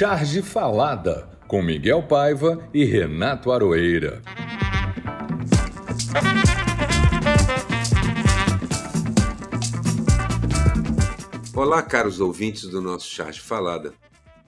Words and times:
Charge 0.00 0.40
Falada, 0.40 1.28
com 1.46 1.62
Miguel 1.62 2.02
Paiva 2.02 2.66
e 2.72 2.86
Renato 2.86 3.52
Aroeira. 3.52 4.22
Olá, 11.54 11.82
caros 11.82 12.18
ouvintes 12.18 12.62
do 12.62 12.80
nosso 12.80 13.10
Charge 13.10 13.40
Falada. 13.40 13.92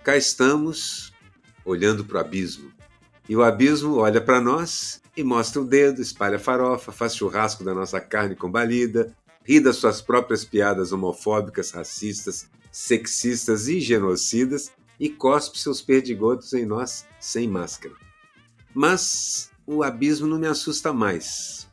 Cá 0.03 0.17
estamos, 0.17 1.13
olhando 1.67 2.03
para 2.03 2.17
o 2.17 2.21
abismo. 2.21 2.73
E 3.29 3.37
o 3.37 3.43
abismo 3.43 3.97
olha 3.97 4.23
para 4.23 4.41
nós 4.41 5.03
e 5.15 5.23
mostra 5.23 5.61
o 5.61 5.67
dedo, 5.67 6.01
espalha 6.01 6.39
farofa, 6.39 6.93
faz 6.93 7.15
churrasco 7.15 7.63
da 7.63 7.75
nossa 7.75 8.01
carne 8.01 8.35
combalida, 8.35 9.15
ri 9.45 9.61
das 9.61 9.77
suas 9.77 10.01
próprias 10.01 10.47
piadas 10.47 10.93
homofóbicas, 10.93 11.73
racistas, 11.73 12.49
sexistas 12.71 13.69
e 13.69 13.81
genocidas 13.81 14.73
e 14.99 15.09
cospe 15.09 15.59
seus 15.59 15.81
perdigotos 15.81 16.53
em 16.53 16.65
nós 16.65 17.07
sem 17.19 17.49
máscara. 17.49 17.95
Mas 18.75 19.51
o 19.67 19.83
abismo 19.83 20.27
não 20.27 20.39
me 20.39 20.47
assusta 20.47 20.93
mais. 20.93 21.69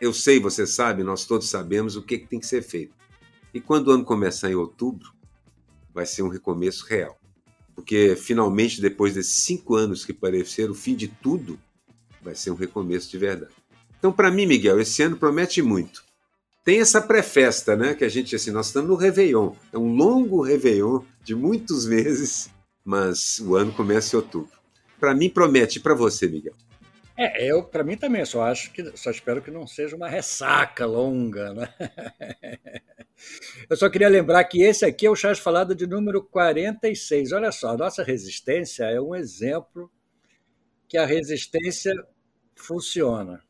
Eu 0.00 0.12
sei, 0.12 0.38
você 0.38 0.66
sabe, 0.66 1.02
nós 1.02 1.24
todos 1.24 1.48
sabemos 1.48 1.96
o 1.96 2.02
que, 2.02 2.18
que 2.18 2.26
tem 2.26 2.38
que 2.38 2.46
ser 2.46 2.62
feito. 2.62 2.94
E 3.52 3.60
quando 3.60 3.88
o 3.88 3.90
ano 3.90 4.04
começar 4.04 4.50
em 4.50 4.54
outubro, 4.54 5.12
vai 5.92 6.06
ser 6.06 6.22
um 6.22 6.28
recomeço 6.28 6.86
real. 6.86 7.18
Porque 7.74 8.16
finalmente, 8.16 8.80
depois 8.80 9.14
desses 9.14 9.44
cinco 9.44 9.74
anos 9.74 10.04
que 10.04 10.12
pareceram 10.12 10.72
o 10.72 10.76
fim 10.76 10.94
de 10.94 11.08
tudo, 11.08 11.58
vai 12.22 12.34
ser 12.34 12.50
um 12.50 12.54
recomeço 12.54 13.10
de 13.10 13.18
verdade. 13.18 13.52
Então, 13.98 14.12
para 14.12 14.30
mim, 14.30 14.46
Miguel, 14.46 14.80
esse 14.80 15.02
ano 15.02 15.16
promete 15.16 15.60
muito. 15.60 16.04
Tem 16.68 16.82
essa 16.82 17.00
pré-festa, 17.00 17.74
né? 17.74 17.94
Que 17.94 18.04
a 18.04 18.10
gente, 18.10 18.36
assim, 18.36 18.50
nós 18.50 18.66
estamos 18.66 18.90
no 18.90 18.94
Réveillon. 18.94 19.54
É 19.72 19.78
um 19.78 19.96
longo 19.96 20.42
Réveillon 20.42 21.00
de 21.24 21.34
muitos 21.34 21.86
meses, 21.86 22.50
mas 22.84 23.38
o 23.38 23.56
ano 23.56 23.72
começa 23.72 24.14
em 24.14 24.18
outubro. 24.18 24.52
Para 25.00 25.14
mim, 25.14 25.30
promete. 25.30 25.80
para 25.80 25.94
você, 25.94 26.28
Miguel? 26.28 26.52
É, 27.16 27.50
eu 27.50 27.62
para 27.62 27.82
mim 27.82 27.96
também, 27.96 28.22
só 28.26 28.42
acho 28.42 28.70
que 28.70 28.94
só 28.98 29.10
espero 29.10 29.40
que 29.40 29.50
não 29.50 29.66
seja 29.66 29.96
uma 29.96 30.10
ressaca 30.10 30.84
longa, 30.84 31.54
né? 31.54 31.74
Eu 33.70 33.74
só 33.74 33.88
queria 33.88 34.08
lembrar 34.10 34.44
que 34.44 34.62
esse 34.62 34.84
aqui 34.84 35.06
é 35.06 35.10
o 35.10 35.16
Chás 35.16 35.38
Falado 35.38 35.74
de 35.74 35.86
número 35.86 36.22
46. 36.22 37.32
Olha 37.32 37.50
só, 37.50 37.70
a 37.70 37.76
nossa 37.78 38.04
resistência 38.04 38.84
é 38.84 39.00
um 39.00 39.14
exemplo 39.14 39.90
que 40.86 40.98
a 40.98 41.06
resistência 41.06 41.94
funciona. 42.54 43.42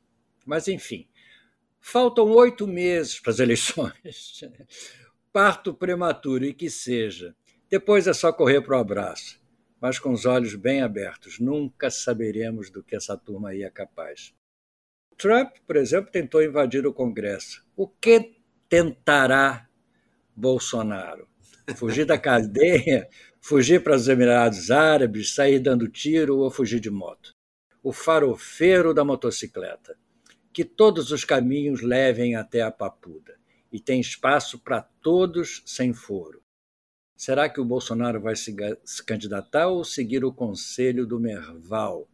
Mas, 0.47 0.69
enfim, 0.69 1.09
faltam 1.81 2.31
oito 2.33 2.67
meses 2.67 3.21
para 3.21 3.33
as 3.33 3.39
eleições. 3.41 3.93
Parto 5.33 5.75
prematuro 5.75 6.45
e 6.45 6.55
que 6.55 6.71
seja. 6.71 7.35
Depois 7.71 8.07
é 8.07 8.13
só 8.13 8.33
correr 8.33 8.63
para 8.63 8.77
o 8.77 8.81
abraço 8.81 9.39
mas 9.81 9.99
com 9.99 10.13
os 10.13 10.27
olhos 10.27 10.55
bem 10.55 10.83
abertos. 10.83 11.39
Nunca 11.39 11.91
saberemos 11.91 12.71
do 12.71 12.83
que 12.83 12.97
essa 12.97 13.17
turma 13.17 13.51
aí 13.51 13.63
é 13.63 13.71
capaz. 13.71 14.35
Trump, 15.17 15.57
por 15.67 15.77
exemplo, 15.77 16.11
tentou 16.11 16.43
invadir 16.43 16.87
o 16.87 16.93
Congresso. 16.93 17.65
O 17.77 17.89
que 17.89 18.37
tentará 18.69 19.69
Bolsonaro? 20.35 21.29
Fugir 21.77 22.05
da 22.05 22.19
cadeia? 22.19 23.09
Fugir 23.41 23.83
para 23.83 23.97
os 23.97 24.09
Emirados 24.09 24.71
Árabes? 24.71 25.35
Sair 25.35 25.61
dando 25.61 25.89
tiro 25.89 26.39
ou 26.39 26.51
fugir 26.51 26.81
de 26.81 26.91
moto? 26.91 27.35
O 27.83 27.93
farofeiro 27.93 28.93
da 28.93 29.05
motocicleta. 29.05 29.97
Que 30.53 30.65
todos 30.65 31.11
os 31.11 31.25
caminhos 31.25 31.83
levem 31.83 32.35
até 32.35 32.63
a 32.63 32.71
papuda. 32.71 33.39
E 33.71 33.79
tem 33.79 34.01
espaço 34.01 34.59
para 34.59 34.83
todos 34.83 35.63
sem 35.67 35.93
foro. 35.93 36.43
Será 37.17 37.49
que 37.49 37.61
o 37.61 37.65
Bolsonaro 37.65 38.21
vai 38.21 38.37
se, 38.37 38.55
candidatar 39.05 39.67
ou 39.67 39.85
seguir 39.85 40.25
o 40.25 40.33
conselho 40.33 41.05
do 41.05 41.19
Merval 41.19 42.09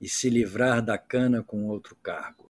e 0.00 0.08
se 0.08 0.30
livrar 0.30 0.80
da 0.80 0.96
cana 0.96 1.42
com 1.42 1.66
outro 1.66 1.96
cargo? 1.96 2.46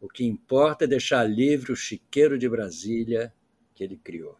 O 0.00 0.06
que 0.06 0.24
importa 0.24 0.84
é 0.84 0.88
deixar 0.88 1.24
livre 1.24 1.72
o 1.72 1.76
chiqueiro 1.76 2.38
de 2.38 2.48
Brasília 2.48 3.32
que 3.74 3.82
ele 3.82 3.96
criou. 3.96 4.36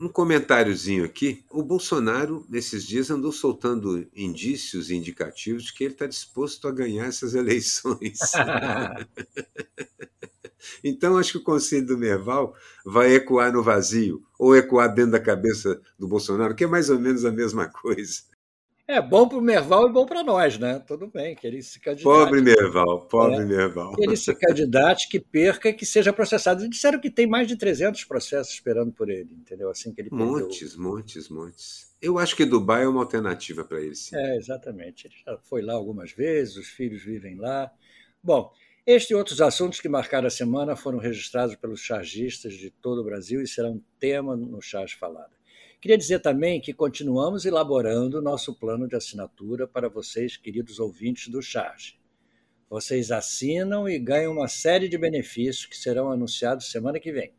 Um 0.00 0.08
comentáriozinho 0.08 1.04
aqui. 1.04 1.44
O 1.50 1.62
Bolsonaro, 1.62 2.44
nesses 2.48 2.84
dias, 2.84 3.10
andou 3.10 3.32
soltando 3.32 4.06
indícios 4.14 4.90
indicativos 4.90 5.64
de 5.64 5.72
que 5.72 5.84
ele 5.84 5.94
está 5.94 6.06
disposto 6.06 6.66
a 6.66 6.72
ganhar 6.72 7.06
essas 7.06 7.34
eleições. 7.36 8.18
Então, 10.82 11.18
acho 11.18 11.32
que 11.32 11.38
o 11.38 11.44
conselho 11.44 11.86
do 11.86 11.98
Merval 11.98 12.54
vai 12.84 13.14
ecoar 13.14 13.52
no 13.52 13.62
vazio, 13.62 14.22
ou 14.38 14.56
ecoar 14.56 14.94
dentro 14.94 15.12
da 15.12 15.20
cabeça 15.20 15.80
do 15.98 16.08
Bolsonaro, 16.08 16.54
que 16.54 16.64
é 16.64 16.66
mais 16.66 16.90
ou 16.90 16.98
menos 16.98 17.24
a 17.24 17.30
mesma 17.30 17.68
coisa. 17.68 18.22
É 18.86 19.00
bom 19.00 19.26
para 19.26 19.38
o 19.38 19.40
Merval 19.40 19.88
e 19.88 19.92
bom 19.92 20.04
para 20.04 20.22
nós, 20.22 20.58
né? 20.58 20.78
Tudo 20.86 21.06
bem, 21.06 21.34
que 21.34 21.46
ele 21.46 21.62
se 21.62 21.80
candidate. 21.80 22.04
Pobre 22.04 22.42
Merval, 22.42 23.06
pobre 23.08 23.36
é, 23.36 23.44
Merval. 23.46 23.94
Que 23.94 24.02
ele 24.04 24.16
se 24.16 24.34
candidate, 24.34 25.08
que 25.08 25.18
perca, 25.18 25.72
que 25.72 25.86
seja 25.86 26.12
processado. 26.12 26.60
Eles 26.60 26.70
disseram 26.70 27.00
que 27.00 27.10
tem 27.10 27.26
mais 27.26 27.48
de 27.48 27.56
300 27.56 28.04
processos 28.04 28.52
esperando 28.52 28.92
por 28.92 29.08
ele, 29.08 29.30
entendeu? 29.32 29.70
Assim 29.70 29.90
que 29.90 30.02
ele 30.02 30.10
Montes, 30.12 30.74
perdeu. 30.74 30.82
montes, 30.82 31.28
montes. 31.30 31.94
Eu 32.02 32.18
acho 32.18 32.36
que 32.36 32.44
Dubai 32.44 32.84
é 32.84 32.88
uma 32.88 33.00
alternativa 33.00 33.64
para 33.64 33.80
ele, 33.80 33.94
sim. 33.94 34.14
É, 34.14 34.36
exatamente. 34.36 35.06
Ele 35.06 35.14
já 35.24 35.38
foi 35.38 35.62
lá 35.62 35.72
algumas 35.72 36.12
vezes, 36.12 36.56
os 36.56 36.68
filhos 36.68 37.02
vivem 37.02 37.36
lá. 37.36 37.72
Bom, 38.22 38.52
este 38.86 39.12
e 39.12 39.16
outros 39.16 39.40
assuntos 39.40 39.80
que 39.80 39.88
marcaram 39.88 40.26
a 40.26 40.30
semana 40.30 40.76
foram 40.76 40.98
registrados 40.98 41.56
pelos 41.56 41.80
chargistas 41.80 42.52
de 42.52 42.70
todo 42.70 43.00
o 43.00 43.04
Brasil 43.04 43.40
e 43.40 43.48
serão 43.48 43.82
tema 43.98 44.36
no 44.36 44.60
Charge 44.60 44.94
Falada. 44.94 45.33
Queria 45.84 45.98
dizer 45.98 46.20
também 46.20 46.62
que 46.62 46.72
continuamos 46.72 47.44
elaborando 47.44 48.22
nosso 48.22 48.54
plano 48.54 48.88
de 48.88 48.96
assinatura 48.96 49.68
para 49.68 49.86
vocês, 49.86 50.34
queridos 50.34 50.80
ouvintes 50.80 51.28
do 51.28 51.42
Charge. 51.42 52.00
Vocês 52.70 53.10
assinam 53.10 53.86
e 53.86 53.98
ganham 53.98 54.32
uma 54.32 54.48
série 54.48 54.88
de 54.88 54.96
benefícios 54.96 55.66
que 55.66 55.76
serão 55.76 56.10
anunciados 56.10 56.70
semana 56.70 56.98
que 56.98 57.12
vem. 57.12 57.34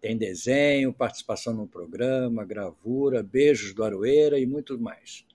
Tem 0.00 0.16
desenho, 0.16 0.94
participação 0.94 1.52
no 1.52 1.68
programa, 1.68 2.42
gravura, 2.42 3.22
beijos 3.22 3.74
do 3.74 3.84
Aroeira 3.84 4.40
e 4.40 4.46
muito 4.46 4.80
mais. 4.80 5.26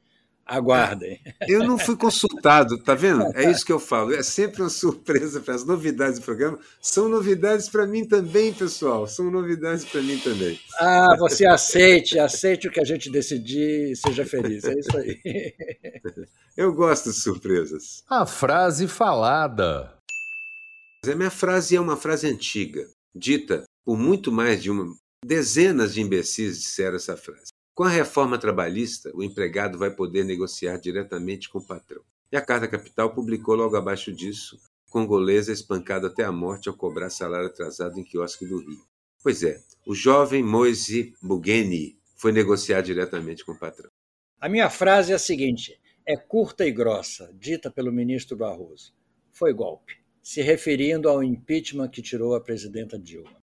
Aguardem. 0.46 1.22
Eu 1.48 1.64
não 1.64 1.78
fui 1.78 1.96
consultado, 1.96 2.78
tá 2.78 2.94
vendo? 2.94 3.24
É 3.34 3.50
isso 3.50 3.66
que 3.66 3.72
eu 3.72 3.80
falo. 3.80 4.14
É 4.14 4.22
sempre 4.22 4.62
uma 4.62 4.70
surpresa 4.70 5.40
para 5.40 5.56
as 5.56 5.64
novidades 5.66 6.20
do 6.20 6.26
programa. 6.26 6.59
São 6.81 7.08
novidades 7.08 7.70
para 7.70 7.88
mim 7.88 8.06
também, 8.06 8.53
pessoal. 8.53 9.08
São 9.08 9.32
novidades 9.32 9.86
para 9.86 10.02
mim 10.02 10.18
também. 10.20 10.59
Ah, 10.80 11.16
você 11.18 11.46
aceite, 11.46 12.20
aceite 12.20 12.68
o 12.68 12.72
que 12.72 12.82
a 12.82 12.86
gente 12.86 13.09
decidir 13.09 13.92
e 13.92 13.96
seja 13.96 14.26
feliz. 14.26 14.66
É 14.66 14.74
isso 14.78 14.98
aí. 14.98 15.53
Eu 16.58 16.74
gosto 16.74 17.09
de 17.09 17.16
surpresas. 17.16 18.03
A 18.09 18.26
frase 18.26 18.88
falada. 18.88 19.94
A 21.06 21.16
minha 21.16 21.32
frase 21.32 21.76
é 21.76 21.82
uma 21.82 21.98
frase 21.98 22.28
antiga, 22.28 22.86
dita 23.16 23.64
por 23.86 23.98
muito 23.98 24.32
mais 24.32 24.62
de 24.62 24.70
uma. 24.70 24.94
Dezenas 25.26 25.94
de 25.94 26.02
imbecis 26.02 26.59
disseram 26.59 26.98
essa 26.98 27.16
frase. 27.16 27.53
Com 27.73 27.84
a 27.84 27.89
reforma 27.89 28.38
trabalhista, 28.38 29.11
o 29.16 29.23
empregado 29.23 29.79
vai 29.79 29.89
poder 29.89 30.23
negociar 30.23 30.78
diretamente 30.78 31.50
com 31.50 31.57
o 31.57 31.66
patrão. 31.66 32.03
E 32.31 32.38
a 32.38 32.41
Carta 32.41 32.67
Capital 32.67 33.13
publicou 33.13 33.56
logo 33.56 33.75
abaixo 33.75 34.11
disso: 34.11 34.59
congolesa 34.91 35.51
espancado 35.51 36.06
até 36.06 36.23
a 36.23 36.31
morte 36.31 36.69
ao 36.69 36.75
cobrar 36.75 37.09
salário 37.09 37.47
atrasado 37.47 38.00
em 38.00 38.03
quiosque 38.03 38.45
do 38.45 38.59
Rio. 38.59 38.85
Pois 39.23 39.41
é, 39.41 39.59
o 39.88 39.95
jovem 39.95 40.44
Moise 40.44 41.16
Bugeni 41.19 41.97
foi 42.16 42.31
negociar 42.31 42.81
diretamente 42.81 43.44
com 43.44 43.53
o 43.53 43.59
patrão. 43.59 43.90
A 44.40 44.47
minha 44.47 44.69
frase 44.69 45.11
é 45.11 45.16
a 45.16 45.19
seguinte: 45.19 45.79
é 46.05 46.16
curta 46.16 46.63
e 46.63 46.72
grossa, 46.72 47.34
dita 47.34 47.72
pelo 47.72 47.91
ministro 47.91 48.38
Barroso. 48.38 48.94
Foi 49.31 49.51
golpe, 49.51 49.97
se 50.22 50.44
referindo 50.44 51.09
ao 51.09 51.23
impeachment 51.23 51.90
que 51.90 52.03
tirou 52.03 52.35
a 52.35 52.41
presidenta 52.41 53.00
Dilma. 53.00 53.41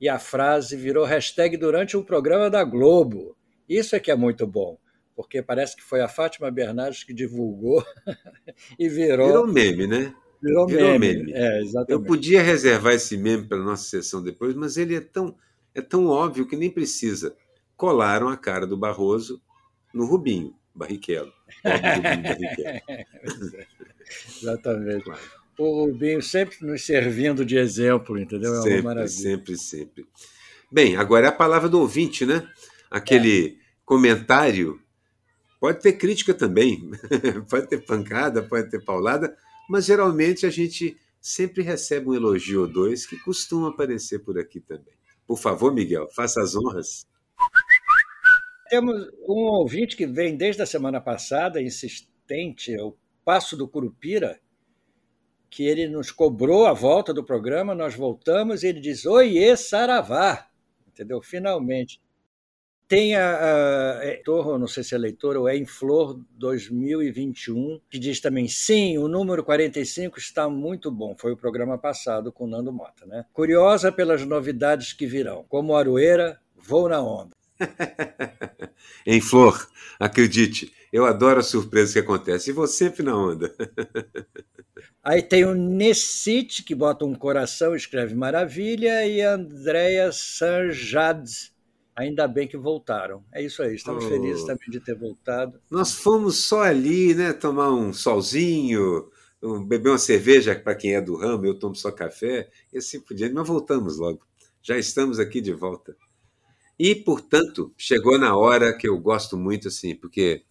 E 0.00 0.08
a 0.08 0.18
frase 0.18 0.76
virou 0.76 1.04
hashtag 1.04 1.56
durante 1.56 1.96
um 1.96 2.02
programa 2.02 2.50
da 2.50 2.64
Globo. 2.64 3.36
Isso 3.68 3.94
é 3.94 4.00
que 4.00 4.10
é 4.10 4.16
muito 4.16 4.46
bom, 4.46 4.78
porque 5.14 5.42
parece 5.42 5.76
que 5.76 5.82
foi 5.82 6.00
a 6.00 6.08
Fátima 6.08 6.50
Bernardes 6.50 7.04
que 7.04 7.12
divulgou 7.12 7.84
e 8.78 8.88
virou. 8.88 9.26
Virou 9.26 9.46
meme, 9.46 9.86
né? 9.86 10.14
Virou, 10.42 10.66
virou 10.66 10.98
meme. 10.98 11.24
meme. 11.24 11.32
É, 11.32 11.60
exatamente. 11.60 11.92
Eu 11.92 12.02
podia 12.02 12.42
reservar 12.42 12.94
esse 12.94 13.16
meme 13.16 13.46
para 13.46 13.58
a 13.58 13.64
nossa 13.64 13.84
sessão 13.84 14.22
depois, 14.22 14.54
mas 14.54 14.76
ele 14.76 14.94
é 14.94 15.00
tão, 15.00 15.36
é 15.74 15.82
tão 15.82 16.06
óbvio 16.06 16.46
que 16.46 16.56
nem 16.56 16.70
precisa. 16.70 17.36
Colaram 17.76 18.28
a 18.28 18.36
cara 18.36 18.66
do 18.66 18.76
Barroso 18.76 19.40
no 19.92 20.06
Rubinho 20.06 20.54
Barrichello. 20.74 21.32
Rubinho 21.64 22.22
Barrichello. 22.22 23.66
exatamente. 24.40 25.04
Claro. 25.04 25.20
O 25.58 25.84
Rubinho 25.84 26.22
sempre 26.22 26.64
nos 26.64 26.86
servindo 26.86 27.44
de 27.44 27.58
exemplo, 27.58 28.16
entendeu? 28.16 28.54
É 28.54 28.62
sempre, 28.62 28.76
uma 28.76 28.82
maravilha. 28.84 29.08
Sempre, 29.08 29.56
sempre. 29.56 30.06
Bem, 30.70 30.96
agora 30.96 31.26
é 31.26 31.28
a 31.28 31.32
palavra 31.32 31.68
do 31.68 31.80
ouvinte, 31.80 32.24
né? 32.24 32.48
Aquele 32.90 33.48
é. 33.48 33.54
comentário. 33.84 34.80
Pode 35.60 35.80
ter 35.80 35.94
crítica 35.94 36.32
também, 36.32 36.90
pode 37.50 37.66
ter 37.68 37.84
pancada, 37.84 38.42
pode 38.42 38.70
ter 38.70 38.84
paulada, 38.84 39.36
mas 39.68 39.84
geralmente 39.84 40.46
a 40.46 40.50
gente 40.50 40.96
sempre 41.20 41.62
recebe 41.62 42.08
um 42.08 42.14
elogio 42.14 42.62
ou 42.62 42.68
dois 42.68 43.04
que 43.04 43.18
costuma 43.18 43.70
aparecer 43.70 44.20
por 44.20 44.38
aqui 44.38 44.60
também. 44.60 44.94
Por 45.26 45.38
favor, 45.38 45.74
Miguel, 45.74 46.08
faça 46.14 46.40
as 46.40 46.54
honras. 46.54 47.06
temos 48.70 49.08
um 49.28 49.42
ouvinte 49.44 49.96
que 49.96 50.06
vem 50.06 50.36
desde 50.36 50.62
a 50.62 50.66
semana 50.66 51.00
passada, 51.00 51.60
insistente, 51.60 52.74
o 52.80 52.96
Passo 53.24 53.56
do 53.56 53.68
Curupira, 53.68 54.40
que 55.50 55.64
ele 55.64 55.86
nos 55.88 56.10
cobrou 56.10 56.66
a 56.66 56.72
volta 56.72 57.12
do 57.12 57.24
programa, 57.24 57.74
nós 57.74 57.94
voltamos 57.94 58.62
e 58.62 58.68
ele 58.68 58.80
diz: 58.80 59.04
Oiê, 59.04 59.56
Saravá! 59.56 60.48
Entendeu? 60.86 61.20
Finalmente. 61.20 62.00
Tem 62.88 63.14
a, 63.14 63.98
a 63.98 63.98
leitor, 63.98 64.58
não 64.58 64.66
sei 64.66 64.82
se 64.82 64.94
é 64.94 64.98
leitor 64.98 65.36
ou 65.36 65.46
é 65.46 65.54
em 65.54 65.66
Flor 65.66 66.18
2021, 66.38 67.80
que 67.90 67.98
diz 67.98 68.18
também: 68.18 68.48
sim, 68.48 68.96
o 68.96 69.06
número 69.06 69.44
45 69.44 70.18
está 70.18 70.48
muito 70.48 70.90
bom. 70.90 71.14
Foi 71.14 71.32
o 71.32 71.36
programa 71.36 71.76
passado 71.76 72.32
com 72.32 72.44
o 72.44 72.46
Nando 72.48 72.72
Mota. 72.72 73.04
Né? 73.04 73.26
Curiosa 73.34 73.92
pelas 73.92 74.24
novidades 74.24 74.94
que 74.94 75.06
virão. 75.06 75.44
Como 75.50 75.76
Aroeira, 75.76 76.40
vou 76.56 76.88
na 76.88 77.02
onda. 77.02 77.36
em 79.04 79.20
Flor, 79.20 79.68
acredite, 80.00 80.72
eu 80.90 81.04
adoro 81.04 81.40
as 81.40 81.46
surpresas 81.46 81.92
que 81.92 81.98
acontecem. 81.98 82.52
E 82.52 82.54
você 82.54 82.84
sempre 82.84 83.02
na 83.02 83.14
onda. 83.14 83.54
Aí 85.04 85.22
tem 85.22 85.44
o 85.44 85.54
Nessit, 85.54 86.62
que 86.62 86.74
bota 86.74 87.04
um 87.04 87.14
coração, 87.14 87.74
escreve 87.74 88.14
maravilha, 88.14 89.06
e 89.06 89.20
a 89.20 89.34
Andrea 89.34 90.10
Sanjad. 90.10 91.28
Ainda 91.98 92.28
bem 92.28 92.46
que 92.46 92.56
voltaram. 92.56 93.24
É 93.34 93.42
isso 93.42 93.60
aí, 93.60 93.74
estamos 93.74 94.04
oh. 94.04 94.08
felizes 94.08 94.44
também 94.44 94.70
de 94.70 94.78
ter 94.78 94.94
voltado. 94.94 95.60
Nós 95.68 95.94
fomos 95.94 96.36
só 96.44 96.62
ali, 96.62 97.12
né, 97.12 97.32
tomar 97.32 97.72
um 97.72 97.92
solzinho, 97.92 99.10
beber 99.66 99.88
uma 99.88 99.98
cerveja 99.98 100.54
para 100.54 100.76
quem 100.76 100.94
é 100.94 101.00
do 101.00 101.16
ramo, 101.16 101.44
eu 101.44 101.58
tomo 101.58 101.74
só 101.74 101.90
café, 101.90 102.48
e 102.72 102.78
assim 102.78 103.00
por 103.00 103.16
diante, 103.16 103.34
mas 103.34 103.48
voltamos 103.48 103.98
logo. 103.98 104.20
Já 104.62 104.78
estamos 104.78 105.18
aqui 105.18 105.40
de 105.40 105.52
volta. 105.52 105.96
E, 106.78 106.94
portanto, 106.94 107.74
chegou 107.76 108.16
na 108.16 108.36
hora 108.36 108.72
que 108.72 108.88
eu 108.88 108.96
gosto 108.96 109.36
muito, 109.36 109.66
assim, 109.66 109.96
porque 109.96 110.44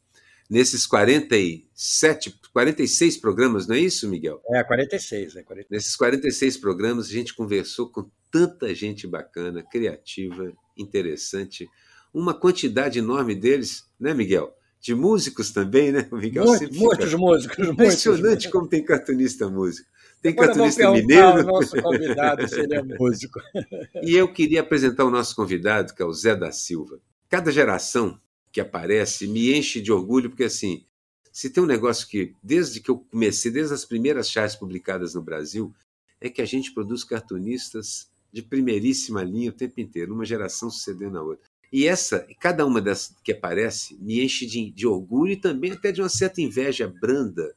nesses 0.49 0.85
47, 0.85 2.41
46 2.51 3.15
programas, 3.15 3.67
não 3.67 3.75
é 3.75 3.79
isso, 3.79 4.09
Miguel? 4.09 4.41
É, 4.49 4.61
46, 4.65 5.37
é 5.37 5.43
46. 5.43 5.67
Nesses 5.69 5.95
46 5.95 6.57
programas, 6.57 7.05
a 7.07 7.11
gente 7.11 7.33
conversou 7.33 7.89
com 7.89 8.09
tanta 8.29 8.75
gente 8.75 9.07
bacana, 9.07 9.63
criativa, 9.63 10.53
interessante, 10.77 11.67
uma 12.13 12.33
quantidade 12.33 12.99
enorme 12.99 13.35
deles, 13.35 13.85
né, 13.99 14.13
Miguel? 14.13 14.53
De 14.79 14.93
músicos 14.93 15.51
também, 15.51 15.91
né? 15.91 16.07
O 16.11 16.17
Miguel 16.17 16.45
Muito, 16.45 16.73
muitos 16.75 17.13
músicos. 17.13 17.67
Impressionante 17.67 18.23
muitos. 18.23 18.47
como 18.47 18.67
tem 18.67 18.83
cartunista 18.83 19.49
músico. 19.49 19.89
Tem 20.21 20.31
Agora 20.31 20.47
cartunista 20.47 20.91
mineiro. 20.91 21.39
O 21.39 21.43
nosso 21.43 21.81
convidado, 21.81 22.47
se 22.47 22.59
ele 22.59 22.75
é 22.75 22.83
músico. 22.83 23.39
E 24.03 24.15
eu 24.15 24.31
queria 24.31 24.61
apresentar 24.61 25.05
o 25.05 25.09
nosso 25.09 25.35
convidado, 25.35 25.93
que 25.93 26.01
é 26.01 26.05
o 26.05 26.13
Zé 26.13 26.35
da 26.35 26.51
Silva. 26.51 26.99
Cada 27.29 27.51
geração 27.51 28.19
que 28.51 28.61
aparece 28.61 29.27
me 29.27 29.53
enche 29.53 29.81
de 29.81 29.91
orgulho, 29.91 30.29
porque 30.29 30.45
assim, 30.45 30.85
se 31.31 31.49
tem 31.49 31.61
um 31.61 31.67
negócio 31.67 32.07
que, 32.07 32.33
desde 32.41 32.79
que 32.79 32.89
eu 32.89 32.97
comecei, 32.97 33.51
desde 33.51 33.73
as 33.73 33.85
primeiras 33.85 34.29
charts 34.29 34.55
publicadas 34.55 35.13
no 35.13 35.21
Brasil, 35.21 35.73
é 36.19 36.29
que 36.29 36.41
a 36.41 36.45
gente 36.45 36.73
produz 36.73 37.03
cartunistas 37.03 38.09
de 38.31 38.41
primeiríssima 38.41 39.23
linha 39.23 39.49
o 39.49 39.53
tempo 39.53 39.79
inteiro, 39.79 40.13
uma 40.13 40.25
geração 40.25 40.69
sucedendo 40.69 41.17
a 41.17 41.23
outra. 41.23 41.47
E 41.71 41.85
essa, 41.85 42.25
cada 42.39 42.65
uma 42.65 42.81
dessas 42.81 43.15
que 43.23 43.31
aparece, 43.31 43.97
me 43.99 44.23
enche 44.23 44.45
de, 44.45 44.71
de 44.71 44.87
orgulho 44.87 45.33
e 45.33 45.37
também 45.37 45.71
até 45.71 45.91
de 45.91 46.01
uma 46.01 46.09
certa 46.09 46.41
inveja 46.41 46.87
branda. 46.87 47.55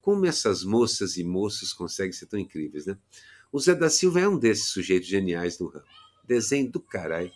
Como 0.00 0.24
essas 0.24 0.64
moças 0.64 1.16
e 1.16 1.24
moços 1.24 1.72
conseguem 1.72 2.12
ser 2.12 2.26
tão 2.26 2.38
incríveis, 2.38 2.86
né? 2.86 2.96
O 3.52 3.58
Zé 3.58 3.74
da 3.74 3.90
Silva 3.90 4.20
é 4.20 4.28
um 4.28 4.38
desses 4.38 4.66
sujeitos 4.66 5.08
geniais 5.08 5.58
do 5.58 5.66
ramo. 5.66 5.84
Desenho 6.24 6.70
do 6.70 6.80
caralho, 6.80 7.32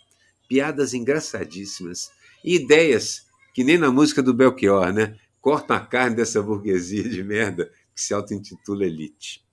piadas 0.47 0.93
engraçadíssimas, 0.93 2.09
e 2.43 2.55
ideias 2.55 3.25
que 3.53 3.63
nem 3.63 3.77
na 3.77 3.91
música 3.91 4.23
do 4.23 4.33
Belchior, 4.33 4.93
né? 4.93 5.17
Cortam 5.41 5.75
a 5.75 5.79
carne 5.79 6.15
dessa 6.15 6.41
burguesia 6.41 7.07
de 7.07 7.23
merda 7.23 7.71
que 7.93 8.01
se 8.01 8.13
auto-intitula 8.13 8.85
elite. 8.85 9.45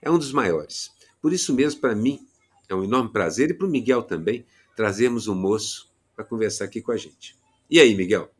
É 0.00 0.10
um 0.10 0.18
dos 0.18 0.32
maiores. 0.32 0.90
Por 1.20 1.32
isso 1.32 1.52
mesmo, 1.52 1.80
para 1.80 1.94
mim, 1.94 2.27
é 2.68 2.74
um 2.74 2.84
enorme 2.84 3.10
prazer, 3.12 3.50
e 3.50 3.54
para 3.54 3.66
o 3.66 3.70
Miguel 3.70 4.02
também, 4.02 4.44
trazermos 4.76 5.26
um 5.28 5.34
moço 5.34 5.90
para 6.14 6.24
conversar 6.24 6.64
aqui 6.64 6.80
com 6.80 6.92
a 6.92 6.96
gente. 6.96 7.36
E 7.70 7.80
aí, 7.80 7.94
Miguel? 7.94 8.30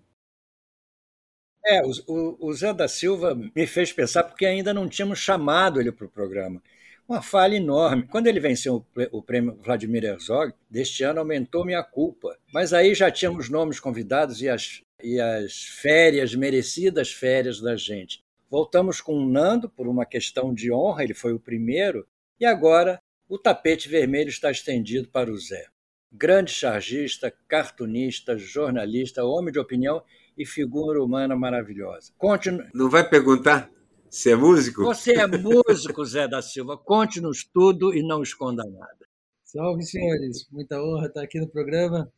É, 1.64 1.82
o, 2.06 2.48
o, 2.48 2.52
Zé 2.54 2.72
da 2.72 2.88
Silva 2.88 3.34
me 3.34 3.66
fez 3.66 3.92
pensar 3.92 4.24
porque 4.24 4.46
ainda 4.46 4.72
não 4.72 4.88
tínhamos 4.88 5.18
chamado 5.18 5.80
ele 5.80 5.92
para 5.92 6.06
o 6.06 6.10
programa 6.10 6.62
uma 7.08 7.22
falha 7.22 7.56
enorme. 7.56 8.06
Quando 8.06 8.26
ele 8.26 8.38
venceu 8.38 8.84
o 9.10 9.22
prêmio 9.22 9.58
Vladimir 9.64 10.04
Herzog, 10.04 10.52
deste 10.70 11.02
ano 11.02 11.20
aumentou 11.20 11.64
minha 11.64 11.82
culpa. 11.82 12.38
Mas 12.52 12.74
aí 12.74 12.94
já 12.94 13.10
tínhamos 13.10 13.48
nomes 13.48 13.80
convidados 13.80 14.42
e 14.42 14.48
as, 14.48 14.82
e 15.02 15.18
as 15.18 15.62
férias, 15.62 16.34
merecidas 16.34 17.10
férias 17.10 17.60
da 17.60 17.76
gente. 17.76 18.22
Voltamos 18.50 19.00
com 19.00 19.14
o 19.14 19.26
Nando 19.26 19.70
por 19.70 19.88
uma 19.88 20.04
questão 20.04 20.52
de 20.52 20.70
honra, 20.70 21.02
ele 21.02 21.14
foi 21.14 21.32
o 21.32 21.40
primeiro, 21.40 22.06
e 22.38 22.44
agora 22.44 23.00
o 23.28 23.38
tapete 23.38 23.88
vermelho 23.88 24.28
está 24.28 24.50
estendido 24.50 25.08
para 25.08 25.30
o 25.30 25.38
Zé. 25.38 25.66
Grande 26.10 26.50
chargista, 26.50 27.32
cartunista, 27.46 28.38
jornalista, 28.38 29.24
homem 29.24 29.52
de 29.52 29.58
opinião 29.58 30.02
e 30.36 30.46
figura 30.46 31.02
humana 31.02 31.36
maravilhosa. 31.36 32.12
Continu... 32.16 32.64
Não 32.72 32.88
vai 32.88 33.08
perguntar 33.08 33.70
você 34.10 34.30
é 34.30 34.36
músico? 34.36 34.84
Você 34.84 35.12
é 35.12 35.26
músico, 35.26 36.04
Zé 36.04 36.26
da 36.26 36.40
Silva. 36.40 36.78
Conte-nos 36.78 37.44
tudo 37.44 37.94
e 37.94 38.02
não 38.02 38.22
esconda 38.22 38.64
nada. 38.64 39.06
Salve, 39.44 39.82
senhores. 39.84 40.48
Muita 40.50 40.82
honra 40.82 41.08
estar 41.08 41.22
aqui 41.22 41.38
no 41.38 41.48
programa. 41.48 42.10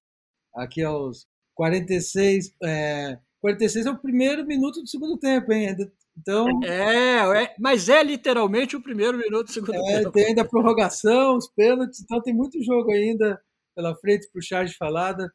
Aqui 0.54 0.84
aos 0.84 1.26
46. 1.54 2.54
É, 2.62 3.18
46 3.40 3.86
é 3.86 3.90
o 3.90 3.98
primeiro 3.98 4.46
minuto 4.46 4.82
do 4.82 4.88
segundo 4.88 5.16
tempo, 5.18 5.52
hein? 5.52 5.74
Então, 6.16 6.46
é, 6.62 7.44
é, 7.44 7.54
mas 7.58 7.88
é 7.88 8.02
literalmente 8.02 8.76
o 8.76 8.82
primeiro 8.82 9.16
minuto 9.16 9.46
do 9.46 9.52
segundo 9.52 9.74
é, 9.74 9.98
tempo. 9.98 10.12
Tem 10.12 10.26
ainda 10.26 10.42
a 10.42 10.48
prorrogação, 10.48 11.36
os 11.36 11.48
pênaltis, 11.48 12.00
então 12.00 12.20
tem 12.20 12.34
muito 12.34 12.62
jogo 12.62 12.90
ainda 12.90 13.40
pela 13.74 13.96
frente 13.96 14.28
para 14.30 14.38
o 14.38 14.42
Charles 14.42 14.76
Falada. 14.76 15.32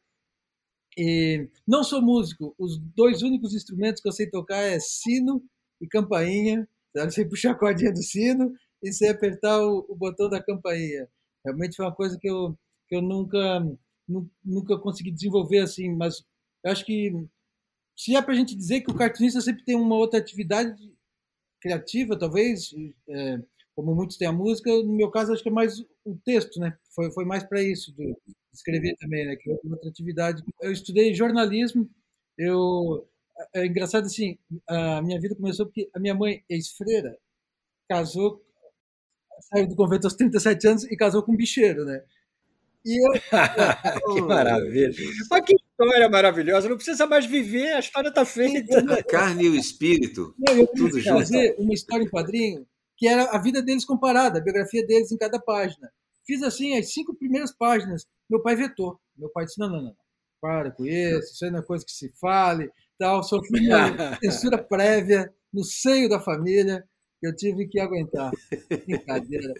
E 0.96 1.48
não 1.66 1.82
sou 1.82 2.00
músico, 2.00 2.54
os 2.58 2.78
dois 2.78 3.22
únicos 3.22 3.54
instrumentos 3.54 4.00
que 4.00 4.08
eu 4.08 4.12
sei 4.12 4.30
tocar 4.30 4.62
é 4.62 4.78
sino 4.78 5.42
e 5.80 5.86
campainha, 5.86 6.66
sabe? 6.96 7.12
Sem 7.12 7.28
puxar 7.28 7.50
a 7.50 7.58
cordinha 7.58 7.92
do 7.92 8.02
sino 8.02 8.54
e 8.82 8.92
sem 8.92 9.08
apertar 9.08 9.60
o, 9.60 9.84
o, 9.88 9.96
botão 9.96 10.28
da 10.28 10.42
campainha. 10.42 11.08
Realmente 11.44 11.76
foi 11.76 11.84
uma 11.84 11.94
coisa 11.94 12.18
que 12.18 12.28
eu, 12.28 12.56
que 12.88 12.96
eu 12.96 13.02
nunca, 13.02 13.38
nunca 14.44 14.78
consegui 14.78 15.10
desenvolver 15.10 15.58
assim, 15.58 15.94
mas 15.94 16.24
eu 16.64 16.72
acho 16.72 16.84
que 16.84 17.12
se 17.96 18.14
é 18.14 18.22
para 18.22 18.34
a 18.34 18.36
gente 18.36 18.54
dizer 18.54 18.82
que 18.82 18.90
o 18.90 18.96
cartunista 18.96 19.40
sempre 19.40 19.64
tem 19.64 19.74
uma 19.74 19.96
outra 19.96 20.18
atividade 20.18 20.76
criativa, 21.60 22.18
talvez, 22.18 22.74
é, 23.08 23.38
como 23.74 23.94
muitos 23.94 24.16
têm 24.16 24.28
a 24.28 24.32
música, 24.32 24.70
no 24.70 24.92
meu 24.92 25.10
caso 25.10 25.32
acho 25.32 25.42
que 25.42 25.48
é 25.48 25.52
mais 25.52 25.80
o 26.04 26.16
texto, 26.24 26.60
né? 26.60 26.76
Foi, 26.94 27.10
foi 27.10 27.24
mais 27.24 27.42
para 27.42 27.62
isso, 27.62 27.92
de 27.94 28.14
escrever 28.52 28.94
também, 28.96 29.26
né? 29.26 29.36
Que 29.36 29.50
é 29.50 29.54
outra 29.64 29.88
atividade. 29.88 30.42
Eu 30.60 30.70
estudei 30.70 31.14
jornalismo, 31.14 31.88
eu 32.38 33.08
é 33.54 33.66
engraçado 33.66 34.06
assim, 34.06 34.38
a 34.66 35.02
minha 35.02 35.20
vida 35.20 35.34
começou 35.34 35.66
porque 35.66 35.90
a 35.94 36.00
minha 36.00 36.14
mãe, 36.14 36.42
ex-freira, 36.48 37.18
casou, 37.88 38.42
saiu 39.40 39.68
do 39.68 39.76
convento 39.76 40.06
aos 40.06 40.14
37 40.14 40.68
anos 40.68 40.84
e 40.84 40.96
casou 40.96 41.22
com 41.22 41.32
um 41.32 41.36
bicheiro, 41.36 41.84
né? 41.84 42.02
E 42.84 43.04
eu... 43.04 43.12
que 44.14 44.20
maravilha! 44.22 44.94
Mas 45.30 45.44
que 45.44 45.55
história 45.84 46.08
maravilhosa! 46.08 46.68
Não 46.68 46.76
precisa 46.76 47.06
mais 47.06 47.26
viver, 47.26 47.74
a 47.74 47.80
história 47.80 48.08
está 48.08 48.24
feita. 48.24 48.78
A 48.92 49.02
carne 49.02 49.44
e 49.44 49.48
o 49.50 49.56
espírito, 49.56 50.34
Não, 50.38 50.54
eu 50.54 50.66
tudo 50.66 50.98
junto. 50.98 51.18
fazer 51.18 51.54
uma 51.58 51.74
história 51.74 52.04
em 52.04 52.08
quadrinho 52.08 52.66
que 52.96 53.06
era 53.06 53.24
a 53.24 53.38
vida 53.38 53.60
deles 53.60 53.84
comparada, 53.84 54.38
a 54.38 54.42
biografia 54.42 54.84
deles 54.86 55.12
em 55.12 55.18
cada 55.18 55.38
página. 55.38 55.92
Fiz 56.26 56.42
assim 56.42 56.78
as 56.78 56.92
cinco 56.92 57.14
primeiras 57.14 57.54
páginas. 57.54 58.06
Meu 58.28 58.40
pai 58.40 58.56
vetou. 58.56 58.98
Meu 59.16 59.28
pai 59.28 59.44
disse: 59.44 59.60
não, 59.60 59.68
não, 59.68 59.82
não, 59.82 59.96
para 60.40 60.70
com 60.70 60.86
isso, 60.86 61.34
isso 61.34 61.44
aí 61.44 61.50
não 61.50 61.58
é 61.58 61.62
coisa 61.62 61.84
que 61.84 61.92
se 61.92 62.10
fale 62.18 62.70
tal, 62.98 63.22
sofri 63.22 63.68
uma 63.68 64.16
censura 64.20 64.56
prévia 64.56 65.30
no 65.52 65.62
seio 65.62 66.08
da 66.08 66.18
família 66.18 66.82
eu 67.22 67.34
tive 67.34 67.66
que 67.66 67.80
aguentar. 67.80 68.30
Brincadeira. 68.86 69.54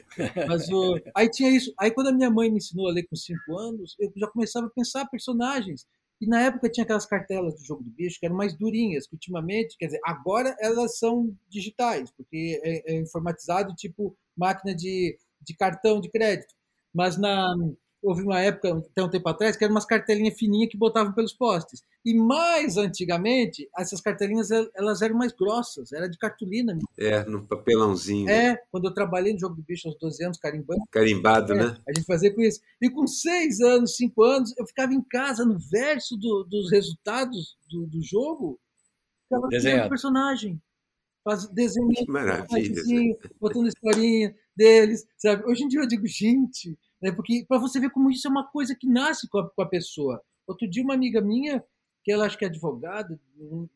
Mas 0.46 0.68
o... 0.68 1.00
aí 1.14 1.28
tinha 1.28 1.50
isso. 1.50 1.72
Aí 1.80 1.90
quando 1.90 2.08
a 2.08 2.12
minha 2.12 2.30
mãe 2.30 2.50
me 2.50 2.58
ensinou 2.58 2.88
a 2.88 2.92
ler 2.92 3.04
com 3.04 3.16
cinco 3.16 3.58
anos, 3.58 3.96
eu 3.98 4.12
já 4.16 4.28
começava 4.28 4.66
a 4.66 4.70
pensar 4.70 5.06
personagens. 5.06 5.86
E 6.20 6.26
na 6.26 6.42
época 6.42 6.70
tinha 6.70 6.84
aquelas 6.84 7.06
cartelas 7.06 7.54
do 7.54 7.64
jogo 7.64 7.82
do 7.84 7.90
bicho 7.90 8.18
que 8.18 8.26
eram 8.26 8.36
mais 8.36 8.56
durinhas, 8.56 9.06
que 9.06 9.14
ultimamente, 9.14 9.76
quer 9.78 9.86
dizer, 9.86 10.00
agora 10.04 10.56
elas 10.60 10.98
são 10.98 11.36
digitais, 11.48 12.10
porque 12.16 12.60
é, 12.64 12.94
é 12.94 13.00
informatizado 13.00 13.74
tipo 13.74 14.16
máquina 14.36 14.74
de, 14.74 15.18
de 15.40 15.56
cartão 15.56 16.00
de 16.00 16.10
crédito. 16.10 16.54
Mas 16.94 17.18
na, 17.18 17.54
houve 18.06 18.22
uma 18.22 18.40
época, 18.40 18.78
até 18.78 19.02
um 19.02 19.10
tempo 19.10 19.28
atrás, 19.28 19.56
que 19.56 19.64
eram 19.64 19.74
umas 19.74 19.84
cartelinhas 19.84 20.38
fininhas 20.38 20.70
que 20.70 20.78
botavam 20.78 21.12
pelos 21.12 21.32
postes. 21.32 21.82
E 22.04 22.14
mais 22.14 22.76
antigamente, 22.76 23.68
essas 23.76 24.00
cartelinhas 24.00 24.48
elas 24.76 25.02
eram 25.02 25.16
mais 25.16 25.32
grossas, 25.32 25.92
era 25.92 26.08
de 26.08 26.16
cartolina. 26.16 26.78
É, 26.96 27.24
no 27.24 27.44
papelãozinho. 27.44 28.30
É, 28.30 28.56
quando 28.70 28.84
eu 28.84 28.94
trabalhei 28.94 29.32
no 29.32 29.40
Jogo 29.40 29.56
do 29.56 29.62
Bicho 29.62 29.88
aos 29.88 29.98
12 29.98 30.24
anos, 30.24 30.38
carimbando. 30.38 30.82
Carimbado, 30.92 31.52
é, 31.52 31.56
né? 31.56 31.76
A 31.88 31.92
gente 31.92 32.06
fazia 32.06 32.32
com 32.32 32.40
isso. 32.40 32.60
E 32.80 32.88
com 32.88 33.08
6 33.08 33.60
anos, 33.60 33.96
5 33.96 34.22
anos, 34.22 34.54
eu 34.56 34.64
ficava 34.66 34.94
em 34.94 35.02
casa 35.02 35.44
no 35.44 35.58
verso 35.58 36.16
do, 36.16 36.44
dos 36.44 36.70
resultados 36.70 37.56
do, 37.68 37.86
do 37.86 38.00
jogo, 38.00 38.60
ficava 39.24 39.48
criando 39.48 39.88
personagem. 39.88 40.62
Faz, 41.24 41.48
desenhando, 41.48 41.92
que 41.92 42.08
maravilha. 42.08 43.18
Botando 43.40 43.66
historinha 43.66 44.32
deles, 44.56 45.04
sabe? 45.18 45.44
Hoje 45.44 45.64
em 45.64 45.68
dia 45.68 45.80
eu 45.80 45.88
digo, 45.88 46.06
gente, 46.06 46.78
né? 47.00 47.12
porque 47.12 47.44
para 47.48 47.58
você 47.58 47.78
ver 47.80 47.90
como 47.90 48.10
isso 48.10 48.26
é 48.26 48.30
uma 48.30 48.46
coisa 48.46 48.74
que 48.74 48.88
nasce 48.88 49.28
com 49.28 49.38
a, 49.38 49.50
com 49.50 49.62
a 49.62 49.68
pessoa. 49.68 50.22
Outro 50.46 50.68
dia, 50.68 50.82
uma 50.82 50.94
amiga 50.94 51.20
minha, 51.20 51.64
que 52.04 52.12
ela 52.12 52.26
acho 52.26 52.38
que 52.38 52.44
é 52.44 52.48
advogada 52.48 53.18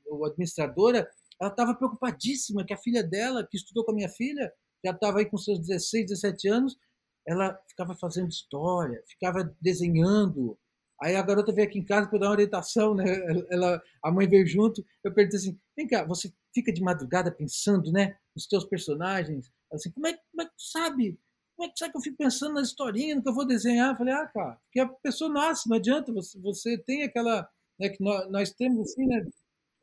ou 0.07 0.25
administradora, 0.25 1.09
ela 1.41 1.51
estava 1.51 1.75
preocupadíssima 1.75 2.65
que 2.65 2.73
a 2.73 2.79
filha 2.79 3.03
dela, 3.03 3.47
que 3.47 3.57
estudou 3.57 3.85
com 3.85 3.93
a 3.93 3.95
minha 3.95 4.09
filha, 4.09 4.53
já 4.85 4.93
estava 4.93 5.19
aí 5.19 5.27
com 5.27 5.37
seus 5.37 5.59
16, 5.59 6.07
17 6.07 6.49
anos, 6.49 6.79
ela 7.27 7.59
ficava 7.69 7.95
fazendo 7.95 8.31
história, 8.31 9.03
ficava 9.07 9.55
desenhando. 9.61 10.59
Aí 11.03 11.17
a 11.17 11.23
garota 11.23 11.53
veio 11.53 11.67
aqui 11.67 11.79
em 11.79 11.85
casa 11.85 12.09
para 12.09 12.19
dar 12.19 12.27
uma 12.27 12.33
orientação, 12.33 12.95
né? 12.95 13.05
Ela, 13.51 13.83
a 14.03 14.11
mãe 14.11 14.29
veio 14.29 14.47
junto. 14.47 14.85
Eu 15.03 15.13
perguntei 15.13 15.39
assim: 15.39 15.59
vem 15.77 15.87
cá, 15.87 16.05
você 16.05 16.33
fica 16.55 16.73
de 16.73 16.83
madrugada 16.83 17.31
pensando, 17.31 17.91
né, 17.91 18.17
nos 18.35 18.47
teus 18.47 18.65
personagens? 18.65 19.51
Assim, 19.73 19.91
como 19.91 20.07
é, 20.07 20.13
como 20.31 20.43
é 20.43 20.45
que 20.45 20.57
tu 20.57 20.63
sabe? 20.63 21.19
Como 21.61 21.71
é 21.71 21.75
que 21.75 21.91
que 21.91 21.95
eu 21.95 22.01
fico 22.01 22.17
pensando 22.17 22.55
na 22.55 22.63
historinha, 22.63 23.15
no 23.15 23.23
que 23.23 23.29
eu 23.29 23.35
vou 23.35 23.47
desenhar? 23.47 23.91
Eu 23.91 23.97
falei, 23.99 24.15
ah, 24.15 24.27
cara, 24.27 24.59
porque 24.65 24.81
a 24.81 24.89
pessoa 24.89 25.31
nasce, 25.31 25.69
não 25.69 25.77
adianta, 25.77 26.11
você, 26.11 26.39
você 26.39 26.79
tem 26.79 27.03
aquela, 27.03 27.47
né, 27.79 27.91
que 27.91 28.03
nós, 28.03 28.31
nós 28.31 28.51
temos 28.51 28.91
assim, 28.91 29.07
né? 29.07 29.27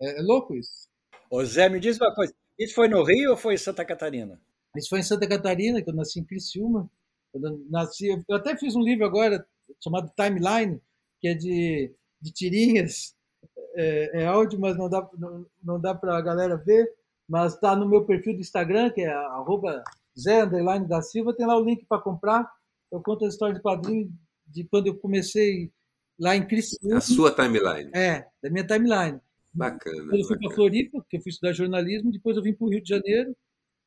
É, 0.01 0.19
é, 0.19 0.21
louco 0.23 0.55
isso. 0.55 0.89
Ô 1.29 1.45
Zé, 1.45 1.69
me 1.69 1.79
diz 1.79 1.99
uma 1.99 2.11
coisa, 2.15 2.33
isso 2.57 2.73
foi 2.73 2.87
no 2.87 3.03
Rio 3.03 3.29
ou 3.29 3.37
foi 3.37 3.53
em 3.53 3.59
Santa 3.59 3.85
Catarina? 3.85 4.41
Isso 4.75 4.89
foi 4.89 5.01
em 5.01 5.03
Santa 5.03 5.27
Catarina, 5.27 5.79
que 5.79 5.87
eu 5.87 5.93
nasci 5.93 6.19
em 6.19 6.23
Criciúma. 6.23 6.89
Eu 7.31 7.41
nasci, 7.69 8.07
eu 8.27 8.35
até 8.35 8.57
fiz 8.57 8.75
um 8.75 8.81
livro 8.81 9.05
agora 9.05 9.45
chamado 9.79 10.11
Timeline, 10.15 10.81
que 11.21 11.27
é 11.27 11.35
de, 11.35 11.93
de 12.19 12.31
tirinhas, 12.31 13.15
é, 13.75 14.23
é 14.23 14.25
áudio, 14.25 14.59
mas 14.59 14.75
não 14.75 14.89
dá, 14.89 15.07
não, 15.15 15.45
não 15.63 15.79
dá 15.79 15.93
para 15.93 16.17
a 16.17 16.21
galera 16.21 16.57
ver 16.57 16.91
mas 17.27 17.55
está 17.55 17.75
no 17.75 17.87
meu 17.87 18.05
perfil 18.05 18.33
do 18.33 18.39
Instagram, 18.39 18.89
que 18.89 19.01
é 19.01 19.11
arroba 19.11 19.83
Zé 20.19 20.43
Underline 20.43 20.87
da 20.87 21.01
Silva, 21.01 21.33
tem 21.33 21.45
lá 21.45 21.57
o 21.57 21.63
link 21.63 21.85
para 21.85 22.01
comprar. 22.01 22.49
Eu 22.91 23.01
conto 23.01 23.25
a 23.25 23.27
história 23.27 23.55
de 23.55 23.61
quadrinho 23.61 24.11
de 24.45 24.63
quando 24.63 24.87
eu 24.87 24.97
comecei 24.97 25.71
lá 26.19 26.35
em 26.35 26.45
Criciúma. 26.47 26.97
A 26.97 27.01
sua 27.01 27.31
timeline. 27.31 27.91
É, 27.93 28.25
da 28.41 28.49
minha 28.49 28.65
timeline. 28.65 29.19
Bacana. 29.53 30.09
Quando 30.09 30.19
eu 30.19 30.25
fui 30.25 30.37
para 30.37 30.55
Floripa, 30.55 30.99
porque 30.99 31.17
eu 31.17 31.21
fui 31.21 31.29
estudar 31.29 31.53
jornalismo, 31.53 32.11
depois 32.11 32.37
eu 32.37 32.43
vim 32.43 32.53
para 32.53 32.65
o 32.65 32.69
Rio 32.69 32.81
de 32.81 32.89
Janeiro. 32.89 33.35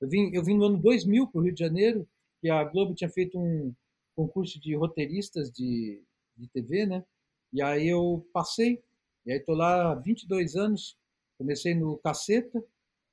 Eu 0.00 0.08
vim, 0.08 0.30
eu 0.32 0.42
vim 0.42 0.56
no 0.56 0.64
ano 0.64 0.78
2000 0.78 1.26
para 1.28 1.40
o 1.40 1.44
Rio 1.44 1.54
de 1.54 1.60
Janeiro, 1.60 2.08
que 2.40 2.48
a 2.48 2.64
Globo 2.64 2.94
tinha 2.94 3.10
feito 3.10 3.38
um 3.38 3.74
concurso 4.16 4.60
de 4.60 4.74
roteiristas 4.74 5.50
de, 5.50 6.02
de 6.36 6.48
TV, 6.48 6.86
né? 6.86 7.04
E 7.52 7.60
aí 7.60 7.88
eu 7.88 8.26
passei, 8.32 8.82
e 9.26 9.32
aí 9.32 9.38
estou 9.38 9.54
lá 9.54 9.92
há 9.92 9.94
22 9.94 10.56
anos. 10.56 10.96
Comecei 11.36 11.74
no 11.74 11.96
Caceta, 11.98 12.62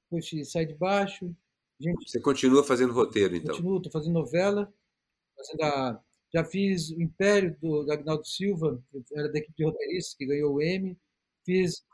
Puxa, 0.09 0.43
sai 0.45 0.65
de 0.65 0.73
baixo. 0.73 1.35
Gente, 1.79 2.09
Você 2.09 2.19
continua 2.19 2.63
fazendo 2.63 2.93
roteiro, 2.93 3.35
então? 3.35 3.55
Continuo, 3.55 3.77
estou 3.77 3.91
fazendo 3.91 4.13
novela. 4.13 4.73
Fazendo 5.35 5.63
a, 5.63 6.01
já 6.33 6.43
fiz 6.43 6.89
o 6.89 7.01
Império 7.01 7.55
do, 7.61 7.83
do 7.83 7.91
Agnaldo 7.91 8.25
Silva, 8.25 8.81
era 9.13 9.31
da 9.31 9.39
equipe 9.39 9.55
de 9.55 9.65
roteiristas, 9.65 10.15
que 10.15 10.25
ganhou 10.25 10.55
o 10.55 10.61
M. 10.61 10.97
Fiz 11.45 11.85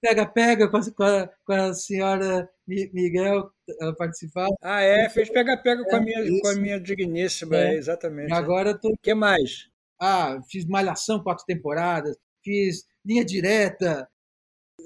Pega-Pega 0.00 0.68
com, 0.68 0.76
a, 0.76 1.28
com 1.44 1.52
a 1.52 1.74
senhora 1.74 2.48
Miguel, 2.66 3.50
ela 3.80 3.94
participava. 3.94 4.54
Ah, 4.62 4.80
é? 4.80 5.08
Fez 5.08 5.28
Pega-Pega 5.28 5.84
com, 5.84 5.96
a 5.96 6.00
minha, 6.00 6.40
com 6.40 6.48
a 6.48 6.54
minha 6.54 6.80
digníssima, 6.80 7.56
é. 7.56 7.74
É, 7.74 7.76
exatamente. 7.76 8.30
E 8.30 8.32
agora 8.32 8.78
tô... 8.78 8.90
O 8.90 8.98
que 8.98 9.14
mais? 9.14 9.68
Ah, 10.00 10.40
fiz 10.48 10.64
Malhação, 10.64 11.22
quatro 11.22 11.44
temporadas. 11.44 12.16
Fiz 12.44 12.86
Linha 13.04 13.24
Direta, 13.24 14.08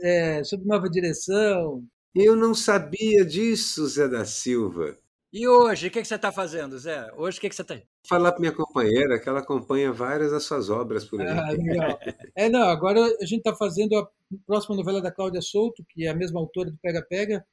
é, 0.03 0.43
Sob 0.45 0.65
Nova 0.65 0.89
Direção, 0.89 1.87
eu 2.25 2.37
não 2.37 2.55
sabia 2.55 3.25
disso, 3.25 3.87
Zé 3.87 4.09
da 4.09 4.25
Silva. 4.25 4.97
E 5.33 5.47
hoje, 5.47 5.89
o 5.89 5.91
que, 5.91 6.01
que 6.01 6.09
você 6.09 6.15
está 6.15 6.33
fazendo, 6.33 6.79
Zé? 6.79 7.13
Hoje, 7.15 7.37
o 7.37 7.41
que, 7.41 7.49
que 7.49 7.55
você 7.55 7.63
está. 7.63 7.79
Falar 8.09 8.33
para 8.33 8.41
minha 8.41 8.55
companheira 8.55 9.21
que 9.21 9.29
ela 9.29 9.41
acompanha 9.41 9.93
várias 9.93 10.31
das 10.31 10.45
suas 10.45 10.71
obras 10.71 11.05
por 11.05 11.21
aí. 11.21 11.29
Ah, 11.29 11.51
legal. 11.51 11.99
É, 12.35 12.49
não, 12.49 12.63
agora 12.63 13.01
a 13.05 13.27
gente 13.27 13.39
está 13.39 13.55
fazendo 13.55 13.99
a 13.99 14.09
próxima 14.47 14.77
novela 14.77 15.03
da 15.03 15.13
Cláudia 15.13 15.43
Souto, 15.43 15.85
que 15.91 16.07
é 16.07 16.09
a 16.09 16.15
mesma 16.15 16.41
autora 16.41 16.71
do 16.71 16.79
Pega 16.79 17.03
Pega, 17.03 17.45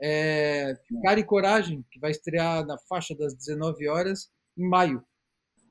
é 0.00 0.76
Cara 1.04 1.20
e 1.20 1.24
Coragem, 1.24 1.84
que 1.90 2.00
vai 2.00 2.10
estrear 2.10 2.66
na 2.66 2.76
faixa 2.88 3.14
das 3.14 3.34
19 3.34 3.88
horas 3.88 4.30
em 4.56 4.68
maio. 4.68 5.04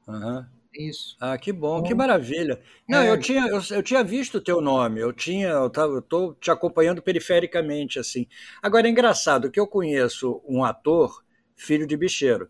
Uhum. 0.08 0.46
Isso. 0.78 1.18
Ah, 1.20 1.38
que 1.38 1.52
bom, 1.52 1.82
que 1.82 1.96
maravilha. 1.96 2.62
Não, 2.88 3.00
é... 3.00 3.10
eu, 3.10 3.20
tinha, 3.20 3.48
eu, 3.48 3.60
eu, 3.72 3.82
tinha 3.82 4.04
visto 4.04 4.36
o 4.36 4.42
teu 4.42 4.62
nome, 4.62 5.00
eu 5.00 5.12
tinha, 5.12 5.48
eu, 5.50 5.70
tava, 5.70 5.94
eu 5.94 6.02
tô 6.02 6.34
te 6.36 6.52
acompanhando 6.52 7.02
perifericamente, 7.02 7.98
assim. 7.98 8.28
Agora, 8.62 8.88
é 8.88 8.92
engraçado 8.92 9.50
que 9.50 9.60
eu 9.60 9.66
conheço 9.68 10.42
um 10.48 10.64
ator, 10.64 11.24
filho 11.56 11.88
de 11.88 11.98
bicheiro 11.98 12.50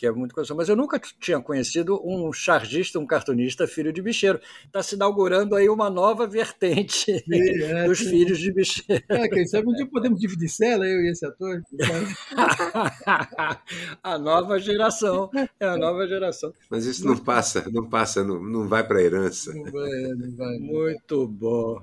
que 0.00 0.06
é 0.06 0.10
muito 0.10 0.34
conhecido, 0.34 0.56
mas 0.56 0.70
eu 0.70 0.74
nunca 0.74 0.98
tinha 0.98 1.38
conhecido 1.42 2.00
um 2.02 2.32
chargista, 2.32 2.98
um 2.98 3.06
cartunista 3.06 3.66
filho 3.66 3.92
de 3.92 4.00
bicheiro. 4.00 4.40
Está 4.64 4.82
se 4.82 4.94
inaugurando 4.94 5.54
aí 5.54 5.68
uma 5.68 5.90
nova 5.90 6.26
vertente 6.26 7.12
é, 7.30 7.30
dos 7.84 7.98
sim. 7.98 8.08
filhos 8.08 8.38
de 8.38 8.50
bicheiro. 8.50 9.04
É, 9.10 9.28
quem 9.28 9.46
sabe 9.46 9.68
um 9.68 9.74
dia 9.74 9.86
podemos 9.86 10.18
dividir 10.18 10.48
cela, 10.48 10.86
eu 10.86 11.02
e 11.02 11.10
esse 11.10 11.26
ator. 11.26 11.62
a 14.02 14.18
nova 14.18 14.58
geração, 14.58 15.30
é 15.60 15.66
a 15.66 15.76
nova 15.76 16.08
geração. 16.08 16.50
Mas 16.70 16.86
isso 16.86 17.06
não 17.06 17.18
passa, 17.18 17.68
não 17.70 17.86
passa, 17.86 18.24
não, 18.24 18.42
não 18.42 18.66
vai 18.66 18.82
para 18.82 19.00
a 19.00 19.02
herança. 19.02 19.52
Não 19.52 19.70
vai, 19.70 19.90
não 20.16 20.34
vai. 20.34 20.58
Muito 20.60 21.28
bom, 21.28 21.78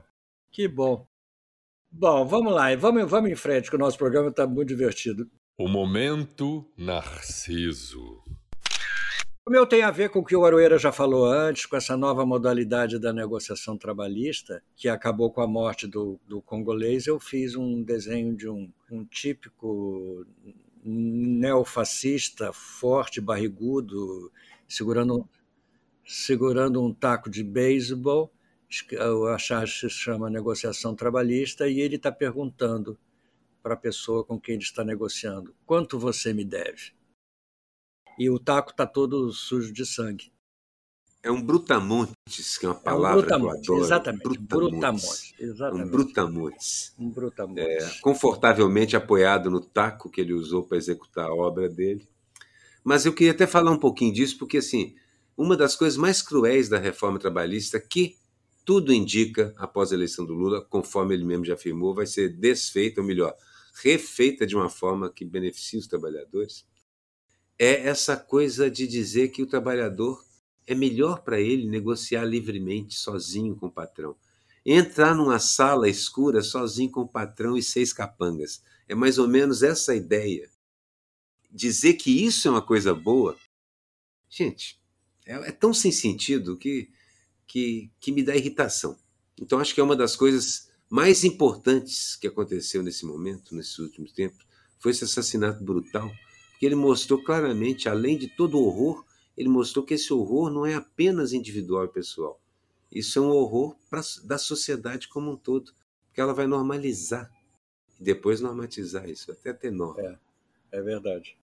que 0.51 0.67
bom. 0.67 1.05
Bom, 1.91 2.25
vamos 2.25 2.51
lá, 2.51 2.75
vamos, 2.75 3.07
vamos 3.07 3.29
em 3.29 3.35
frente, 3.35 3.69
que 3.69 3.75
o 3.75 3.79
nosso 3.79 3.97
programa 3.97 4.29
está 4.29 4.47
muito 4.47 4.69
divertido. 4.69 5.29
O 5.59 5.67
momento 5.67 6.63
Narciso. 6.77 8.21
O 9.43 9.49
meu 9.49 9.65
tem 9.65 9.81
a 9.81 9.89
ver 9.89 10.11
com 10.11 10.19
o 10.19 10.23
que 10.23 10.35
o 10.35 10.45
Aroeira 10.45 10.77
já 10.77 10.91
falou 10.91 11.25
antes, 11.25 11.65
com 11.65 11.75
essa 11.75 11.97
nova 11.97 12.23
modalidade 12.27 12.99
da 12.99 13.11
negociação 13.11 13.75
trabalhista, 13.75 14.61
que 14.75 14.87
acabou 14.87 15.31
com 15.31 15.41
a 15.41 15.47
morte 15.47 15.87
do, 15.87 16.19
do 16.27 16.43
congolês. 16.43 17.07
Eu 17.07 17.19
fiz 17.19 17.55
um 17.55 17.81
desenho 17.81 18.37
de 18.37 18.47
um, 18.47 18.71
um 18.91 19.03
típico 19.03 20.27
neofascista, 20.83 22.53
forte, 22.53 23.19
barrigudo, 23.19 24.31
segurando, 24.67 25.27
segurando 26.05 26.85
um 26.85 26.93
taco 26.93 27.31
de 27.31 27.43
beisebol. 27.43 28.31
A 29.33 29.39
charge 29.39 29.79
se 29.79 29.89
chama 29.89 30.29
negociação 30.29 30.93
trabalhista, 30.93 31.67
e 31.67 31.79
ele 31.79 31.95
está 31.95 32.11
perguntando 32.11 32.95
para 33.61 33.73
a 33.73 33.77
pessoa 33.77 34.23
com 34.23 34.39
quem 34.39 34.55
ele 34.55 34.63
está 34.63 34.83
negociando: 34.83 35.55
quanto 35.65 35.99
você 35.99 36.33
me 36.33 36.45
deve? 36.45 36.93
E 38.17 38.29
o 38.29 38.39
taco 38.39 38.71
está 38.71 38.85
todo 38.85 39.31
sujo 39.31 39.71
de 39.71 39.85
sangue. 39.85 40.31
É 41.21 41.31
um 41.31 41.41
brutamontes, 41.41 42.57
que 42.57 42.65
é 42.65 42.69
uma 42.69 42.75
palavra 42.75 43.19
é 43.19 43.37
um 43.37 43.41
que 43.41 43.45
eu 43.45 43.49
adoro. 43.49 43.83
Exatamente, 43.83 44.23
brutamontes. 44.23 44.47
brutamontes 44.49 45.33
exatamente. 45.39 45.85
Um 45.85 45.91
brutamontes. 45.91 46.93
Um 46.97 47.09
brutamontes. 47.09 47.65
É, 47.65 47.99
confortavelmente 48.01 48.95
apoiado 48.95 49.49
no 49.49 49.59
taco 49.59 50.09
que 50.09 50.21
ele 50.21 50.33
usou 50.33 50.63
para 50.63 50.77
executar 50.77 51.25
a 51.25 51.33
obra 51.33 51.67
dele. 51.67 52.07
Mas 52.83 53.05
eu 53.05 53.13
queria 53.13 53.33
até 53.33 53.45
falar 53.45 53.71
um 53.71 53.79
pouquinho 53.79 54.13
disso, 54.13 54.37
porque 54.37 54.57
assim, 54.57 54.95
uma 55.35 55.57
das 55.57 55.75
coisas 55.75 55.97
mais 55.97 56.21
cruéis 56.21 56.69
da 56.69 56.77
reforma 56.77 57.19
trabalhista 57.19 57.79
que 57.79 58.15
tudo 58.67 58.91
indica, 58.91 59.53
após 59.55 59.93
a 59.93 59.95
eleição 59.95 60.25
do 60.25 60.33
Lula, 60.33 60.61
conforme 60.61 61.15
ele 61.15 61.23
mesmo 61.23 61.45
já 61.45 61.53
afirmou, 61.53 61.95
vai 61.95 62.05
ser 62.05 62.27
desfeita, 62.27 62.99
ou 62.99 63.07
melhor, 63.07 63.33
refeita 63.81 64.45
de 64.45 64.57
uma 64.57 64.69
forma 64.69 65.09
que 65.09 65.23
beneficie 65.23 65.79
os 65.79 65.87
trabalhadores, 65.87 66.65
é 67.57 67.87
essa 67.87 68.17
coisa 68.17 68.69
de 68.69 68.85
dizer 68.85 69.29
que 69.29 69.41
o 69.41 69.47
trabalhador 69.47 70.21
é 70.67 70.75
melhor 70.75 71.23
para 71.23 71.39
ele 71.39 71.65
negociar 71.65 72.25
livremente, 72.25 72.95
sozinho 72.95 73.55
com 73.55 73.67
o 73.67 73.71
patrão. 73.71 74.17
Entrar 74.65 75.15
numa 75.15 75.39
sala 75.39 75.87
escura 75.87 76.41
sozinho 76.41 76.91
com 76.91 77.03
o 77.03 77.07
patrão 77.07 77.55
e 77.55 77.63
seis 77.63 77.93
capangas. 77.93 78.61
É 78.85 78.93
mais 78.93 79.17
ou 79.17 79.29
menos 79.29 79.63
essa 79.63 79.95
ideia. 79.95 80.49
Dizer 81.49 81.93
que 81.93 82.25
isso 82.25 82.49
é 82.49 82.51
uma 82.51 82.61
coisa 82.61 82.93
boa, 82.93 83.37
gente, 84.29 84.77
é, 85.25 85.35
é 85.35 85.51
tão 85.53 85.73
sem 85.73 85.89
sentido 85.89 86.57
que, 86.57 86.89
que, 87.47 87.89
que 87.99 88.11
me 88.11 88.23
dá 88.23 88.35
irritação. 88.35 88.97
Então, 89.39 89.59
acho 89.59 89.73
que 89.73 89.81
é 89.81 89.83
uma 89.83 89.95
das 89.95 90.15
coisas 90.15 90.69
mais 90.89 91.23
importantes 91.23 92.15
que 92.15 92.27
aconteceu 92.27 92.83
nesse 92.83 93.05
momento, 93.05 93.55
nesses 93.55 93.77
últimos 93.79 94.11
tempos, 94.11 94.45
foi 94.79 94.91
esse 94.91 95.03
assassinato 95.03 95.63
brutal, 95.63 96.11
porque 96.51 96.65
ele 96.65 96.75
mostrou 96.75 97.23
claramente, 97.23 97.89
além 97.89 98.17
de 98.17 98.27
todo 98.27 98.57
o 98.57 98.65
horror 98.65 99.05
ele 99.37 99.47
mostrou 99.47 99.85
que 99.85 99.93
esse 99.93 100.11
horror 100.11 100.49
não 100.49 100.65
é 100.65 100.73
apenas 100.73 101.31
individual 101.31 101.85
e 101.85 101.89
pessoal. 101.89 102.41
Isso 102.91 103.19
é 103.19 103.21
um 103.21 103.29
horror 103.29 103.75
pra, 103.89 104.01
da 104.25 104.37
sociedade 104.37 105.07
como 105.07 105.31
um 105.31 105.37
todo, 105.37 105.71
porque 106.07 106.19
ela 106.19 106.33
vai 106.33 106.47
normalizar 106.47 107.31
e 107.99 108.03
depois 108.03 108.41
normatizar 108.41 109.07
isso, 109.07 109.31
até 109.31 109.53
ter 109.53 109.71
norma. 109.71 110.19
É, 110.71 110.79
é 110.79 110.81
verdade. 110.81 111.37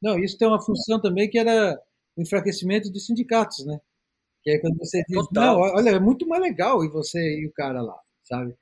Não, 0.00 0.18
isso 0.18 0.38
tem 0.38 0.48
uma 0.48 0.62
função 0.62 0.98
também 0.98 1.28
que 1.28 1.38
era 1.38 1.78
o 2.16 2.22
enfraquecimento 2.22 2.90
dos 2.90 3.04
sindicatos, 3.04 3.66
né? 3.66 3.78
Que 4.42 4.50
é 4.50 4.58
quando 4.58 4.78
você 4.78 5.02
diz, 5.06 5.16
Total. 5.16 5.54
não, 5.54 5.60
olha, 5.60 5.90
é 5.90 6.00
muito 6.00 6.26
mais 6.26 6.42
legal 6.42 6.84
e 6.84 6.88
você 6.88 7.18
e 7.18 7.46
o 7.46 7.52
cara 7.52 7.82
lá, 7.82 7.98
sabe? 8.24 8.56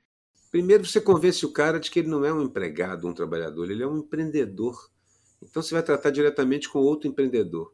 Primeiro 0.51 0.85
você 0.85 0.99
convence 0.99 1.45
o 1.45 1.53
cara 1.53 1.79
de 1.79 1.89
que 1.91 1.99
ele 1.99 2.09
não 2.09 2.25
é 2.25 2.33
um 2.33 2.41
empregado, 2.41 3.07
um 3.07 3.13
trabalhador, 3.13 3.69
ele 3.69 3.83
é 3.83 3.87
um 3.87 3.99
empreendedor. 3.99 4.89
Então 5.41 5.61
você 5.61 5.73
vai 5.73 5.83
tratar 5.83 6.09
diretamente 6.09 6.67
com 6.67 6.79
outro 6.79 7.07
empreendedor. 7.07 7.73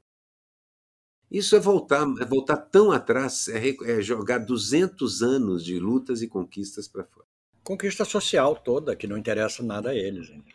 Isso 1.32 1.56
é 1.56 1.60
voltar, 1.60 2.06
é 2.22 2.26
voltar 2.26 2.58
tão 2.58 2.92
atrás, 2.92 3.48
é, 3.48 3.76
é 3.86 4.02
jogar 4.02 4.40
200 4.40 5.24
anos 5.24 5.66
de 5.66 5.80
lutas 5.80 6.22
e 6.22 6.28
conquistas 6.28 6.88
para 6.88 7.04
fora. 7.04 7.26
Conquista 7.64 8.06
social 8.06 8.56
toda, 8.56 8.96
que 8.96 9.08
não 9.08 9.18
interessa 9.18 9.64
nada 9.64 9.90
a 9.90 9.96
eles. 9.96 10.28
gente. 10.28 10.54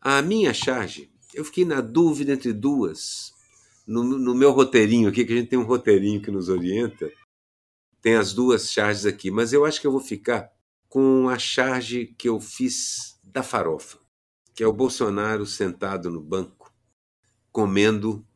A 0.00 0.22
minha 0.22 0.54
charge, 0.54 1.12
eu 1.34 1.44
fiquei 1.44 1.64
na 1.64 1.80
dúvida 1.80 2.32
entre 2.32 2.52
duas. 2.52 3.34
No, 3.92 4.02
no 4.02 4.34
meu 4.34 4.52
roteirinho 4.52 5.10
aqui, 5.10 5.22
que 5.22 5.32
a 5.32 5.36
gente 5.36 5.50
tem 5.50 5.58
um 5.58 5.64
roteirinho 5.64 6.22
que 6.22 6.30
nos 6.30 6.48
orienta, 6.48 7.12
tem 8.00 8.14
as 8.14 8.32
duas 8.32 8.70
charges 8.70 9.04
aqui, 9.04 9.30
mas 9.30 9.52
eu 9.52 9.66
acho 9.66 9.80
que 9.80 9.86
eu 9.86 9.92
vou 9.92 10.00
ficar 10.00 10.50
com 10.88 11.28
a 11.28 11.38
charge 11.38 12.06
que 12.18 12.26
eu 12.26 12.40
fiz 12.40 13.20
da 13.22 13.42
farofa, 13.42 13.98
que 14.54 14.62
é 14.62 14.66
o 14.66 14.72
Bolsonaro 14.72 15.44
sentado 15.44 16.10
no 16.10 16.22
banco, 16.22 16.72
comendo, 17.52 18.26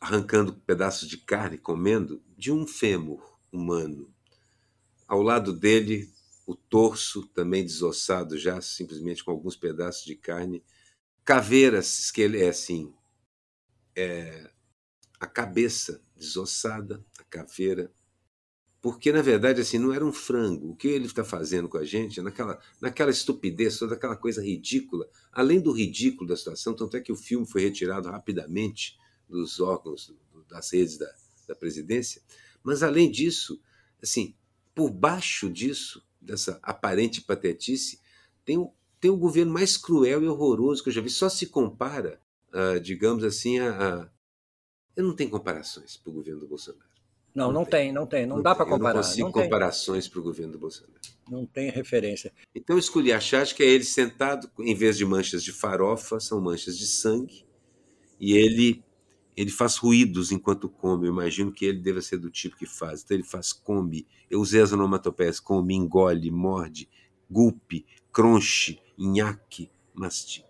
arrancando 0.00 0.54
pedaços 0.54 1.06
de 1.06 1.18
carne, 1.18 1.58
comendo 1.58 2.22
de 2.34 2.50
um 2.50 2.66
fêmur 2.66 3.38
humano. 3.52 4.10
Ao 5.06 5.20
lado 5.20 5.52
dele, 5.52 6.10
o 6.46 6.54
torso 6.54 7.26
também 7.28 7.62
desossado 7.62 8.38
já, 8.38 8.62
simplesmente 8.62 9.22
com 9.22 9.30
alguns 9.30 9.56
pedaços 9.56 10.04
de 10.04 10.16
carne 10.16 10.64
caveiras 11.22 12.10
que 12.10 12.22
ele 12.22 12.40
é 12.40 12.48
assim 12.48 12.94
é, 13.96 14.50
a 15.18 15.26
cabeça 15.26 16.02
desossada 16.16 17.04
a 17.18 17.24
caveira 17.24 17.92
porque 18.80 19.10
na 19.10 19.22
verdade 19.22 19.60
assim 19.60 19.78
não 19.78 19.92
era 19.92 20.04
um 20.04 20.12
frango 20.12 20.70
o 20.70 20.76
que 20.76 20.88
ele 20.88 21.06
está 21.06 21.24
fazendo 21.24 21.68
com 21.68 21.78
a 21.78 21.84
gente 21.84 22.20
naquela 22.20 22.60
naquela 22.80 23.10
estupidez 23.10 23.78
toda 23.78 23.94
aquela 23.94 24.16
coisa 24.16 24.42
ridícula 24.42 25.08
além 25.32 25.60
do 25.60 25.72
ridículo 25.72 26.28
da 26.28 26.36
situação 26.36 26.74
tanto 26.74 26.96
é 26.96 27.00
que 27.00 27.12
o 27.12 27.16
filme 27.16 27.46
foi 27.46 27.62
retirado 27.62 28.08
rapidamente 28.08 28.96
dos 29.28 29.60
órgãos 29.60 30.14
das 30.48 30.72
redes 30.72 30.98
da, 30.98 31.12
da 31.48 31.54
presidência 31.54 32.22
mas 32.62 32.82
além 32.82 33.10
disso 33.10 33.60
assim 34.02 34.34
por 34.74 34.90
baixo 34.90 35.50
disso 35.50 36.04
dessa 36.20 36.58
aparente 36.62 37.20
patetice 37.20 38.00
tem 38.44 38.58
um 38.58 38.70
tem 39.00 39.10
o 39.10 39.16
governo 39.16 39.52
mais 39.52 39.76
cruel 39.76 40.22
e 40.22 40.28
horroroso 40.28 40.82
que 40.82 40.88
eu 40.88 40.92
já 40.92 41.00
vi. 41.00 41.10
Só 41.10 41.28
se 41.28 41.46
compara, 41.46 42.20
uh, 42.52 42.80
digamos 42.80 43.24
assim, 43.24 43.58
a, 43.58 43.70
a. 44.02 44.15
Eu 44.96 45.04
não 45.04 45.14
tenho 45.14 45.30
comparações 45.30 45.96
para 45.96 46.10
o 46.10 46.14
governo 46.14 46.40
do 46.40 46.48
Bolsonaro. 46.48 46.88
Não, 47.34 47.48
não, 47.48 47.60
Não 47.60 47.64
tem, 47.66 47.92
não 47.92 48.06
tem. 48.06 48.24
Não, 48.24 48.40
dá 48.40 48.54
para 48.54 48.64
Eu 48.64 48.70
não 48.70 48.78
comparar. 48.78 48.98
consigo 49.00 49.26
Não 49.26 49.32
comparações 49.32 50.08
para 50.08 50.20
o 50.20 50.22
governo 50.22 50.52
do 50.54 50.58
Bolsonaro. 50.58 50.98
não 51.30 51.44
tem 51.44 51.70
referência. 51.70 52.32
Então 52.54 52.76
eu 52.76 52.80
escolhi 52.80 53.12
a 53.12 53.18
que 53.18 53.62
é 53.62 53.66
ele 53.66 53.84
sentado, 53.84 54.50
em 54.58 54.74
vez 54.74 54.96
de 54.96 55.04
manchas 55.04 55.44
de 55.44 55.52
farofa, 55.52 56.18
são 56.18 56.40
manchas 56.40 56.78
de 56.78 56.86
sangue. 56.86 57.44
E 58.18 58.32
ele 58.32 58.82
ele 59.36 59.50
faz 59.50 59.76
ruídos 59.76 60.32
enquanto 60.32 60.66
come. 60.66 61.06
Eu 61.06 61.12
imagino 61.12 61.52
que 61.52 61.66
ele 61.66 61.78
deva 61.78 62.00
ser 62.00 62.16
do 62.16 62.30
tipo 62.30 62.56
que 62.56 62.64
faz. 62.64 63.02
Então 63.02 63.14
ele 63.14 63.22
faz 63.22 63.52
come. 63.52 64.06
Eu 64.30 64.40
usei 64.40 64.62
as 64.62 64.72
onomatopeias 64.72 65.38
come, 65.38 65.74
engole, 65.74 66.30
morde, 66.30 66.88
gulpe, 67.30 67.84
cronche, 68.10 68.80
nhaque, 68.96 69.70
mastiga. 69.92 70.46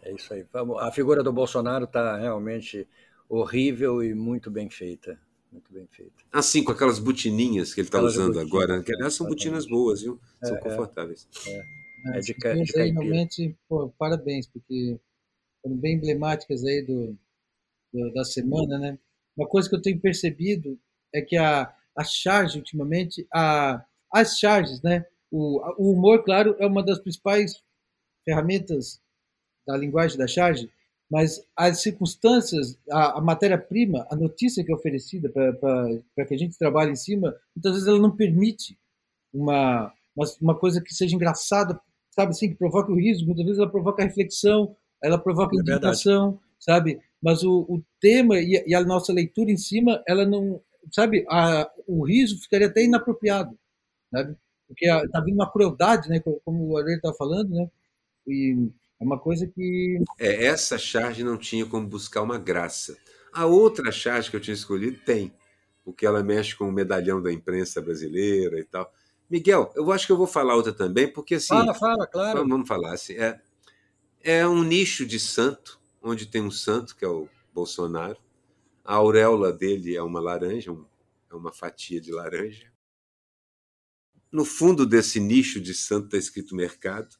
É 0.00 0.14
isso 0.14 0.32
aí. 0.32 0.46
A 0.78 0.90
figura 0.90 1.22
do 1.22 1.30
Bolsonaro 1.30 1.84
está 1.84 2.16
realmente 2.16 2.88
horrível 3.30 4.02
e 4.02 4.14
muito 4.14 4.50
bem 4.50 4.68
feita. 4.68 5.18
Muito 5.52 5.72
bem 5.72 5.86
feita. 5.90 6.12
Assim, 6.32 6.62
com 6.62 6.70
aquelas 6.72 6.98
botininhas 6.98 7.74
que 7.74 7.80
ele 7.80 7.88
está 7.88 8.00
usando 8.00 8.34
botinas, 8.34 8.48
agora, 8.52 8.76
né? 8.78 8.84
que 8.84 8.94
aliás 8.94 9.14
são 9.14 9.26
botinas 9.26 9.66
boas, 9.66 10.02
viu? 10.02 10.20
São 10.42 10.56
É, 10.56 10.60
é. 10.60 10.62
confortáveis. 10.62 11.28
É 12.14 12.20
de 12.20 12.34
ca- 12.34 12.54
de 12.54 12.80
aí 12.80 12.90
realmente, 12.90 13.56
pô, 13.68 13.88
parabéns, 13.98 14.46
porque 14.46 14.98
foram 15.62 15.76
bem 15.76 15.96
emblemáticas 15.96 16.64
aí 16.64 16.82
do, 16.82 17.16
do- 17.92 18.12
da 18.14 18.24
semana, 18.24 18.78
né? 18.78 18.98
Uma 19.36 19.48
coisa 19.48 19.68
que 19.68 19.76
eu 19.76 19.82
tenho 19.82 20.00
percebido 20.00 20.78
é 21.14 21.22
que 21.22 21.36
a, 21.36 21.74
a 21.96 22.04
charge, 22.04 22.58
ultimamente, 22.58 23.26
a, 23.34 23.84
as 24.12 24.38
charges, 24.38 24.82
né? 24.82 25.06
O, 25.30 25.60
o 25.78 25.92
humor, 25.92 26.24
claro, 26.24 26.56
é 26.58 26.66
uma 26.66 26.84
das 26.84 26.98
principais 27.00 27.62
ferramentas 28.24 29.00
da 29.66 29.76
linguagem 29.76 30.18
da 30.18 30.26
charge, 30.28 30.70
mas 31.10 31.44
as 31.56 31.82
circunstâncias, 31.82 32.78
a, 32.90 33.18
a 33.18 33.20
matéria-prima, 33.20 34.06
a 34.10 34.16
notícia 34.16 34.64
que 34.64 34.72
é 34.72 34.74
oferecida 34.74 35.28
para 35.30 36.26
que 36.26 36.34
a 36.34 36.38
gente 36.38 36.58
trabalhe 36.58 36.92
em 36.92 36.96
cima, 36.96 37.34
muitas 37.54 37.72
vezes 37.72 37.88
ela 37.88 37.98
não 37.98 38.14
permite 38.14 38.78
uma, 39.32 39.92
uma, 40.16 40.26
uma 40.40 40.58
coisa 40.58 40.80
que 40.80 40.94
seja 40.94 41.14
engraçada, 41.14 41.80
sabe 42.10 42.30
assim, 42.30 42.48
que 42.50 42.56
provoque 42.56 42.90
o 42.92 42.96
riso, 42.96 43.26
muitas 43.26 43.44
vezes 43.44 43.58
ela 43.60 43.70
provoca 43.70 44.02
reflexão, 44.04 44.76
ela 45.02 45.18
provoca 45.18 45.56
É 45.56 45.58
indignação, 45.58 46.38
sabe? 46.58 47.00
Mas 47.22 47.42
o, 47.42 47.60
o 47.68 47.82
tema 48.00 48.38
e 48.38 48.56
a, 48.56 48.64
e 48.66 48.74
a 48.74 48.84
nossa 48.84 49.12
leitura 49.12 49.50
em 49.50 49.56
cima, 49.56 50.02
ela 50.06 50.26
não, 50.26 50.60
sabe? 50.92 51.24
A, 51.28 51.70
o 51.86 52.04
riso 52.04 52.40
ficaria 52.42 52.66
até 52.68 52.84
inapropriado, 52.84 53.56
sabe? 54.12 54.36
Porque 54.68 54.86
está 54.86 55.20
vindo 55.20 55.36
uma 55.36 55.50
crueldade, 55.50 56.08
né? 56.08 56.20
co- 56.20 56.40
Como 56.44 56.68
o 56.68 56.76
Aurélio 56.78 56.96
estava 56.96 57.14
falando, 57.16 57.50
né? 57.50 57.70
E 58.26 58.70
é 59.00 59.04
uma 59.04 59.18
coisa 59.18 59.46
que 59.46 59.98
É, 60.18 60.44
essa 60.46 60.78
charge 60.78 61.24
não 61.24 61.36
tinha 61.36 61.64
como 61.66 61.86
buscar 61.86 62.22
uma 62.22 62.38
graça. 62.38 62.96
A 63.32 63.46
outra 63.46 63.90
charge 63.90 64.30
que 64.30 64.36
eu 64.36 64.40
tinha 64.40 64.54
escolhido 64.54 64.98
tem, 65.04 65.32
porque 65.84 66.04
ela 66.04 66.22
mexe 66.22 66.54
com 66.56 66.68
o 66.68 66.72
medalhão 66.72 67.22
da 67.22 67.32
imprensa 67.32 67.80
brasileira 67.80 68.58
e 68.58 68.64
tal. 68.64 68.92
Miguel, 69.28 69.72
eu 69.76 69.90
acho 69.92 70.06
que 70.06 70.12
eu 70.12 70.16
vou 70.16 70.26
falar 70.26 70.56
outra 70.56 70.72
também, 70.72 71.10
porque 71.12 71.36
assim. 71.36 71.48
Fala, 71.48 71.74
fala, 71.74 72.06
claro. 72.06 72.46
Vamos, 72.46 72.68
falar 72.68 72.92
assim. 72.94 73.14
É, 73.14 73.40
é 74.22 74.46
um 74.46 74.62
nicho 74.62 75.06
de 75.06 75.20
santo, 75.20 75.80
onde 76.02 76.26
tem 76.26 76.42
um 76.42 76.50
santo, 76.50 76.96
que 76.96 77.04
é 77.04 77.08
o 77.08 77.28
Bolsonaro. 77.54 78.18
A 78.84 78.94
auréola 78.96 79.52
dele 79.52 79.96
é 79.96 80.02
uma 80.02 80.20
laranja, 80.20 80.72
um- 80.72 80.84
é 81.30 81.34
uma 81.34 81.52
fatia 81.52 82.00
de 82.00 82.10
laranja. 82.10 82.70
No 84.32 84.44
fundo 84.44 84.84
desse 84.84 85.20
nicho 85.20 85.60
de 85.60 85.74
santo 85.74 86.06
está 86.06 86.18
escrito 86.18 86.56
mercado. 86.56 87.19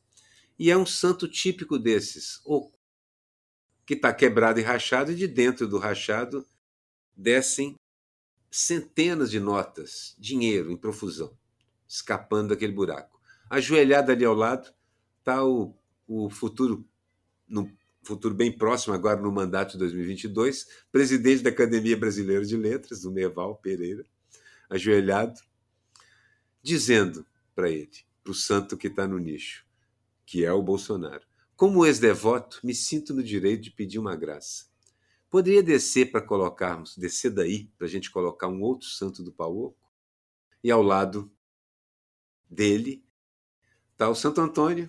E 0.60 0.70
é 0.70 0.76
um 0.76 0.84
santo 0.84 1.26
típico 1.26 1.78
desses, 1.78 2.38
que 3.86 3.94
está 3.94 4.12
quebrado 4.12 4.60
e 4.60 4.62
rachado, 4.62 5.10
e 5.10 5.14
de 5.14 5.26
dentro 5.26 5.66
do 5.66 5.78
rachado 5.78 6.46
descem 7.16 7.76
centenas 8.50 9.30
de 9.30 9.40
notas, 9.40 10.14
dinheiro 10.18 10.70
em 10.70 10.76
profusão, 10.76 11.34
escapando 11.88 12.50
daquele 12.50 12.74
buraco. 12.74 13.18
Ajoelhado 13.48 14.12
ali 14.12 14.22
ao 14.22 14.34
lado 14.34 14.70
está 15.20 15.42
o, 15.42 15.74
o 16.06 16.28
futuro, 16.28 16.86
no 17.48 17.72
futuro 18.02 18.34
bem 18.34 18.52
próximo, 18.52 18.92
agora 18.92 19.18
no 19.18 19.32
mandato 19.32 19.72
de 19.72 19.78
2022, 19.78 20.84
presidente 20.92 21.42
da 21.42 21.48
Academia 21.48 21.96
Brasileira 21.96 22.44
de 22.44 22.58
Letras, 22.58 23.06
o 23.06 23.10
Meval 23.10 23.56
Pereira, 23.56 24.04
ajoelhado, 24.68 25.40
dizendo 26.62 27.24
para 27.54 27.70
ele, 27.70 27.90
para 28.22 28.32
o 28.32 28.34
santo 28.34 28.76
que 28.76 28.88
está 28.88 29.08
no 29.08 29.18
nicho, 29.18 29.69
que 30.30 30.44
é 30.44 30.52
o 30.52 30.62
Bolsonaro. 30.62 31.26
Como 31.56 31.84
ex-devoto, 31.84 32.60
me 32.62 32.72
sinto 32.72 33.12
no 33.12 33.20
direito 33.20 33.62
de 33.62 33.72
pedir 33.72 33.98
uma 33.98 34.14
graça. 34.14 34.66
Poderia 35.28 35.60
descer 35.60 36.12
para 36.12 36.22
colocarmos, 36.22 36.96
descer 36.96 37.32
daí, 37.32 37.64
para 37.76 37.88
a 37.88 37.90
gente 37.90 38.12
colocar 38.12 38.46
um 38.46 38.62
outro 38.62 38.86
santo 38.86 39.24
do 39.24 39.32
pau 39.32 39.58
oco? 39.58 39.90
E 40.62 40.70
ao 40.70 40.84
lado 40.84 41.28
dele 42.48 43.04
está 43.90 44.08
o 44.08 44.14
Santo 44.14 44.40
Antônio, 44.40 44.88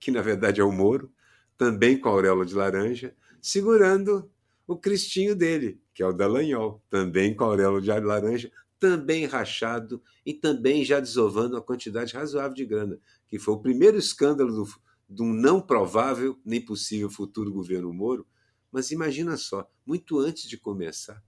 que 0.00 0.10
na 0.10 0.20
verdade 0.20 0.60
é 0.60 0.64
o 0.64 0.72
Moro, 0.72 1.14
também 1.56 1.96
com 1.96 2.08
a 2.08 2.12
auréola 2.12 2.44
de 2.44 2.56
laranja, 2.56 3.14
segurando 3.40 4.28
o 4.66 4.76
cristinho 4.76 5.36
dele, 5.36 5.80
que 5.94 6.02
é 6.02 6.06
o 6.06 6.12
Dallagnol, 6.12 6.82
também 6.90 7.32
com 7.32 7.44
a 7.44 7.46
auréola 7.46 7.80
de 7.80 7.90
laranja, 8.00 8.50
também 8.78 9.26
rachado 9.26 10.02
e 10.24 10.34
também 10.34 10.84
já 10.84 11.00
desovando 11.00 11.56
uma 11.56 11.62
quantidade 11.62 12.14
razoável 12.14 12.54
de 12.54 12.64
grana, 12.64 12.98
que 13.28 13.38
foi 13.38 13.54
o 13.54 13.60
primeiro 13.60 13.96
escândalo 13.96 14.64
do, 15.08 15.22
um 15.22 15.32
não 15.32 15.60
provável 15.60 16.38
nem 16.44 16.64
possível 16.64 17.10
futuro 17.10 17.52
governo 17.52 17.92
Moro. 17.92 18.26
Mas 18.70 18.90
imagina 18.90 19.36
só, 19.36 19.70
muito 19.86 20.18
antes 20.18 20.48
de 20.48 20.58
começar, 20.58 21.22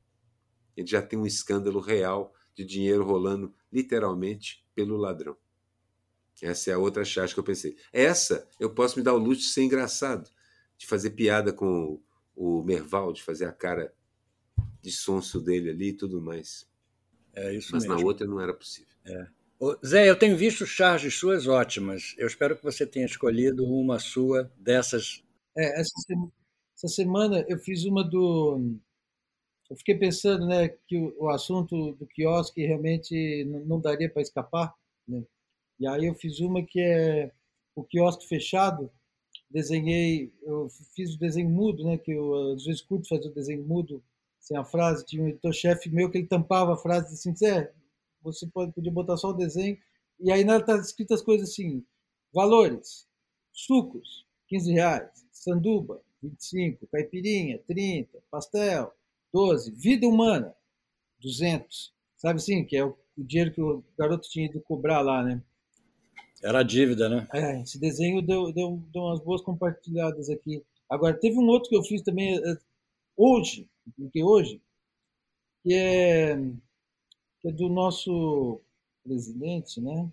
ele 0.77 0.87
já 0.87 1.01
tem 1.01 1.19
um 1.19 1.27
escândalo 1.27 1.81
real 1.81 2.35
de 2.55 2.65
dinheiro 2.65 3.05
rolando 3.05 3.55
literalmente 3.73 4.67
pelo 4.75 4.97
ladrão. 4.97 5.37
Essa 6.43 6.71
é 6.71 6.75
a 6.75 6.79
outra 6.79 7.05
charge 7.05 7.33
que 7.33 7.41
eu 7.41 7.45
pensei. 7.45 7.77
Essa 7.93 8.47
eu 8.61 8.75
posso 8.75 8.99
me 8.99 9.03
dar 9.03 9.15
o 9.15 9.19
luxo 9.19 9.43
de 9.43 9.49
ser 9.49 9.63
engraçado, 9.63 10.29
de 10.77 10.87
fazer 10.87 11.11
piada 11.11 11.53
com 11.53 12.03
o 12.37 12.63
Merval 12.63 13.13
de 13.13 13.23
fazer 13.23 13.47
a 13.47 13.53
cara 13.53 13.93
de 14.83 14.93
sonso 14.93 15.41
dele 15.41 15.71
ali 15.71 15.89
e 15.89 15.97
tudo 15.97 16.21
mais. 16.21 16.69
É 17.37 17.55
isso 17.55 17.71
Mas 17.73 17.85
mesmo. 17.85 17.99
na 18.01 18.05
outra 18.07 18.27
não 18.27 18.41
era 18.41 18.55
possível. 18.55 18.95
É. 19.05 19.27
Ô, 19.61 19.77
Zé, 19.85 20.09
eu 20.09 20.19
tenho 20.19 20.37
visto 20.37 20.67
charges 20.67 21.15
suas 21.15 21.47
ótimas. 21.47 22.15
Eu 22.19 22.27
espero 22.27 22.57
que 22.57 22.63
você 22.65 22.87
tenha 22.87 23.07
escolhido 23.07 23.65
uma 23.65 23.99
sua 23.99 24.51
dessas. 24.57 25.23
É, 25.57 25.81
essa, 25.81 25.93
sema- 26.07 26.33
essa 26.77 26.89
semana 26.89 27.45
eu 27.49 27.59
fiz 27.59 27.85
uma 27.85 28.03
do. 28.03 28.77
Eu 29.69 29.77
fiquei 29.77 29.97
pensando, 29.97 30.47
né, 30.47 30.69
que 30.87 30.97
o, 30.97 31.15
o 31.25 31.29
assunto 31.29 31.93
do 31.93 32.07
quiosque 32.07 32.65
realmente 32.65 33.45
não 33.67 33.81
daria 33.81 34.09
para 34.09 34.23
escapar, 34.23 34.73
né? 35.07 35.23
E 35.79 35.87
aí 35.87 36.07
eu 36.07 36.15
fiz 36.15 36.41
uma 36.41 36.63
que 36.65 36.81
é 36.81 37.33
o 37.75 37.83
quiosque 37.85 38.27
fechado. 38.29 38.91
Desenhei, 39.51 40.33
eu 40.43 40.69
fiz 40.95 41.15
o 41.15 41.19
desenho 41.19 41.49
mudo, 41.51 41.85
né, 41.85 41.99
que 41.99 42.13
eu 42.13 42.53
às 42.53 42.65
vezes 42.65 42.83
curto 42.83 43.09
fazer 43.09 43.29
o 43.29 43.35
desenho 43.35 43.63
mudo 43.65 44.03
sem 44.47 44.57
a 44.57 44.65
frase. 44.65 45.05
Tinha 45.05 45.25
um 45.25 45.29
editor-chefe 45.29 45.91
meu 45.91 46.11
que 46.11 46.19
ele 46.19 46.29
tampava 46.29 46.75
a 46.75 46.77
frase 46.77 47.13
assim, 47.13 47.35
Zé, 47.35 47.73
você 48.23 48.47
pode, 48.47 48.73
podia 48.73 48.93
botar 48.93 49.17
só 49.17 49.31
o 49.31 49.37
desenho. 49.37 49.77
E 50.21 50.31
aí 50.31 50.45
nela 50.45 50.65
tá 50.65 50.77
escritas 50.77 51.21
coisas 51.21 51.51
assim, 51.51 51.85
valores, 52.33 53.07
sucos, 53.53 54.25
15 54.49 54.73
reais, 54.73 55.11
sanduba, 55.33 56.01
25, 56.23 56.87
caipirinha, 56.87 57.59
30, 57.67 58.23
pastel, 58.31 58.95
12, 59.33 59.73
vida 59.73 60.07
humana, 60.07 60.55
200. 61.21 61.93
Sabe 62.17 62.37
assim, 62.37 62.65
que 62.65 62.77
é 62.77 62.85
o, 62.85 62.97
o 63.19 63.25
dinheiro 63.25 63.53
que 63.53 63.61
o 63.61 63.85
garoto 63.99 64.29
tinha 64.31 64.47
ido 64.47 64.61
cobrar 64.61 65.01
lá, 65.01 65.23
né? 65.23 65.43
Era 66.43 66.61
a 66.61 66.63
dívida, 66.63 67.09
né? 67.09 67.27
É, 67.35 67.61
esse 67.63 67.79
desenho 67.79 68.23
deu, 68.23 68.53
deu, 68.53 68.83
deu 68.93 69.03
umas 69.03 69.21
boas 69.21 69.43
compartilhadas 69.43 70.31
aqui. 70.31 70.63
Agora, 70.89 71.19
teve 71.19 71.37
um 71.37 71.47
outro 71.47 71.69
que 71.69 71.77
eu 71.77 71.83
fiz 71.83 72.03
também 72.03 72.37
é, 72.37 72.57
hoje, 73.17 73.69
porque 73.97 74.23
hoje, 74.23 74.61
que 75.63 75.75
é, 75.75 76.37
que 77.41 77.49
é 77.49 77.53
do 77.53 77.69
nosso 77.69 78.61
presidente, 79.03 79.81
né? 79.81 80.11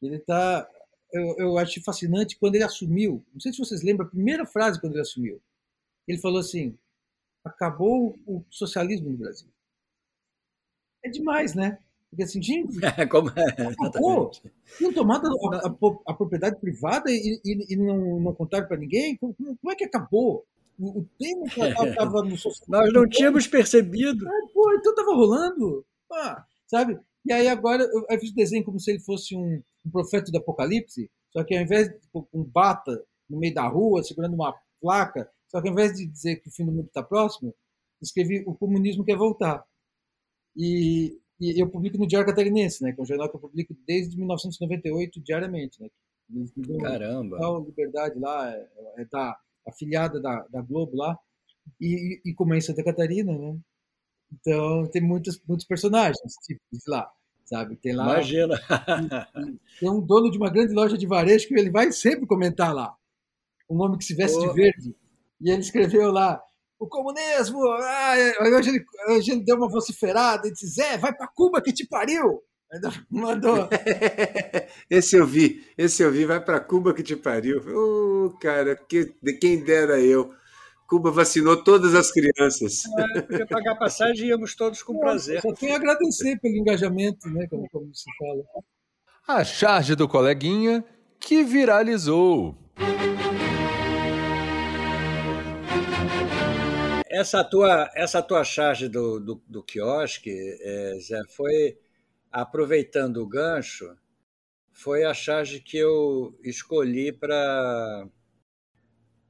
Ele 0.00 0.18
tá, 0.18 0.68
eu, 1.12 1.36
eu 1.38 1.58
acho 1.58 1.82
fascinante 1.82 2.38
quando 2.38 2.54
ele 2.54 2.64
assumiu. 2.64 3.24
Não 3.32 3.40
sei 3.40 3.52
se 3.52 3.58
vocês 3.58 3.82
lembram 3.82 4.06
a 4.06 4.10
primeira 4.10 4.46
frase 4.46 4.80
quando 4.80 4.92
ele 4.92 5.02
assumiu. 5.02 5.40
Ele 6.06 6.18
falou 6.18 6.38
assim: 6.38 6.78
acabou 7.44 8.18
o 8.26 8.44
socialismo 8.50 9.10
no 9.10 9.18
Brasil. 9.18 9.48
É 11.04 11.10
demais, 11.10 11.54
né? 11.54 11.78
Porque 12.10 12.22
assim, 12.22 12.42
gente, 12.42 12.78
Como 13.10 13.30
é, 13.30 13.86
acabou. 13.86 14.30
Tinham 14.76 14.92
tomado 14.92 15.26
a, 15.26 15.68
a, 15.68 16.12
a 16.12 16.14
propriedade 16.14 16.58
privada 16.60 17.10
e, 17.10 17.40
e, 17.44 17.74
e 17.74 17.76
não, 17.76 18.20
não 18.20 18.34
contaram 18.34 18.66
para 18.66 18.78
ninguém? 18.78 19.16
Como, 19.16 19.34
como 19.34 19.72
é 19.72 19.74
que 19.74 19.84
acabou? 19.84 20.46
O, 20.78 21.00
o 21.00 21.08
tema 21.18 21.46
estava 21.46 22.22
no. 22.24 22.36
Nós 22.68 22.92
não 22.92 23.08
tínhamos 23.08 23.46
percebido. 23.46 24.24
Pô, 24.52 24.72
então 24.74 24.92
estava 24.92 25.14
rolando. 25.14 25.84
Ah, 26.12 26.44
sabe? 26.66 26.98
E 27.26 27.32
aí 27.32 27.48
agora 27.48 27.82
eu, 27.82 28.06
eu 28.08 28.20
fiz 28.20 28.30
o 28.30 28.34
desenho 28.34 28.64
como 28.64 28.78
se 28.78 28.90
ele 28.90 29.00
fosse 29.00 29.36
um, 29.36 29.62
um 29.84 29.90
profeta 29.90 30.30
do 30.30 30.38
apocalipse, 30.38 31.10
só 31.30 31.44
que 31.44 31.54
ao 31.54 31.62
invés 31.62 31.88
de 31.88 31.98
com 32.10 32.26
um 32.32 32.44
bata 32.44 33.04
no 33.28 33.38
meio 33.38 33.52
da 33.52 33.66
rua, 33.66 34.02
segurando 34.02 34.34
uma 34.34 34.54
placa, 34.80 35.30
só 35.48 35.60
que 35.60 35.68
ao 35.68 35.72
invés 35.72 35.94
de 35.94 36.06
dizer 36.06 36.36
que 36.36 36.48
o 36.48 36.52
fim 36.52 36.64
do 36.64 36.72
mundo 36.72 36.86
está 36.86 37.02
próximo, 37.02 37.54
escrevi 38.00 38.44
o 38.46 38.54
comunismo 38.54 39.04
quer 39.04 39.16
voltar. 39.16 39.64
E, 40.56 41.18
e, 41.40 41.60
eu 41.60 41.68
publico 41.68 41.98
no 41.98 42.06
Diário 42.06 42.26
Catarinense, 42.26 42.82
né, 42.82 42.92
que 42.92 43.00
é 43.00 43.02
um 43.02 43.06
jornal 43.06 43.28
que 43.28 43.36
eu 43.36 43.40
publico 43.40 43.76
desde 43.86 44.16
1998 44.16 45.20
diariamente. 45.20 45.80
Né, 45.82 45.88
Caramba. 46.80 47.36
total 47.36 47.64
liberdade 47.64 48.18
lá, 48.18 48.50
é, 48.50 48.68
é 48.98 49.04
da 49.04 49.38
afiliada 49.68 50.20
da, 50.20 50.46
da 50.50 50.62
Globo 50.62 50.96
lá, 50.96 51.18
e, 51.80 52.20
e, 52.24 52.34
como 52.34 52.54
é 52.54 52.58
em 52.58 52.62
Santa 52.62 52.82
Catarina, 52.82 53.36
né? 53.36 53.58
Então 54.32 54.86
tem 54.90 55.02
muitos, 55.02 55.40
muitos 55.46 55.66
personagens 55.66 56.34
típicos 56.44 56.82
lá, 56.86 57.10
sabe? 57.44 57.76
Tem 57.76 57.94
lá. 57.94 58.04
Imagina. 58.04 58.54
tem 59.78 59.90
um 59.90 60.00
dono 60.00 60.30
de 60.30 60.38
uma 60.38 60.50
grande 60.50 60.72
loja 60.72 60.96
de 60.96 61.06
varejo 61.06 61.46
que 61.48 61.54
ele 61.54 61.70
vai 61.70 61.92
sempre 61.92 62.26
comentar 62.26 62.74
lá. 62.74 62.94
Um 63.70 63.80
homem 63.82 63.98
que 63.98 64.04
se 64.04 64.14
veste 64.14 64.38
Pô. 64.38 64.48
de 64.48 64.54
verde. 64.54 64.96
E 65.40 65.50
ele 65.50 65.60
escreveu 65.60 66.10
lá: 66.10 66.42
o 66.78 66.86
comunismo. 66.86 67.58
Ah, 67.66 68.14
hoje, 68.56 68.70
ele, 68.70 68.84
hoje 69.10 69.30
ele 69.32 69.44
deu 69.44 69.56
uma 69.56 69.68
vociferada 69.68 70.46
e 70.46 70.52
disse: 70.52 70.66
Zé, 70.68 70.96
vai 70.96 71.14
pra 71.14 71.28
Cuba 71.28 71.60
que 71.60 71.72
te 71.72 71.86
pariu. 71.86 72.42
Ainda 72.70 72.92
Mandou. 73.10 73.68
esse 74.90 75.16
eu 75.16 75.26
vi, 75.26 75.64
esse 75.76 76.02
eu 76.02 76.12
vi, 76.12 76.26
vai 76.26 76.38
para 76.38 76.60
Cuba 76.60 76.92
que 76.92 77.02
te 77.02 77.16
pariu. 77.16 77.62
Ô, 77.66 78.30
cara, 78.38 78.76
que, 78.76 79.14
de 79.22 79.32
quem 79.34 79.64
dera 79.64 79.98
eu. 79.98 80.34
Cuba 80.86 81.10
vacinou 81.10 81.62
todas 81.62 81.94
as 81.94 82.10
crianças. 82.10 82.82
É, 83.16 83.22
podia 83.22 83.46
pagar 83.46 83.76
passagem 83.76 84.26
e 84.26 84.28
íamos 84.30 84.54
todos 84.54 84.82
com 84.82 84.98
prazer. 84.98 85.40
Só 85.42 85.52
tenho 85.52 85.74
a 85.74 85.76
agradecer 85.76 86.38
pelo 86.40 86.56
engajamento, 86.56 87.28
né? 87.28 87.46
Como, 87.48 87.68
como 87.70 87.94
se 87.94 88.04
fala. 88.18 88.42
A 89.26 89.44
charge 89.44 89.94
do 89.94 90.08
coleguinha 90.08 90.84
que 91.20 91.44
viralizou. 91.44 92.56
Essa 97.10 97.42
tua, 97.42 97.90
essa 97.94 98.22
tua 98.22 98.44
charge 98.44 98.88
do, 98.88 99.18
do, 99.20 99.42
do 99.46 99.62
quiosque, 99.62 100.30
é, 100.30 100.98
Zé, 101.00 101.20
foi 101.34 101.76
aproveitando 102.30 103.18
o 103.18 103.26
gancho, 103.26 103.96
foi 104.72 105.04
a 105.04 105.12
charge 105.12 105.60
que 105.60 105.76
eu 105.76 106.38
escolhi 106.42 107.12
para 107.12 108.08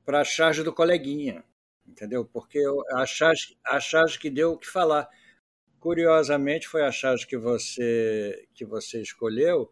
para 0.05 0.21
a 0.21 0.25
charge 0.25 0.63
do 0.63 0.73
coleguinha, 0.73 1.45
entendeu? 1.87 2.25
Porque 2.25 2.59
eu, 2.59 2.83
a, 2.93 3.05
charge, 3.05 3.59
a 3.63 3.79
charge 3.79 4.19
que 4.19 4.31
deu 4.31 4.53
o 4.53 4.59
que 4.59 4.67
falar. 4.67 5.07
Curiosamente, 5.79 6.67
foi 6.67 6.83
a 6.83 6.91
charge 6.91 7.27
que 7.27 7.37
você, 7.37 8.49
que 8.55 8.65
você 8.65 9.03
escolheu 9.03 9.71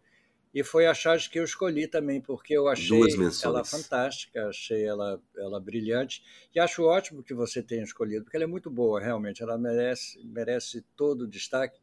e 0.56 0.62
foi 0.64 0.86
a 0.86 0.94
charge 0.94 1.28
que 1.28 1.38
eu 1.38 1.44
escolhi 1.44 1.86
também, 1.86 2.18
porque 2.18 2.54
eu 2.54 2.66
achei 2.66 2.98
ela 3.44 3.62
fantástica, 3.62 4.48
achei 4.48 4.84
ela, 4.84 5.22
ela 5.36 5.60
brilhante 5.60 6.22
e 6.54 6.58
acho 6.58 6.82
ótimo 6.82 7.22
que 7.22 7.34
você 7.34 7.62
tenha 7.62 7.82
escolhido, 7.82 8.24
porque 8.24 8.38
ela 8.38 8.44
é 8.44 8.46
muito 8.46 8.70
boa, 8.70 8.98
realmente, 8.98 9.42
ela 9.42 9.58
merece, 9.58 10.18
merece 10.24 10.82
todo 10.96 11.22
o 11.22 11.28
destaque. 11.28 11.78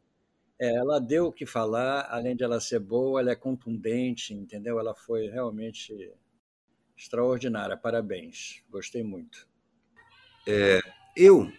Ela 0.72 1.00
deu 1.00 1.26
o 1.26 1.32
que 1.32 1.44
falar, 1.44 2.06
além 2.10 2.36
de 2.36 2.44
ela 2.44 2.60
ser 2.60 2.78
boa, 2.78 3.20
ela 3.20 3.32
é 3.32 3.36
contundente, 3.36 4.32
entendeu? 4.32 4.78
Ela 4.78 4.94
foi 4.94 5.28
realmente 5.28 6.12
extraordinária, 6.96 7.76
parabéns, 7.76 8.62
gostei 8.70 9.02
muito. 9.02 9.48
É, 10.46 10.80
eu, 11.16 11.50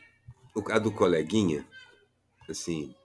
a 0.69 0.79
do 0.79 0.91
coleguinha, 0.91 1.67
assim, 2.49 2.95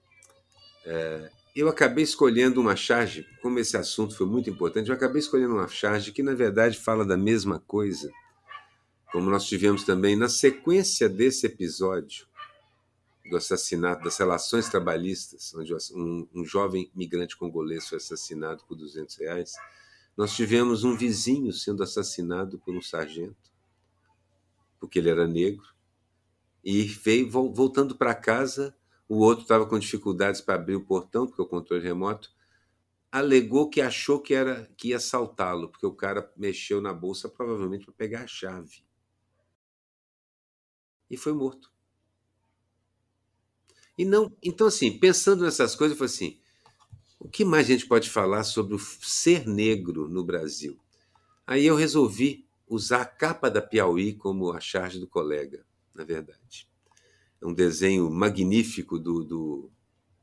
é, 0.86 1.30
eu 1.56 1.68
acabei 1.68 2.04
escolhendo 2.04 2.60
uma 2.60 2.76
charge, 2.76 3.26
como 3.42 3.58
esse 3.58 3.76
assunto 3.76 4.16
foi 4.16 4.26
muito 4.26 4.48
importante, 4.48 4.88
eu 4.88 4.94
acabei 4.94 5.20
escolhendo 5.20 5.54
uma 5.54 5.68
charge 5.68 6.12
que, 6.12 6.22
na 6.22 6.34
verdade, 6.34 6.78
fala 6.78 7.04
da 7.04 7.16
mesma 7.16 7.58
coisa, 7.58 8.10
como 9.10 9.28
nós 9.28 9.44
tivemos 9.44 9.82
também 9.82 10.14
na 10.14 10.28
sequência 10.28 11.08
desse 11.08 11.46
episódio 11.46 12.29
do 13.30 13.36
assassinato, 13.36 14.04
das 14.04 14.18
relações 14.18 14.68
trabalhistas, 14.68 15.54
onde 15.54 15.72
um, 15.94 16.28
um 16.34 16.44
jovem 16.44 16.90
migrante 16.94 17.36
congolês 17.36 17.88
foi 17.88 17.98
assassinado 17.98 18.64
por 18.66 18.76
200 18.76 19.16
reais, 19.16 19.54
nós 20.16 20.34
tivemos 20.34 20.84
um 20.84 20.96
vizinho 20.96 21.52
sendo 21.52 21.82
assassinado 21.82 22.58
por 22.58 22.74
um 22.74 22.82
sargento, 22.82 23.50
porque 24.78 24.98
ele 24.98 25.08
era 25.08 25.26
negro, 25.26 25.66
e 26.62 26.82
veio 26.82 27.30
voltando 27.30 27.96
para 27.96 28.14
casa 28.14 28.76
o 29.10 29.16
outro 29.16 29.42
estava 29.42 29.66
com 29.66 29.76
dificuldades 29.76 30.40
para 30.40 30.54
abrir 30.54 30.76
o 30.76 30.84
portão, 30.84 31.26
porque 31.26 31.42
o 31.42 31.46
controle 31.46 31.82
remoto, 31.82 32.32
alegou 33.10 33.68
que 33.68 33.80
achou 33.80 34.20
que 34.20 34.32
era 34.32 34.72
que 34.76 34.90
ia 34.90 34.98
assaltá-lo, 34.98 35.68
porque 35.68 35.84
o 35.84 35.92
cara 35.92 36.32
mexeu 36.36 36.80
na 36.80 36.94
bolsa 36.94 37.28
provavelmente 37.28 37.86
para 37.86 37.94
pegar 37.94 38.22
a 38.22 38.28
chave. 38.28 38.84
E 41.10 41.16
foi 41.16 41.32
morto. 41.32 41.72
E 44.00 44.04
não, 44.04 44.34
então 44.42 44.66
assim, 44.66 44.98
pensando 44.98 45.44
nessas 45.44 45.74
coisas, 45.74 45.94
eu 45.94 45.98
falei 45.98 46.14
assim, 46.14 46.40
o 47.18 47.28
que 47.28 47.44
mais 47.44 47.66
a 47.66 47.72
gente 47.72 47.86
pode 47.86 48.08
falar 48.08 48.44
sobre 48.44 48.74
o 48.74 48.78
ser 48.78 49.46
negro 49.46 50.08
no 50.08 50.24
Brasil? 50.24 50.78
Aí 51.46 51.66
eu 51.66 51.76
resolvi 51.76 52.46
usar 52.66 53.02
a 53.02 53.06
capa 53.06 53.50
da 53.50 53.60
Piauí 53.60 54.14
como 54.14 54.52
a 54.52 54.60
charge 54.60 54.98
do 54.98 55.06
colega, 55.06 55.66
na 55.94 56.04
verdade 56.04 56.70
é 57.40 57.46
um 57.46 57.54
desenho 57.54 58.10
magnífico 58.10 58.98
do, 58.98 59.24
do, 59.24 59.70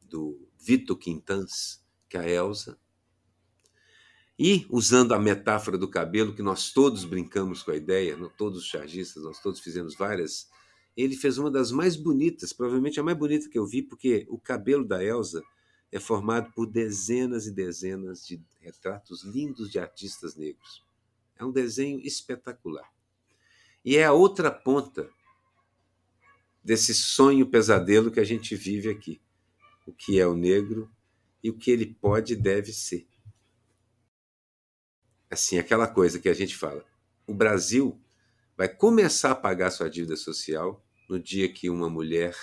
do 0.03 0.47
Vito 0.59 0.95
Quintans, 0.95 1.83
que 2.07 2.15
é 2.15 2.21
a 2.21 2.29
Elsa. 2.29 2.77
E, 4.39 4.67
usando 4.69 5.15
a 5.15 5.19
metáfora 5.19 5.79
do 5.79 5.87
cabelo, 5.87 6.35
que 6.35 6.43
nós 6.43 6.71
todos 6.71 7.03
brincamos 7.03 7.63
com 7.63 7.71
a 7.71 7.75
ideia, 7.75 8.15
todos 8.37 8.59
os 8.59 8.67
chargistas, 8.67 9.23
nós 9.23 9.41
todos 9.41 9.59
fizemos 9.59 9.95
várias, 9.95 10.47
ele 10.97 11.15
fez 11.15 11.37
uma 11.37 11.51
das 11.51 11.71
mais 11.71 11.95
bonitas, 11.95 12.51
provavelmente 12.51 12.99
a 12.99 13.03
mais 13.03 13.15
bonita 13.15 13.47
que 13.47 13.57
eu 13.57 13.67
vi, 13.67 13.83
porque 13.83 14.25
o 14.29 14.39
cabelo 14.39 14.83
da 14.83 15.03
Elsa 15.03 15.43
é 15.91 15.99
formado 15.99 16.51
por 16.53 16.65
dezenas 16.65 17.45
e 17.45 17.51
dezenas 17.51 18.25
de 18.25 18.41
retratos 18.59 19.23
lindos 19.23 19.71
de 19.71 19.77
artistas 19.77 20.35
negros. 20.35 20.83
É 21.37 21.45
um 21.45 21.51
desenho 21.51 21.99
espetacular. 21.99 22.91
E 23.85 23.95
é 23.95 24.05
a 24.05 24.11
outra 24.11 24.49
ponta 24.49 25.07
desse 26.63 26.95
sonho 26.95 27.45
pesadelo 27.45 28.11
que 28.11 28.19
a 28.19 28.25
gente 28.25 28.55
vive 28.55 28.89
aqui. 28.89 29.21
O 29.85 29.93
que 29.93 30.19
é 30.19 30.25
o 30.25 30.35
negro 30.35 30.91
e 31.43 31.51
o 31.51 31.57
que 31.57 31.69
ele 31.69 31.85
pode 31.85 32.33
e 32.33 32.35
deve 32.35 32.73
ser. 32.73 33.07
Assim, 35.29 35.59
aquela 35.59 35.87
coisa 35.87 36.19
que 36.19 36.27
a 36.27 36.33
gente 36.33 36.57
fala. 36.57 36.83
O 37.27 37.35
Brasil 37.35 38.01
vai 38.57 38.67
começar 38.67 39.31
a 39.31 39.35
pagar 39.35 39.69
sua 39.69 39.89
dívida 39.89 40.17
social 40.17 40.83
no 41.07 41.19
dia 41.19 41.51
que 41.51 41.69
uma 41.69 41.89
mulher 41.89 42.35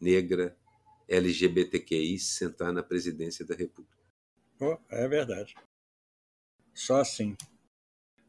negra 0.00 0.56
LGBTQI 1.08 2.18
sentar 2.18 2.72
na 2.72 2.82
presidência 2.82 3.44
da 3.44 3.54
República. 3.54 3.96
Oh, 4.60 4.76
é 4.90 5.08
verdade. 5.08 5.54
Só 6.74 7.00
assim. 7.00 7.36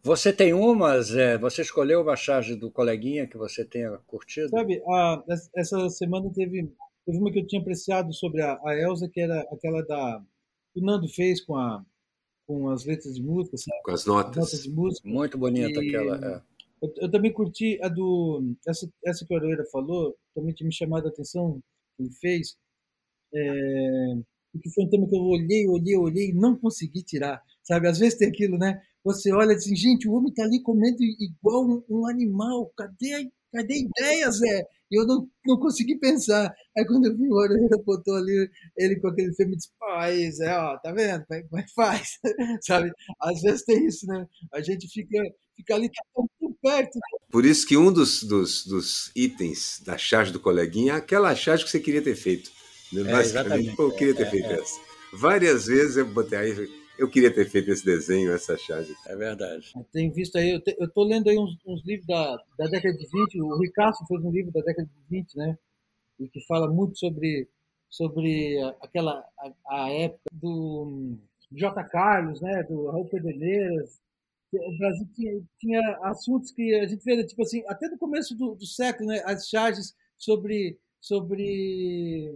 Você 0.03 0.33
tem 0.33 0.53
umas, 0.53 1.15
é, 1.15 1.37
você 1.37 1.61
escolheu 1.61 2.01
uma 2.01 2.15
charge 2.15 2.55
do 2.55 2.69
coleguinha 2.69 3.27
que 3.27 3.37
você 3.37 3.63
tenha 3.63 3.97
curtido? 4.05 4.49
Sabe, 4.49 4.83
a, 4.85 5.23
essa 5.55 5.89
semana 5.89 6.29
teve, 6.33 6.73
teve 7.05 7.17
uma 7.17 7.31
que 7.31 7.39
eu 7.39 7.47
tinha 7.47 7.61
apreciado 7.61 8.13
sobre 8.13 8.41
a, 8.41 8.59
a 8.65 8.75
Elsa, 8.75 9.07
que 9.07 9.21
era 9.21 9.39
aquela 9.51 9.81
da 9.85 10.21
que 10.73 10.81
o 10.81 10.83
Nando 10.83 11.07
fez 11.07 11.39
com, 11.39 11.55
a, 11.55 11.85
com 12.45 12.69
as 12.69 12.83
letras 12.83 13.15
de 13.15 13.23
música. 13.23 13.55
Sabe? 13.55 13.81
Com 13.83 13.91
as 13.91 14.05
notas. 14.05 14.31
As 14.31 14.51
notas 14.51 14.63
de 14.63 14.69
música. 14.71 15.07
Muito 15.07 15.37
bonita 15.37 15.81
e, 15.81 15.87
aquela. 15.87 16.35
É. 16.35 16.41
Eu, 16.83 16.93
eu, 16.97 17.11
também 17.11 17.31
curti 17.31 17.79
a 17.81 17.87
do. 17.87 18.55
Essa, 18.67 18.89
essa 19.05 19.25
que 19.25 19.33
a 19.33 19.37
Aroeira 19.37 19.63
falou, 19.71 20.15
também 20.35 20.53
tinha 20.53 20.67
me 20.67 20.73
chamado 20.73 21.05
a 21.07 21.09
atenção, 21.09 21.61
que 21.95 22.03
ele 22.03 22.11
fez. 22.19 22.57
É, 23.33 24.15
porque 24.51 24.69
foi 24.69 24.83
um 24.85 24.89
tema 24.89 25.07
que 25.07 25.15
eu 25.15 25.21
olhei, 25.21 25.67
olhei, 25.67 25.97
olhei 25.97 26.29
e 26.29 26.33
não 26.33 26.57
consegui 26.57 27.01
tirar. 27.03 27.41
Sabe, 27.63 27.87
às 27.87 27.99
vezes 27.99 28.17
tem 28.17 28.27
aquilo, 28.27 28.57
né? 28.57 28.81
Você 29.03 29.31
olha 29.33 29.55
assim, 29.55 29.75
gente, 29.75 30.07
o 30.07 30.13
homem 30.13 30.29
está 30.29 30.43
ali 30.43 30.61
comendo 30.61 30.97
igual 31.01 31.65
um, 31.65 31.83
um, 31.89 32.07
animal. 32.07 32.71
Cadê, 32.77 33.31
cadê 33.51 33.73
a 33.73 33.77
ideia, 33.77 34.31
Zé? 34.31 34.67
E 34.91 34.99
eu 34.99 35.07
não, 35.07 35.27
não 35.45 35.59
consegui 35.59 35.97
pensar. 35.97 36.53
Aí 36.77 36.85
quando 36.85 37.05
eu 37.05 37.17
vi 37.17 37.27
o 37.27 37.33
Orelha 37.33 37.83
botou 37.85 38.15
ali 38.15 38.49
ele 38.77 38.99
com 38.99 39.07
aquele 39.07 39.33
filme, 39.33 39.55
disse, 39.55 39.69
pô, 39.79 39.85
aí, 39.93 40.31
Zé, 40.31 40.55
ó, 40.57 40.77
tá 40.77 40.91
vendo? 40.91 41.25
Como 41.25 41.59
é 41.59 41.63
que 41.63 41.71
é 41.71 41.73
faz? 41.73 42.19
Sabe? 42.61 42.91
Às 43.21 43.41
vezes 43.41 43.63
tem 43.65 43.85
isso, 43.85 44.05
né? 44.05 44.27
A 44.53 44.61
gente 44.61 44.87
fica, 44.87 45.19
fica 45.55 45.75
ali 45.75 45.89
tá 45.89 46.03
tão 46.13 46.27
perto. 46.63 46.97
Por 47.29 47.45
isso 47.45 47.67
que 47.67 47.75
um 47.75 47.91
dos, 47.91 48.23
dos, 48.23 48.65
dos 48.65 49.11
itens 49.13 49.81
da 49.85 49.97
charge 49.97 50.31
do 50.31 50.39
coleguinha 50.39 50.93
é 50.93 50.95
aquela 50.95 51.35
charge 51.35 51.65
que 51.65 51.69
você 51.69 51.79
queria 51.79 52.01
ter 52.01 52.15
feito. 52.15 52.49
Né? 52.93 53.01
É, 53.01 53.11
Basicamente, 53.11 53.77
eu 53.77 53.91
queria 53.91 54.15
ter 54.15 54.23
é, 54.23 54.29
feito 54.29 54.47
é, 54.47 54.53
essa. 54.53 54.79
Várias 55.11 55.65
vezes 55.65 55.97
eu 55.97 56.05
botei 56.05 56.39
aí 56.39 56.83
eu 56.97 57.09
queria 57.09 57.33
ter 57.33 57.49
feito 57.49 57.71
esse 57.71 57.83
desenho, 57.83 58.31
essa 58.31 58.57
charge. 58.57 58.93
É 59.07 59.15
verdade. 59.15 59.71
Eu 59.75 59.83
tenho 59.91 60.13
visto 60.13 60.37
aí, 60.37 60.61
eu 60.77 60.85
estou 60.85 61.03
lendo 61.03 61.29
aí 61.29 61.37
uns, 61.37 61.57
uns, 61.65 61.83
livros 61.83 62.05
da, 62.05 62.37
da 62.57 62.67
década 62.67 62.95
de 62.95 63.07
20, 63.07 63.41
o 63.41 63.59
Ricardo 63.59 63.97
fez 64.07 64.23
um 64.23 64.31
livro 64.31 64.51
da 64.51 64.61
década 64.61 64.87
de 64.87 65.09
20, 65.09 65.35
né? 65.35 65.57
E 66.19 66.27
que 66.27 66.45
fala 66.45 66.71
muito 66.71 66.97
sobre, 66.97 67.49
sobre 67.89 68.61
aquela, 68.81 69.25
a, 69.67 69.85
a 69.85 69.89
época 69.89 70.29
do 70.31 71.17
J. 71.51 71.83
Carlos, 71.85 72.39
né? 72.41 72.63
Do 72.63 72.87
Raul 72.87 73.09
Pederneiras. 73.09 73.99
O 74.57 74.77
Brasil 74.77 75.07
tinha, 75.13 75.41
tinha 75.59 75.99
assuntos 76.03 76.51
que 76.51 76.75
a 76.75 76.87
gente 76.87 77.03
vê, 77.03 77.25
tipo 77.25 77.41
assim, 77.41 77.63
até 77.67 77.87
no 77.87 77.97
começo 77.97 78.35
do, 78.35 78.55
do 78.55 78.65
século, 78.65 79.09
né? 79.09 79.21
As 79.25 79.47
charges 79.47 79.95
sobre, 80.17 80.77
sobre 81.01 82.33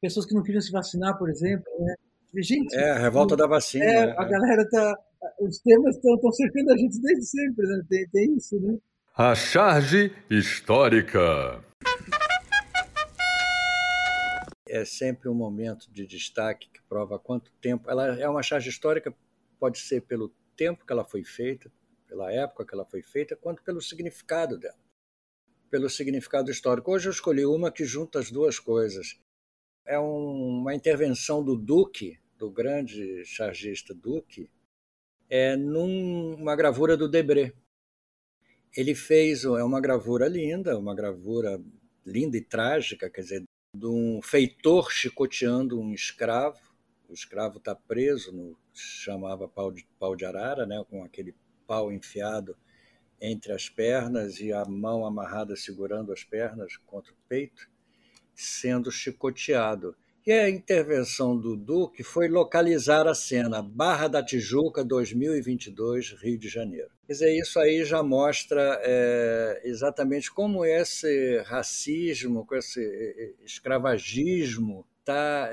pessoas 0.00 0.26
que 0.26 0.34
não 0.34 0.42
queriam 0.42 0.60
se 0.60 0.72
vacinar, 0.72 1.18
por 1.18 1.28
exemplo, 1.28 1.64
né? 1.80 1.94
Gente, 2.36 2.74
é, 2.76 2.92
a 2.92 2.98
revolta 2.98 3.36
da 3.36 3.46
vacina. 3.46 3.84
É, 3.84 4.06
né? 4.06 4.14
a 4.16 4.24
galera 4.24 4.68
tá. 4.70 4.98
Os 5.40 5.58
temas 5.58 5.96
estão 5.96 6.32
cercando 6.32 6.72
a 6.72 6.76
gente 6.76 7.00
desde 7.00 7.26
sempre, 7.26 7.66
né? 7.66 7.82
Tem, 7.88 8.08
tem 8.08 8.36
isso, 8.36 8.58
né? 8.60 8.78
A 9.16 9.34
charge 9.34 10.12
histórica. 10.30 11.62
É 14.68 14.84
sempre 14.84 15.28
um 15.28 15.34
momento 15.34 15.90
de 15.90 16.06
destaque 16.06 16.70
que 16.72 16.80
prova 16.88 17.18
quanto 17.18 17.50
tempo. 17.60 17.90
Ela 17.90 18.18
é 18.18 18.28
uma 18.28 18.42
charge 18.42 18.70
histórica, 18.70 19.12
pode 19.60 19.78
ser 19.78 20.00
pelo 20.00 20.34
tempo 20.56 20.84
que 20.84 20.92
ela 20.92 21.04
foi 21.04 21.22
feita, 21.22 21.70
pela 22.08 22.32
época 22.32 22.66
que 22.66 22.74
ela 22.74 22.84
foi 22.84 23.02
feita, 23.02 23.36
quanto 23.36 23.62
pelo 23.62 23.80
significado 23.80 24.58
dela. 24.58 24.78
Pelo 25.70 25.88
significado 25.88 26.50
histórico. 26.50 26.90
Hoje 26.90 27.08
eu 27.08 27.12
escolhi 27.12 27.46
uma 27.46 27.70
que 27.70 27.84
junta 27.84 28.18
as 28.18 28.30
duas 28.30 28.58
coisas 28.58 29.20
é 29.90 29.98
um, 29.98 30.60
uma 30.60 30.74
intervenção 30.74 31.42
do 31.42 31.56
Duque, 31.56 32.18
do 32.38 32.48
grande 32.48 33.24
chargista 33.24 33.92
Duque, 33.92 34.48
é 35.28 35.56
numa 35.56 36.54
gravura 36.54 36.96
do 36.96 37.08
Debré. 37.08 37.52
Ele 38.76 38.94
fez 38.94 39.44
é 39.44 39.64
uma 39.64 39.80
gravura 39.80 40.28
linda, 40.28 40.78
uma 40.78 40.94
gravura 40.94 41.60
linda 42.06 42.36
e 42.36 42.40
trágica, 42.40 43.10
quer 43.10 43.20
dizer, 43.22 43.44
de 43.76 43.86
um 43.86 44.20
feitor 44.22 44.92
chicoteando 44.92 45.80
um 45.80 45.92
escravo. 45.92 46.69
O 47.10 47.12
escravo 47.12 47.58
está 47.58 47.74
preso 47.74 48.32
no 48.32 48.56
chamava 48.72 49.48
pau 49.48 49.72
de, 49.72 49.84
pau 49.98 50.14
de 50.14 50.24
arara, 50.24 50.64
né, 50.64 50.80
com 50.88 51.02
aquele 51.02 51.34
pau 51.66 51.92
enfiado 51.92 52.56
entre 53.20 53.52
as 53.52 53.68
pernas 53.68 54.38
e 54.38 54.52
a 54.52 54.64
mão 54.64 55.04
amarrada 55.04 55.56
segurando 55.56 56.12
as 56.12 56.22
pernas 56.22 56.76
contra 56.86 57.12
o 57.12 57.16
peito 57.28 57.68
sendo 58.32 58.92
chicoteado. 58.92 59.96
E 60.24 60.32
a 60.32 60.48
intervenção 60.48 61.36
do 61.36 61.56
Duque 61.56 62.04
foi 62.04 62.28
localizar 62.28 63.08
a 63.08 63.14
cena 63.14 63.60
Barra 63.60 64.06
da 64.06 64.22
Tijuca, 64.22 64.84
2022, 64.84 66.12
Rio 66.22 66.38
de 66.38 66.48
Janeiro. 66.48 66.90
Quer 67.06 67.12
dizer, 67.12 67.36
isso 67.36 67.58
aí 67.58 67.84
já 67.84 68.04
mostra 68.04 68.80
é, 68.84 69.62
exatamente 69.64 70.30
como 70.30 70.64
esse 70.64 71.38
racismo, 71.38 72.46
com 72.46 72.54
esse 72.54 73.34
escravagismo 73.44 74.86
está 75.00 75.50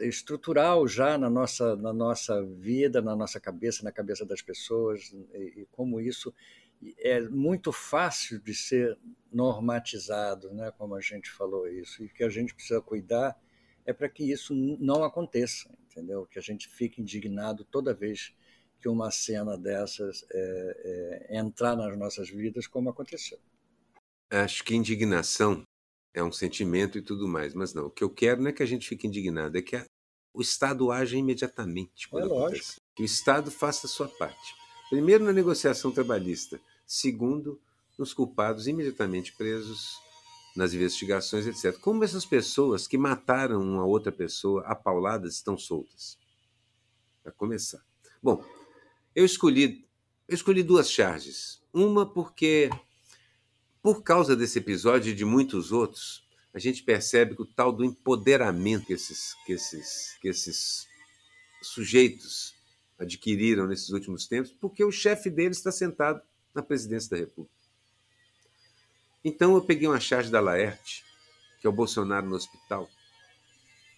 estrutural 0.00 0.86
já 0.86 1.18
na 1.18 1.28
nossa, 1.28 1.74
na 1.76 1.92
nossa 1.92 2.42
vida, 2.42 3.00
na 3.02 3.16
nossa 3.16 3.40
cabeça, 3.40 3.82
na 3.82 3.92
cabeça 3.92 4.24
das 4.24 4.42
pessoas, 4.42 5.12
e, 5.32 5.62
e 5.62 5.68
como 5.72 6.00
isso 6.00 6.32
é 6.98 7.20
muito 7.20 7.72
fácil 7.72 8.38
de 8.40 8.54
ser 8.54 8.98
normatizado, 9.32 10.52
né, 10.52 10.70
como 10.76 10.94
a 10.94 11.00
gente 11.00 11.30
falou 11.30 11.66
isso, 11.66 12.04
e 12.04 12.08
que 12.08 12.22
a 12.22 12.28
gente 12.28 12.54
precisa 12.54 12.80
cuidar 12.80 13.38
é 13.86 13.92
para 13.92 14.08
que 14.08 14.30
isso 14.30 14.54
não 14.54 15.04
aconteça, 15.04 15.70
entendeu? 15.90 16.26
Que 16.26 16.38
a 16.38 16.42
gente 16.42 16.68
fique 16.68 17.02
indignado 17.02 17.64
toda 17.64 17.92
vez 17.92 18.34
que 18.80 18.88
uma 18.88 19.10
cena 19.10 19.58
dessas 19.58 20.24
é, 20.30 21.28
é, 21.30 21.38
entrar 21.38 21.76
nas 21.76 21.96
nossas 21.98 22.30
vidas, 22.30 22.66
como 22.66 22.88
aconteceu. 22.88 23.38
Acho 24.30 24.64
que 24.64 24.74
indignação 24.74 25.62
é 26.14 26.22
um 26.22 26.32
sentimento 26.32 26.96
e 26.96 27.02
tudo 27.02 27.28
mais, 27.28 27.52
mas 27.52 27.74
não. 27.74 27.86
O 27.86 27.90
que 27.90 28.04
eu 28.04 28.08
quero 28.08 28.40
não 28.40 28.48
é 28.48 28.52
que 28.52 28.62
a 28.62 28.66
gente 28.66 28.88
fique 28.88 29.06
indignado, 29.06 29.58
é 29.58 29.62
que 29.62 29.74
a, 29.74 29.84
o 30.32 30.40
Estado 30.40 30.90
haja 30.90 31.16
imediatamente. 31.16 32.08
Quando 32.08 32.26
é 32.26 32.28
lógico. 32.28 32.80
Que 32.94 33.02
o 33.02 33.04
Estado 33.04 33.50
faça 33.50 33.86
a 33.86 33.90
sua 33.90 34.08
parte. 34.08 34.54
Primeiro, 34.88 35.24
na 35.24 35.32
negociação 35.32 35.90
trabalhista. 35.90 36.60
Segundo, 36.86 37.60
nos 37.98 38.14
culpados 38.14 38.68
imediatamente 38.68 39.32
presos, 39.32 39.98
nas 40.54 40.72
investigações, 40.72 41.46
etc. 41.46 41.78
Como 41.80 42.04
essas 42.04 42.24
pessoas 42.24 42.86
que 42.86 42.96
mataram 42.96 43.60
uma 43.60 43.84
outra 43.84 44.12
pessoa 44.12 44.62
a 44.66 44.74
pauladas 44.74 45.34
estão 45.34 45.58
soltas? 45.58 46.16
Para 47.22 47.32
começar. 47.32 47.84
Bom, 48.22 48.44
eu 49.14 49.24
escolhi, 49.24 49.88
eu 50.28 50.34
escolhi 50.34 50.62
duas 50.62 50.88
charges. 50.90 51.60
Uma 51.72 52.06
porque, 52.06 52.70
por 53.84 54.02
causa 54.02 54.34
desse 54.34 54.60
episódio 54.60 55.12
e 55.12 55.14
de 55.14 55.26
muitos 55.26 55.70
outros, 55.70 56.26
a 56.54 56.58
gente 56.58 56.82
percebe 56.82 57.36
que 57.36 57.42
o 57.42 57.46
tal 57.46 57.70
do 57.70 57.84
empoderamento 57.84 58.86
que 58.86 58.94
esses, 58.94 59.34
que 59.44 59.52
esses, 59.52 60.16
que 60.22 60.28
esses 60.28 60.88
sujeitos 61.60 62.54
adquiriram 62.98 63.66
nesses 63.66 63.90
últimos 63.90 64.26
tempos, 64.26 64.50
porque 64.58 64.82
o 64.82 64.90
chefe 64.90 65.28
deles 65.28 65.58
está 65.58 65.70
sentado 65.70 66.22
na 66.54 66.62
presidência 66.62 67.10
da 67.10 67.18
República. 67.18 67.54
Então 69.22 69.54
eu 69.54 69.60
peguei 69.60 69.86
uma 69.86 70.00
charge 70.00 70.30
da 70.30 70.40
Laerte, 70.40 71.04
que 71.60 71.66
é 71.66 71.68
o 71.68 71.72
Bolsonaro 71.72 72.26
no 72.26 72.36
hospital, 72.36 72.88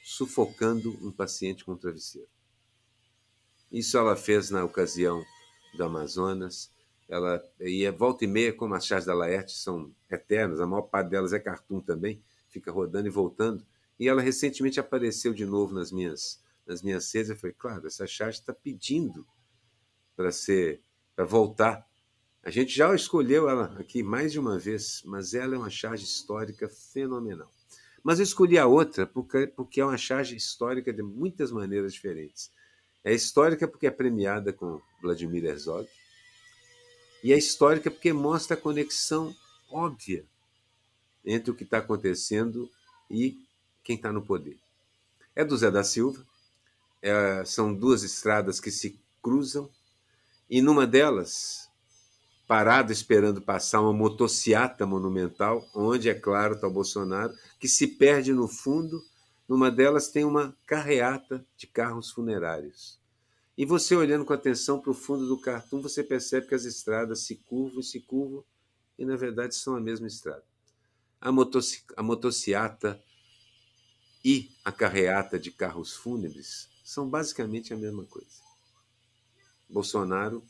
sufocando 0.03 0.91
um 1.01 1.13
paciente 1.13 1.65
com 1.65 1.75
um 1.75 1.79
travesseiro. 1.79 2.29
Isso 3.71 3.97
ela 3.97 4.17
fez 4.17 4.51
na 4.51 4.65
ocasião 4.65 5.25
do 5.77 5.85
Amazonas. 5.85 6.75
Ela 7.09 7.43
ia 7.61 7.93
volta 7.93 8.25
e 8.25 8.29
meia, 8.29 8.53
como 8.53 8.75
as 8.75 8.87
charges 8.87 9.07
da 9.07 9.15
Laerte 9.15 9.53
são 9.53 9.93
eternas, 10.11 10.61
a 10.61 10.67
maior 10.67 10.83
parte 10.83 11.11
delas 11.11 11.33
é 11.33 11.39
cartoon 11.39 11.81
também, 11.81 12.21
fica 12.49 12.73
rodando 12.73 13.07
e 13.07 13.11
voltando. 13.11 13.65
E 13.99 14.09
ela 14.09 14.21
recentemente 14.21 14.81
apareceu 14.81 15.33
de 15.33 15.47
novo 15.47 15.75
nas 15.75 15.93
minhas 15.93 16.45
nas 16.67 16.83
minhas 16.83 17.13
redes. 17.15 17.31
Eu 17.31 17.37
falei, 17.37 17.55
claro, 17.57 17.87
essa 17.87 18.07
charge 18.07 18.41
está 18.41 18.53
pedindo 18.53 19.27
para 20.17 20.33
ser 20.33 20.81
para 21.15 21.25
voltar 21.25 21.87
a 22.47 22.51
gente 22.51 22.77
já 22.77 22.95
escolheu 22.95 23.49
ela 23.49 23.75
aqui 23.77 24.05
mais 24.05 24.31
de 24.31 24.39
uma 24.39 24.57
vez, 24.57 25.03
mas 25.05 25.35
ela 25.35 25.57
é 25.57 25.59
uma 25.59 25.69
charge 25.69 26.05
histórica 26.05 26.69
fenomenal. 26.69 27.53
Mas 28.05 28.21
eu 28.21 28.23
escolhi 28.23 28.57
a 28.57 28.69
outra 28.69 29.05
porque, 29.05 29.49
porque 29.49 29.81
é 29.81 29.85
uma 29.85 29.99
charge 29.99 30.37
histórica 30.37 30.93
de 30.93 31.03
muitas 31.03 31.51
maneiras 31.51 31.93
diferentes. 31.93 32.53
É 33.03 33.13
histórica 33.13 33.67
porque 33.67 33.89
é 33.89 33.91
premiada 33.91 34.53
com 34.53 34.81
Vladimir 35.03 35.45
Herzog, 35.45 35.89
e 37.27 37.33
é 37.33 37.37
histórica 37.37 37.91
porque 37.91 38.13
mostra 38.13 38.57
a 38.57 38.61
conexão 38.61 39.35
óbvia 39.69 40.25
entre 41.25 41.51
o 41.51 41.57
que 41.57 41.65
está 41.65 41.79
acontecendo 41.79 42.71
e 43.11 43.37
quem 43.83 43.97
está 43.97 44.13
no 44.13 44.23
poder. 44.23 44.57
É 45.35 45.45
do 45.45 45.57
Zé 45.57 45.69
da 45.69 45.83
Silva, 45.83 46.25
é, 47.03 47.45
são 47.45 47.75
duas 47.75 48.05
estradas 48.05 48.61
que 48.61 48.71
se 48.71 49.01
cruzam, 49.21 49.69
e 50.49 50.63
numa 50.63 50.87
delas, 50.87 51.69
parado 52.47 52.93
esperando 52.93 53.43
passar 53.43 53.81
uma 53.81 53.93
motociata 53.93 54.87
monumental, 54.87 55.69
onde, 55.75 56.09
é 56.09 56.15
claro, 56.15 56.55
está 56.55 56.69
o 56.69 56.73
Bolsonaro, 56.73 57.35
que 57.59 57.67
se 57.67 57.89
perde 57.89 58.33
no 58.33 58.47
fundo. 58.47 59.05
Numa 59.49 59.69
delas 59.69 60.07
tem 60.07 60.25
uma 60.25 60.57
carreata 60.65 61.45
de 61.57 61.67
carros 61.67 62.09
funerários. 62.09 63.01
E 63.57 63.65
você 63.65 63.95
olhando 63.95 64.25
com 64.25 64.35
atenção 64.35 64.81
para 64.81 64.91
o 64.91 64.95
fundo 64.95 65.27
do 65.27 65.41
cartoon, 65.41 65.81
você 65.81 66.05
percebe 66.05 66.47
que 66.47 66.55
as 66.55 66.65
estradas 66.65 67.21
se 67.21 67.37
curvam 67.37 67.81
e 67.81 67.85
se 67.85 68.01
curvam, 68.01 68.45
e 68.99 69.05
na 69.05 69.17
verdade 69.17 69.55
são 69.55 69.75
a 69.75 69.81
mesma 69.81 70.07
estrada. 70.07 70.45
A, 71.21 71.33
motoci 71.33 71.83
a 71.97 72.03
motociata 72.03 73.03
e 74.23 74.51
a 74.65 74.71
carreata 74.71 75.39
de 75.39 75.51
carros 75.51 75.95
fúnebres 75.95 76.69
são 76.85 77.09
basicamente 77.09 77.73
a 77.73 77.77
mesma 77.77 78.05
coisa. 78.05 78.45
Bolsonaro 79.69 80.45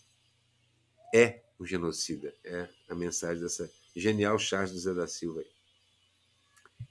é 1.15 1.45
um 1.59 1.65
genocida, 1.65 2.35
é 2.45 2.69
a 2.89 2.95
mensagem 2.95 3.43
dessa 3.43 3.71
genial 3.95 4.39
charge 4.39 4.73
do 4.73 4.79
Zé 4.79 4.93
da 4.93 5.07
Silva 5.07 5.41
aí, 5.41 5.51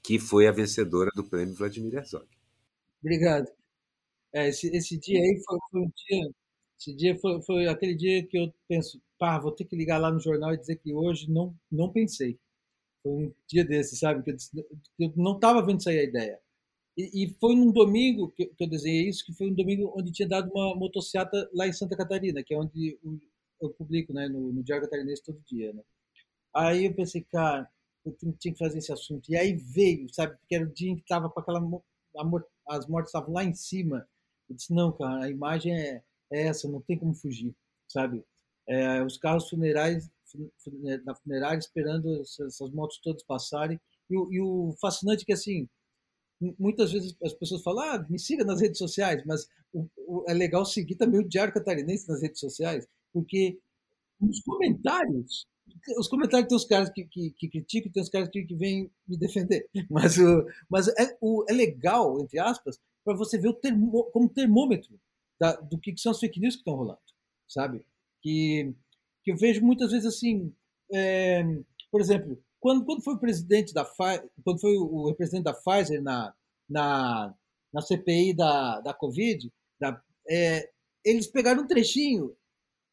que 0.01 0.17
foi 0.17 0.47
a 0.47 0.51
vencedora 0.51 1.11
do 1.13 1.23
prêmio 1.23 1.53
Vladimir 1.53 1.95
Herzog. 1.95 2.27
Obrigado. 3.01 3.47
É, 4.35 4.49
esse, 4.49 4.67
esse 4.75 4.97
dia 4.99 5.19
aí 5.19 5.41
foi, 5.45 5.57
foi, 5.71 5.81
um 5.81 5.91
dia, 5.95 6.31
esse 6.79 6.93
dia 6.95 7.17
foi, 7.19 7.41
foi 7.43 7.67
aquele 7.67 7.95
dia 7.95 8.25
que 8.27 8.37
eu 8.37 8.53
penso, 8.67 9.01
pá, 9.17 9.39
vou 9.39 9.51
ter 9.51 9.65
que 9.65 9.75
ligar 9.77 9.97
lá 9.97 10.11
no 10.11 10.19
jornal 10.19 10.53
e 10.53 10.57
dizer 10.57 10.75
que 10.77 10.93
hoje 10.93 11.31
não, 11.31 11.55
não 11.71 11.91
pensei. 11.91 12.37
Foi 13.03 13.11
um 13.27 13.33
dia 13.47 13.65
desse, 13.65 13.97
sabe? 13.97 14.23
Que 14.23 14.31
eu, 14.31 14.37
eu 14.99 15.13
não 15.15 15.35
estava 15.35 15.65
vendo 15.65 15.83
sair 15.83 15.99
a 15.99 16.03
ideia. 16.03 16.39
E, 16.97 17.25
e, 17.25 17.33
foi 17.39 17.55
num 17.55 17.71
domingo 17.71 18.31
que, 18.31 18.51
eu 18.59 18.69
desenhei 18.69 19.09
isso, 19.09 19.25
que 19.25 19.33
foi 19.33 19.49
um 19.49 19.53
domingo 19.53 19.93
onde 19.97 20.11
tinha 20.11 20.27
dado 20.27 20.51
uma 20.51 20.75
motocicleta 20.75 21.49
lá 21.53 21.67
em 21.67 21.73
Santa 21.73 21.97
Catarina, 21.97 22.43
que 22.43 22.53
é 22.53 22.57
onde 22.57 22.99
eu 23.61 23.69
publico, 23.71 24.13
né, 24.13 24.27
no, 24.29 24.53
no 24.53 24.63
Diário 24.63 24.85
Catarinense 24.85 25.23
todo 25.23 25.41
dia, 25.47 25.73
né? 25.73 25.83
Aí 26.55 26.85
eu 26.85 26.95
pensei, 26.95 27.23
cara, 27.31 27.69
eu 28.05 28.13
tinha 28.39 28.53
que 28.53 28.59
fazer 28.59 28.79
esse 28.79 28.91
assunto. 28.93 29.29
E 29.29 29.37
aí 29.37 29.53
veio, 29.53 30.07
sabe? 30.13 30.37
Porque 30.37 30.55
era 30.55 30.65
o 30.65 30.73
dia 30.73 30.91
em 30.91 30.95
que 30.95 31.03
estava 31.03 31.29
com 31.29 31.39
aquela 31.39 31.61
as 32.69 32.87
mortes 32.87 33.09
estavam 33.09 33.33
lá 33.33 33.43
em 33.43 33.53
cima. 33.53 34.07
Eu 34.49 34.55
disse, 34.55 34.73
não, 34.73 34.91
cara, 34.91 35.25
a 35.25 35.29
imagem 35.29 35.73
é, 35.73 36.03
é 36.31 36.47
essa, 36.47 36.67
não 36.67 36.81
tem 36.81 36.97
como 36.97 37.13
fugir, 37.13 37.53
sabe? 37.87 38.23
É, 38.67 39.03
os 39.03 39.17
carros 39.17 39.49
funerais, 39.49 40.09
na 41.03 41.15
funerária 41.15 41.59
esperando 41.59 42.21
essas 42.21 42.71
motos 42.71 42.99
todas 43.03 43.23
passarem. 43.23 43.79
E, 44.09 44.13
e, 44.13 44.41
o 44.41 44.75
fascinante 44.79 45.23
é 45.23 45.25
que, 45.25 45.33
assim, 45.33 45.67
muitas 46.59 46.91
vezes 46.91 47.15
as 47.23 47.33
pessoas 47.33 47.61
falam, 47.61 47.83
ah, 47.83 48.05
me 48.09 48.19
siga 48.19 48.43
nas 48.43 48.61
redes 48.61 48.77
sociais, 48.77 49.23
mas 49.25 49.47
o, 49.73 49.87
o, 49.97 50.25
é 50.27 50.33
legal 50.33 50.65
seguir 50.65 50.95
também 50.95 51.19
o 51.19 51.27
Diário 51.27 51.53
Catarinense 51.53 52.07
nas 52.07 52.21
redes 52.21 52.39
sociais, 52.39 52.87
porque 53.13 53.57
nos 54.19 54.41
comentários, 54.41 55.47
os 55.97 56.07
comentários 56.07 56.47
tem 56.47 56.55
os 56.55 56.65
caras 56.65 56.89
que, 56.89 57.05
que, 57.05 57.31
que 57.31 57.49
criticam, 57.49 57.91
tem 57.91 58.03
os 58.03 58.09
caras 58.09 58.29
que, 58.29 58.43
que 58.43 58.55
vêm 58.55 58.91
me 59.07 59.17
defender, 59.17 59.67
mas, 59.89 60.17
o, 60.17 60.45
mas 60.69 60.87
é, 60.89 61.17
o, 61.21 61.45
é 61.47 61.53
legal, 61.53 62.19
entre 62.19 62.39
aspas, 62.39 62.79
para 63.05 63.15
você 63.15 63.37
ver 63.37 63.49
o 63.49 63.53
termo, 63.53 64.03
como 64.05 64.27
termômetro 64.27 64.99
da, 65.39 65.53
do 65.53 65.79
que, 65.79 65.95
são 65.97 66.11
as 66.11 66.19
fake 66.19 66.39
news 66.39 66.55
que 66.55 66.61
estão 66.61 66.75
rolando, 66.75 66.99
sabe? 67.47 67.85
Que, 68.21 68.73
que 69.23 69.31
eu 69.31 69.37
vejo 69.37 69.63
muitas 69.63 69.91
vezes 69.91 70.07
assim, 70.07 70.51
é, 70.91 71.43
por 71.91 72.01
exemplo, 72.01 72.41
quando, 72.59 72.83
quando 72.83 73.03
foi 73.03 73.13
o 73.13 73.19
presidente 73.19 73.73
da 73.73 73.85
quando 74.43 74.59
foi 74.59 74.75
o 74.75 75.07
representante 75.07 75.43
da 75.43 75.53
Pfizer 75.53 76.01
na, 76.01 76.33
na, 76.67 77.33
na 77.71 77.81
CPI 77.81 78.33
da, 78.33 78.81
da 78.81 78.93
Covid, 78.93 79.53
da, 79.79 80.01
é, 80.27 80.67
eles 81.05 81.27
pegaram 81.27 81.61
um 81.61 81.67
trechinho 81.67 82.35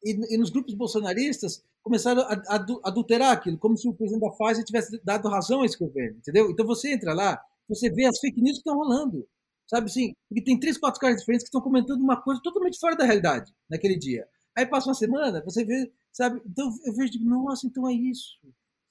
e, 0.03 0.35
e, 0.35 0.37
nos 0.37 0.51
grupos 0.51 0.75
bolsonaristas 0.75 1.63
começaram 1.81 2.21
a, 2.21 2.33
a, 2.33 2.65
adulterar 2.83 3.31
aquilo, 3.31 3.57
como 3.57 3.75
se 3.75 3.87
o 3.89 3.93
presidente 3.93 4.21
da 4.21 4.31
Pfizer 4.31 4.63
tivesse 4.63 5.01
dado 5.03 5.27
razão 5.27 5.61
a 5.61 5.65
esse 5.65 5.77
governo, 5.77 6.17
entendeu? 6.17 6.51
Então 6.51 6.67
você 6.67 6.93
entra 6.93 7.13
lá, 7.13 7.41
você 7.67 7.89
vê 7.89 8.05
as 8.05 8.19
fake 8.19 8.39
news 8.39 8.57
que 8.57 8.59
estão 8.59 8.75
rolando. 8.75 9.27
Sabe 9.67 9.87
assim? 9.87 10.13
Porque 10.29 10.43
tem 10.43 10.59
três, 10.59 10.77
quatro 10.77 10.99
caras 10.99 11.19
diferentes 11.19 11.43
que 11.43 11.47
estão 11.47 11.61
comentando 11.61 12.01
uma 12.01 12.21
coisa 12.21 12.41
totalmente 12.43 12.79
fora 12.79 12.95
da 12.95 13.05
realidade 13.05 13.53
naquele 13.69 13.97
dia. 13.97 14.27
Aí 14.55 14.65
passa 14.65 14.89
uma 14.89 14.95
semana, 14.95 15.43
você 15.43 15.63
vê, 15.65 15.91
sabe? 16.11 16.41
Então 16.45 16.71
eu 16.85 16.93
vejo, 16.93 17.19
nossa, 17.23 17.65
então 17.65 17.89
é 17.89 17.93
isso, 17.93 18.37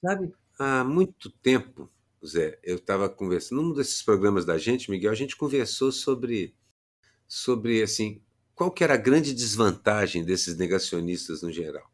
sabe? 0.03 0.31
Há 0.59 0.83
muito 0.83 1.29
tempo, 1.29 1.89
Zé, 2.25 2.59
eu 2.63 2.75
estava 2.75 3.09
conversando, 3.09 3.61
num 3.61 3.73
desses 3.73 4.01
programas 4.01 4.45
da 4.45 4.57
gente, 4.57 4.91
Miguel, 4.91 5.11
a 5.11 5.15
gente 5.15 5.35
conversou 5.35 5.91
sobre, 5.91 6.53
sobre 7.27 7.81
assim, 7.81 8.21
qual 8.53 8.69
que 8.69 8.83
era 8.83 8.95
a 8.95 8.97
grande 8.97 9.33
desvantagem 9.33 10.23
desses 10.23 10.57
negacionistas 10.57 11.41
no 11.41 11.51
geral. 11.51 11.89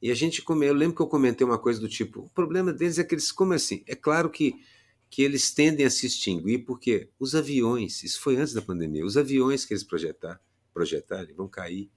E 0.00 0.10
a 0.10 0.14
gente, 0.14 0.42
eu 0.46 0.74
lembro 0.74 0.96
que 0.96 1.02
eu 1.02 1.06
comentei 1.06 1.46
uma 1.46 1.58
coisa 1.58 1.80
do 1.80 1.88
tipo, 1.88 2.22
o 2.22 2.30
problema 2.30 2.72
deles 2.72 2.98
é 2.98 3.04
que 3.04 3.14
eles, 3.14 3.30
como 3.30 3.52
assim? 3.52 3.84
É 3.86 3.94
claro 3.94 4.30
que 4.30 4.54
que 5.12 5.22
eles 5.22 5.50
tendem 5.50 5.84
a 5.84 5.90
se 5.90 6.06
extinguir 6.06 6.64
porque 6.64 7.10
os 7.20 7.34
aviões, 7.34 8.02
isso 8.02 8.18
foi 8.18 8.36
antes 8.36 8.54
da 8.54 8.62
pandemia, 8.62 9.04
os 9.04 9.18
aviões 9.18 9.62
que 9.62 9.74
eles 9.74 9.84
projetar, 9.84 10.40
projetarem 10.72 11.34
vão 11.34 11.46
cair, 11.46 11.90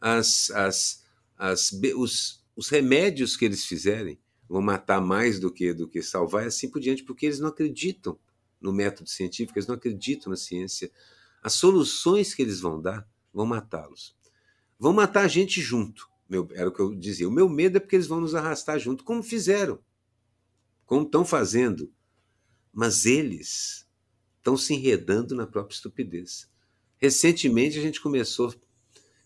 as, 0.00 0.50
as, 0.50 1.04
as, 1.38 1.70
os, 1.94 2.44
os 2.56 2.68
remédios 2.68 3.36
que 3.36 3.44
eles 3.44 3.64
fizerem 3.64 4.18
vão 4.48 4.60
matar 4.60 5.00
mais 5.00 5.38
do 5.38 5.48
que, 5.48 5.72
do 5.72 5.86
que 5.86 6.02
salvar 6.02 6.42
e 6.42 6.46
assim 6.48 6.68
por 6.68 6.80
diante, 6.80 7.04
porque 7.04 7.26
eles 7.26 7.38
não 7.38 7.50
acreditam 7.50 8.18
no 8.60 8.72
método 8.72 9.08
científico, 9.08 9.56
eles 9.56 9.68
não 9.68 9.76
acreditam 9.76 10.30
na 10.30 10.36
ciência. 10.36 10.90
As 11.40 11.52
soluções 11.52 12.34
que 12.34 12.42
eles 12.42 12.58
vão 12.58 12.82
dar 12.82 13.08
vão 13.32 13.46
matá-los. 13.46 14.16
Vão 14.76 14.92
matar 14.92 15.24
a 15.24 15.28
gente 15.28 15.60
junto, 15.60 16.08
meu, 16.28 16.48
era 16.52 16.68
o 16.68 16.72
que 16.72 16.80
eu 16.80 16.96
dizia. 16.96 17.28
O 17.28 17.32
meu 17.32 17.48
medo 17.48 17.76
é 17.76 17.80
porque 17.80 17.94
eles 17.94 18.08
vão 18.08 18.20
nos 18.20 18.34
arrastar 18.34 18.76
junto, 18.80 19.04
como 19.04 19.22
fizeram, 19.22 19.78
como 20.84 21.04
estão 21.04 21.24
fazendo 21.24 21.94
mas 22.76 23.06
eles 23.06 23.88
estão 24.36 24.54
se 24.54 24.74
enredando 24.74 25.34
na 25.34 25.46
própria 25.46 25.74
estupidez. 25.74 26.46
Recentemente 26.98 27.78
a 27.78 27.80
gente 27.80 28.02
começou, 28.02 28.54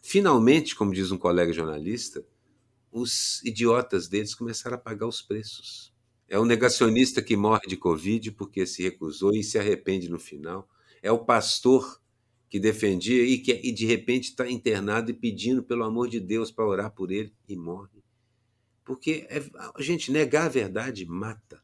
finalmente, 0.01 0.77
como 0.77 0.95
diz 0.95 1.11
um 1.11 1.19
colega 1.19 1.53
jornalista, 1.53 2.25
os 2.93 3.43
idiotas 3.45 4.07
deles 4.07 4.37
começaram 4.37 4.77
a 4.77 4.81
pagar 4.81 5.09
os 5.09 5.21
preços. 5.21 5.93
É 6.29 6.39
o 6.39 6.45
negacionista 6.45 7.21
que 7.21 7.37
morre 7.37 7.67
de 7.67 7.77
Covid 7.77 8.31
porque 8.33 8.65
se 8.65 8.85
recusou 8.85 9.35
e 9.35 9.43
se 9.43 9.59
arrepende 9.59 10.09
no 10.09 10.21
final. 10.21 10.69
É 11.03 11.11
o 11.11 11.25
pastor 11.25 12.01
que 12.49 12.61
defendia 12.61 13.25
e 13.25 13.39
que 13.39 13.53
e 13.65 13.73
de 13.73 13.85
repente 13.85 14.31
está 14.31 14.49
internado 14.49 15.11
e 15.11 15.15
pedindo 15.15 15.61
pelo 15.61 15.83
amor 15.83 16.09
de 16.09 16.21
Deus 16.21 16.53
para 16.53 16.69
orar 16.69 16.93
por 16.93 17.11
ele 17.11 17.35
e 17.49 17.57
morre. 17.57 18.01
Porque, 18.85 19.27
é, 19.29 19.43
gente, 19.81 20.13
negar 20.13 20.47
a 20.47 20.49
verdade 20.49 21.05
mata. 21.05 21.61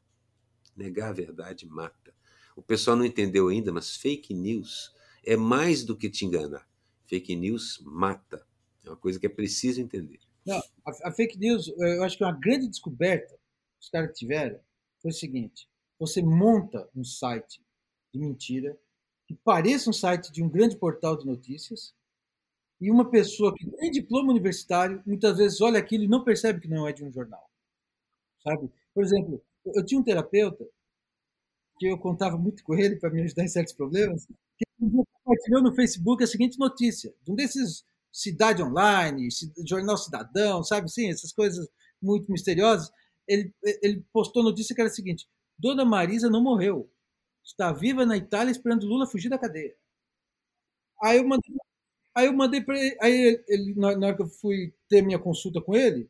Negar 0.76 1.10
a 1.10 1.12
verdade 1.12 1.66
mata. 1.66 2.14
O 2.54 2.62
pessoal 2.62 2.96
não 2.96 3.04
entendeu 3.04 3.48
ainda, 3.48 3.72
mas 3.72 3.96
fake 3.96 4.34
news 4.34 4.94
é 5.24 5.36
mais 5.36 5.84
do 5.84 5.96
que 5.96 6.08
te 6.08 6.24
enganar. 6.24 6.68
Fake 7.06 7.34
news 7.34 7.80
mata. 7.84 8.46
É 8.84 8.90
uma 8.90 8.96
coisa 8.96 9.18
que 9.18 9.26
é 9.26 9.30
preciso 9.30 9.80
entender. 9.80 10.20
Não, 10.44 10.58
a, 10.86 11.08
a 11.08 11.12
fake 11.12 11.38
news, 11.38 11.68
eu 11.76 12.04
acho 12.04 12.16
que 12.16 12.24
uma 12.24 12.32
grande 12.32 12.68
descoberta 12.68 13.34
que 13.34 13.84
os 13.84 13.88
caras 13.90 14.16
tiveram 14.16 14.60
foi 15.00 15.10
o 15.10 15.14
seguinte: 15.14 15.68
você 15.98 16.22
monta 16.22 16.88
um 16.94 17.04
site 17.04 17.60
de 18.12 18.20
mentira 18.20 18.78
que 19.26 19.34
pareça 19.34 19.90
um 19.90 19.92
site 19.92 20.32
de 20.32 20.42
um 20.42 20.48
grande 20.48 20.76
portal 20.76 21.16
de 21.16 21.26
notícias 21.26 21.94
e 22.80 22.90
uma 22.90 23.10
pessoa 23.10 23.54
que 23.54 23.68
tem 23.72 23.90
diploma 23.90 24.30
universitário 24.30 25.02
muitas 25.04 25.38
vezes 25.38 25.60
olha 25.60 25.78
aquilo 25.78 26.04
e 26.04 26.08
não 26.08 26.22
percebe 26.22 26.60
que 26.60 26.68
não 26.68 26.86
é 26.86 26.92
de 26.92 27.04
um 27.04 27.10
jornal, 27.10 27.50
sabe? 28.42 28.70
Por 28.94 29.02
exemplo, 29.02 29.42
eu 29.74 29.84
tinha 29.84 30.00
um 30.00 30.04
terapeuta 30.04 30.64
que 31.78 31.86
eu 31.86 31.98
contava 31.98 32.36
muito 32.38 32.64
com 32.64 32.74
ele 32.74 32.96
para 32.96 33.10
me 33.10 33.22
ajudar 33.22 33.44
em 33.44 33.48
certos 33.48 33.74
problemas, 33.74 34.26
que 34.56 34.64
compartilhou 34.78 35.62
no 35.62 35.74
Facebook 35.74 36.22
a 36.22 36.26
seguinte 36.26 36.58
notícia, 36.58 37.14
de 37.22 37.32
um 37.32 37.34
desses 37.34 37.84
Cidade 38.12 38.62
Online, 38.62 39.28
Jornal 39.68 39.98
Cidadão, 39.98 40.64
sabe 40.64 40.90
sim, 40.90 41.10
essas 41.10 41.32
coisas 41.32 41.68
muito 42.00 42.32
misteriosas. 42.32 42.90
Ele, 43.28 43.52
ele 43.82 44.02
postou 44.12 44.42
notícia 44.42 44.74
que 44.74 44.80
era 44.80 44.88
a 44.88 44.92
seguinte: 44.92 45.28
Dona 45.58 45.84
Marisa 45.84 46.30
não 46.30 46.42
morreu, 46.42 46.90
está 47.44 47.72
viva 47.72 48.06
na 48.06 48.16
Itália 48.16 48.50
esperando 48.50 48.86
Lula 48.86 49.06
fugir 49.06 49.28
da 49.28 49.38
cadeia. 49.38 49.76
Aí 51.02 51.18
eu 51.18 51.28
mandei, 51.28 51.54
aí 52.14 52.26
eu 52.26 52.32
mandei 52.32 52.60
para 52.62 52.78
ele, 52.78 52.96
aí 53.02 53.44
ele, 53.48 53.74
na 53.74 53.88
hora 53.88 54.16
que 54.16 54.22
eu 54.22 54.28
fui 54.28 54.72
ter 54.88 55.02
minha 55.02 55.18
consulta 55.18 55.60
com 55.60 55.76
ele, 55.76 56.08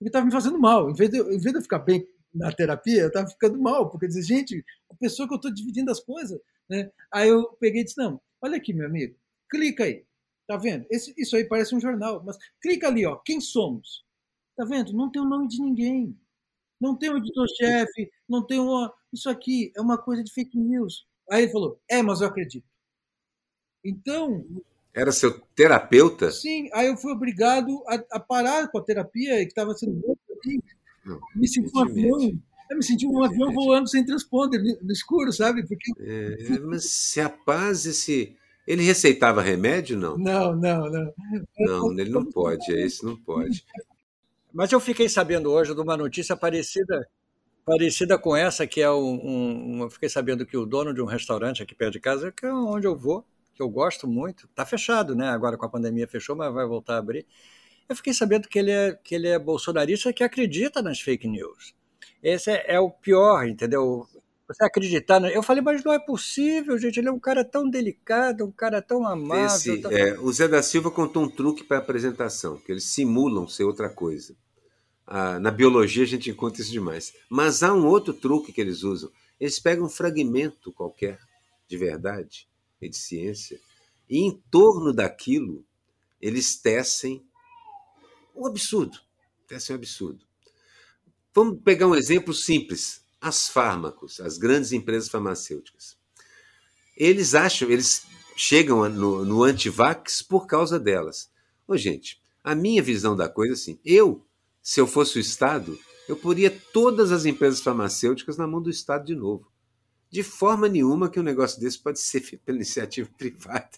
ele 0.00 0.08
estava 0.08 0.24
me 0.24 0.32
fazendo 0.32 0.58
mal. 0.58 0.88
Em 0.88 0.94
vez, 0.94 1.10
de, 1.10 1.18
em 1.18 1.38
vez 1.38 1.52
de 1.52 1.56
eu 1.56 1.62
ficar 1.62 1.80
bem 1.80 2.06
na 2.34 2.52
terapia, 2.52 3.02
eu 3.02 3.08
estava 3.08 3.28
ficando 3.28 3.58
mal, 3.58 3.88
porque 3.90 4.06
eu 4.06 4.08
dizia, 4.08 4.38
gente, 4.38 4.64
a 4.90 4.94
pessoa 4.94 5.28
que 5.28 5.34
eu 5.34 5.36
estou 5.36 5.52
dividindo 5.52 5.90
as 5.90 6.00
coisas. 6.00 6.40
Né? 6.68 6.90
Aí 7.12 7.28
eu 7.28 7.48
peguei 7.60 7.82
e 7.82 7.84
disse, 7.84 7.98
não, 7.98 8.20
olha 8.42 8.56
aqui, 8.56 8.72
meu 8.72 8.86
amigo, 8.86 9.16
clica 9.50 9.84
aí. 9.84 10.04
Tá 10.46 10.56
vendo? 10.56 10.86
Esse, 10.90 11.14
isso 11.16 11.36
aí 11.36 11.44
parece 11.44 11.74
um 11.74 11.80
jornal, 11.80 12.22
mas 12.24 12.36
clica 12.60 12.88
ali, 12.88 13.06
ó, 13.06 13.16
quem 13.16 13.40
somos? 13.40 14.04
Tá 14.56 14.64
vendo? 14.64 14.92
Não 14.92 15.10
tem 15.10 15.22
o 15.22 15.28
nome 15.28 15.48
de 15.48 15.60
ninguém. 15.60 16.16
não 16.80 16.96
tem 16.96 17.10
um 17.10 17.16
editor-chefe, 17.16 18.10
não 18.28 18.46
tem 18.46 18.58
uma. 18.60 18.92
Isso 19.12 19.28
aqui 19.30 19.72
é 19.74 19.80
uma 19.80 19.96
coisa 19.96 20.22
de 20.22 20.32
fake 20.32 20.58
news. 20.58 21.06
Aí 21.30 21.44
ele 21.44 21.52
falou: 21.52 21.80
é, 21.88 22.02
mas 22.02 22.20
eu 22.20 22.28
acredito. 22.28 22.66
Então. 23.82 24.44
Era 24.94 25.10
seu 25.10 25.40
terapeuta? 25.56 26.30
Sim, 26.30 26.68
aí 26.72 26.86
eu 26.86 26.96
fui 26.96 27.12
obrigado 27.12 27.82
a, 27.88 28.16
a 28.16 28.20
parar 28.20 28.68
com 28.68 28.78
a 28.78 28.84
terapia 28.84 29.38
que 29.38 29.46
estava 29.46 29.74
sendo 29.74 30.00
boa 31.04 31.20
Me 31.34 31.48
senti 31.48 31.70
um 31.74 31.80
avião, 31.80 32.40
eu 32.70 32.76
me 32.76 32.82
senti 32.82 33.06
um 33.06 33.22
avião 33.22 33.52
voando 33.52 33.88
sem 33.88 34.04
transponder 34.04 34.60
no 34.82 34.92
escuro, 34.92 35.32
sabe? 35.32 35.66
Porque... 35.66 35.92
É, 36.00 36.58
mas 36.60 36.84
se 36.84 37.20
a 37.20 37.28
paz, 37.28 37.86
esse. 37.86 38.36
Ele 38.66 38.82
receitava 38.82 39.42
remédio, 39.42 39.98
não? 39.98 40.16
Não, 40.16 40.56
não, 40.56 40.90
não. 40.90 41.12
Não, 41.58 42.00
ele 42.00 42.08
não 42.08 42.24
pode, 42.24 42.72
é 42.72 42.80
esse 42.80 43.04
não 43.04 43.14
pode. 43.14 43.62
Mas 44.52 44.72
eu 44.72 44.80
fiquei 44.80 45.06
sabendo 45.06 45.50
hoje 45.50 45.74
de 45.74 45.80
uma 45.80 45.96
notícia 45.96 46.34
parecida 46.34 47.06
parecida 47.64 48.18
com 48.18 48.36
essa, 48.36 48.66
que 48.66 48.80
é 48.80 48.90
um, 48.90 49.78
um, 49.78 49.82
Eu 49.82 49.90
fiquei 49.90 50.08
sabendo 50.08 50.44
que 50.44 50.56
o 50.56 50.66
dono 50.66 50.92
de 50.92 51.00
um 51.00 51.06
restaurante 51.06 51.62
aqui 51.62 51.74
perto 51.74 51.92
de 51.92 52.00
casa, 52.00 52.30
que 52.30 52.44
é 52.44 52.52
onde 52.52 52.86
eu 52.86 52.96
vou, 52.96 53.24
que 53.54 53.62
eu 53.62 53.68
gosto 53.68 54.06
muito, 54.06 54.46
está 54.46 54.66
fechado, 54.66 55.14
né? 55.14 55.28
Agora 55.28 55.56
com 55.56 55.64
a 55.64 55.68
pandemia 55.68 56.06
fechou, 56.06 56.36
mas 56.36 56.52
vai 56.52 56.66
voltar 56.66 56.94
a 56.94 56.98
abrir. 56.98 57.26
Eu 57.88 57.96
fiquei 57.96 58.14
sabendo 58.14 58.48
que 58.48 58.58
ele 58.58 58.70
é, 58.70 58.98
que 59.02 59.14
ele 59.14 59.28
é 59.28 59.38
bolsonarista 59.38 60.12
que 60.12 60.24
acredita 60.24 60.80
nas 60.80 61.00
fake 61.00 61.28
news. 61.28 61.74
Esse 62.22 62.50
é, 62.50 62.74
é 62.74 62.80
o 62.80 62.90
pior, 62.90 63.46
entendeu? 63.46 64.06
Você 64.48 64.64
acreditar. 64.64 65.22
Eu 65.32 65.42
falei, 65.42 65.62
mas 65.62 65.82
não 65.84 65.92
é 65.92 65.98
possível, 65.98 66.78
gente. 66.78 66.98
Ele 66.98 67.08
é 67.08 67.12
um 67.12 67.18
cara 67.18 67.44
tão 67.44 67.68
delicado, 67.68 68.44
um 68.44 68.52
cara 68.52 68.80
tão 68.82 69.06
amável. 69.06 69.46
Esse, 69.46 69.78
tão... 69.78 69.90
É, 69.90 70.18
o 70.18 70.32
Zé 70.32 70.48
da 70.48 70.62
Silva 70.62 70.90
contou 70.90 71.24
um 71.24 71.28
truque 71.28 71.64
para 71.64 71.78
a 71.78 71.80
apresentação, 71.80 72.58
que 72.58 72.72
eles 72.72 72.84
simulam 72.84 73.48
ser 73.48 73.64
outra 73.64 73.88
coisa. 73.88 74.34
Ah, 75.06 75.38
na 75.38 75.50
biologia 75.50 76.02
a 76.02 76.06
gente 76.06 76.30
encontra 76.30 76.62
isso 76.62 76.72
demais. 76.72 77.12
Mas 77.28 77.62
há 77.62 77.72
um 77.74 77.86
outro 77.86 78.12
truque 78.12 78.52
que 78.52 78.60
eles 78.60 78.82
usam. 78.82 79.10
Eles 79.38 79.58
pegam 79.58 79.86
um 79.86 79.90
fragmento 79.90 80.72
qualquer 80.72 81.18
de 81.66 81.76
verdade 81.76 82.48
e 82.80 82.88
de 82.88 82.96
ciência, 82.96 83.58
e 84.08 84.18
em 84.18 84.42
torno 84.50 84.92
daquilo 84.92 85.64
eles 86.20 86.56
tecem 86.56 87.24
um 88.34 88.46
absurdo. 88.46 88.98
Tecem 89.46 89.74
um 89.74 89.78
absurdo. 89.78 90.24
Vamos 91.34 91.60
pegar 91.62 91.86
um 91.86 91.94
exemplo 91.94 92.32
simples: 92.32 93.04
as 93.20 93.48
fármacos, 93.48 94.20
as 94.20 94.38
grandes 94.38 94.72
empresas 94.72 95.08
farmacêuticas. 95.08 95.96
Eles 96.96 97.34
acham, 97.34 97.70
eles 97.70 98.06
chegam 98.36 98.88
no, 98.88 99.24
no 99.24 99.42
antivax 99.42 100.22
por 100.22 100.46
causa 100.46 100.78
delas. 100.78 101.30
Ô, 101.66 101.76
gente, 101.76 102.20
a 102.42 102.54
minha 102.54 102.82
visão 102.82 103.16
da 103.16 103.28
coisa 103.28 103.52
é 103.52 103.56
assim: 103.56 103.78
eu 103.84 104.24
se 104.64 104.80
eu 104.80 104.86
fosse 104.86 105.18
o 105.18 105.20
Estado, 105.20 105.78
eu 106.08 106.16
poria 106.16 106.50
todas 106.50 107.12
as 107.12 107.26
empresas 107.26 107.60
farmacêuticas 107.60 108.38
na 108.38 108.46
mão 108.46 108.62
do 108.62 108.70
Estado 108.70 109.04
de 109.04 109.14
novo. 109.14 109.52
De 110.08 110.22
forma 110.22 110.66
nenhuma 110.70 111.10
que 111.10 111.20
um 111.20 111.22
negócio 111.22 111.60
desse 111.60 111.78
pode 111.78 112.00
ser 112.00 112.20
feito 112.20 112.40
pela 112.46 112.56
iniciativa 112.56 113.10
privada. 113.18 113.68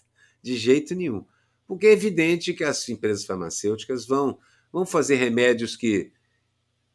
De 0.41 0.55
jeito 0.55 0.95
nenhum. 0.95 1.25
Porque 1.67 1.87
é 1.87 1.91
evidente 1.91 2.53
que 2.53 2.63
as 2.63 2.87
empresas 2.87 3.25
farmacêuticas 3.25 4.07
vão, 4.07 4.39
vão 4.71 4.85
fazer 4.85 5.15
remédios 5.15 5.75
que, 5.75 6.11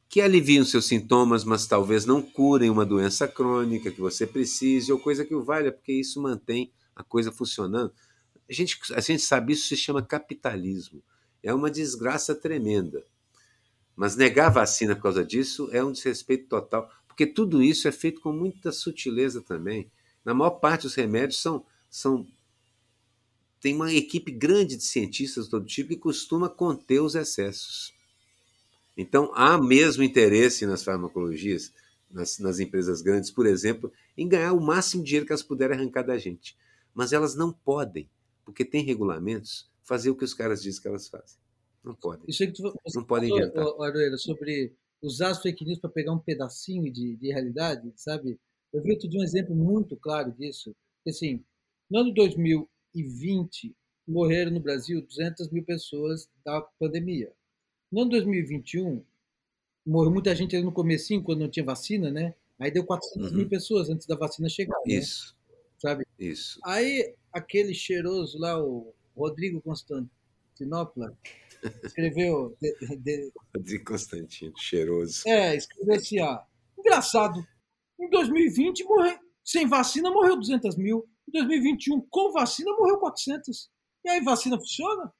que 0.08 0.20
aliviam 0.20 0.64
seus 0.64 0.86
sintomas, 0.86 1.44
mas 1.44 1.66
talvez 1.66 2.06
não 2.06 2.22
curem 2.22 2.70
uma 2.70 2.86
doença 2.86 3.28
crônica 3.28 3.90
que 3.90 4.00
você 4.00 4.26
precise, 4.26 4.90
ou 4.90 4.98
coisa 4.98 5.24
que 5.24 5.34
o 5.34 5.44
valha, 5.44 5.70
porque 5.70 5.92
isso 5.92 6.22
mantém 6.22 6.72
a 6.96 7.04
coisa 7.04 7.30
funcionando. 7.30 7.92
A 8.48 8.52
gente, 8.52 8.78
a 8.94 9.00
gente 9.00 9.22
sabe, 9.22 9.52
isso 9.52 9.68
se 9.68 9.76
chama 9.76 10.02
capitalismo. 10.02 11.02
É 11.42 11.52
uma 11.52 11.70
desgraça 11.70 12.34
tremenda. 12.34 13.04
Mas 13.94 14.16
negar 14.16 14.50
vacina 14.50 14.96
por 14.96 15.02
causa 15.02 15.24
disso 15.24 15.68
é 15.70 15.84
um 15.84 15.92
desrespeito 15.92 16.48
total, 16.48 16.90
porque 17.06 17.26
tudo 17.26 17.62
isso 17.62 17.86
é 17.86 17.92
feito 17.92 18.20
com 18.20 18.32
muita 18.32 18.72
sutileza 18.72 19.42
também. 19.42 19.90
Na 20.24 20.32
maior 20.32 20.52
parte 20.52 20.82
dos 20.82 20.94
remédios 20.94 21.40
são, 21.40 21.64
são 21.90 22.26
tem 23.62 23.76
uma 23.76 23.94
equipe 23.94 24.32
grande 24.32 24.76
de 24.76 24.82
cientistas 24.82 25.44
de 25.44 25.50
todo 25.52 25.64
tipo 25.64 25.90
que 25.90 25.96
costuma 25.96 26.50
conter 26.50 27.00
os 27.00 27.14
excessos. 27.14 27.94
Então, 28.96 29.30
há 29.34 29.56
mesmo 29.56 30.02
interesse 30.02 30.66
nas 30.66 30.82
farmacologias, 30.82 31.72
nas, 32.10 32.40
nas, 32.40 32.58
empresas 32.58 33.00
grandes, 33.00 33.30
por 33.30 33.46
exemplo, 33.46 33.90
em 34.18 34.28
ganhar 34.28 34.52
o 34.52 34.60
máximo 34.60 35.04
de 35.04 35.06
dinheiro 35.06 35.26
que 35.26 35.32
elas 35.32 35.44
puderem 35.44 35.78
arrancar 35.78 36.02
da 36.02 36.18
gente. 36.18 36.56
Mas 36.92 37.12
elas 37.12 37.36
não 37.36 37.52
podem, 37.52 38.10
porque 38.44 38.64
tem 38.64 38.84
regulamentos, 38.84 39.70
fazer 39.84 40.10
o 40.10 40.16
que 40.16 40.24
os 40.24 40.34
caras 40.34 40.60
dizem 40.60 40.82
que 40.82 40.88
elas 40.88 41.08
fazem. 41.08 41.38
Não 41.84 41.94
podem. 41.94 42.24
Isso 42.28 42.44
que 42.44 42.52
tu, 42.52 42.74
não 42.96 43.04
podem 43.04 43.30
inventar. 43.30 43.64
Aroeira, 43.80 44.18
sobre 44.18 44.74
usar 45.00 45.30
as 45.30 45.40
fake 45.40 45.64
news 45.64 45.78
para 45.78 45.88
pegar 45.88 46.12
um 46.12 46.18
pedacinho 46.18 46.92
de, 46.92 47.16
de 47.16 47.28
realidade, 47.28 47.92
sabe? 47.94 48.38
Eu 48.72 48.82
vi 48.82 48.90
outro 48.90 49.08
um 49.14 49.22
exemplo 49.22 49.54
muito 49.54 49.96
claro 49.96 50.32
disso. 50.32 50.74
Assim, 51.06 51.44
no 51.88 52.00
ano 52.00 52.12
2020, 52.94 53.74
morreram 54.06 54.50
no 54.50 54.60
Brasil 54.60 55.02
200 55.02 55.50
mil 55.50 55.64
pessoas 55.64 56.28
da 56.44 56.60
pandemia. 56.78 57.32
No 57.90 58.02
ano 58.02 58.10
2021, 58.10 59.04
morreu 59.86 60.10
muita 60.10 60.34
gente 60.34 60.56
ali 60.56 60.64
no 60.64 60.72
comecinho, 60.72 61.22
quando 61.22 61.40
não 61.40 61.50
tinha 61.50 61.64
vacina, 61.64 62.10
né? 62.10 62.34
Aí 62.58 62.70
deu 62.70 62.84
400 62.84 63.30
uhum. 63.30 63.36
mil 63.36 63.48
pessoas 63.48 63.90
antes 63.90 64.06
da 64.06 64.16
vacina 64.16 64.48
chegar. 64.48 64.76
Né? 64.86 64.94
Isso. 64.94 65.36
Né? 65.48 65.56
Sabe? 65.78 66.06
Isso. 66.18 66.60
Aí, 66.64 67.14
aquele 67.32 67.74
cheiroso 67.74 68.38
lá, 68.38 68.62
o 68.62 68.94
Rodrigo 69.16 69.60
Constantinopla, 69.60 71.16
Escreveu. 71.84 72.56
De, 72.60 72.96
de... 72.96 73.32
de 73.60 73.78
Constantino, 73.78 74.52
cheiroso. 74.58 75.22
É, 75.26 75.54
escreveu 75.56 75.94
assim, 75.94 76.20
ó. 76.20 76.40
Engraçado. 76.78 77.46
Em 78.00 78.10
2020, 78.10 78.84
morreu, 78.84 79.18
sem 79.44 79.66
vacina, 79.68 80.10
morreu 80.10 80.36
200 80.36 80.76
mil. 80.76 81.08
Em 81.32 81.38
2021, 81.38 82.00
com 82.10 82.32
vacina, 82.32 82.70
morreu 82.72 82.98
400. 82.98 83.70
E 84.04 84.10
aí, 84.10 84.20
vacina 84.20 84.58
funciona? 84.58 85.12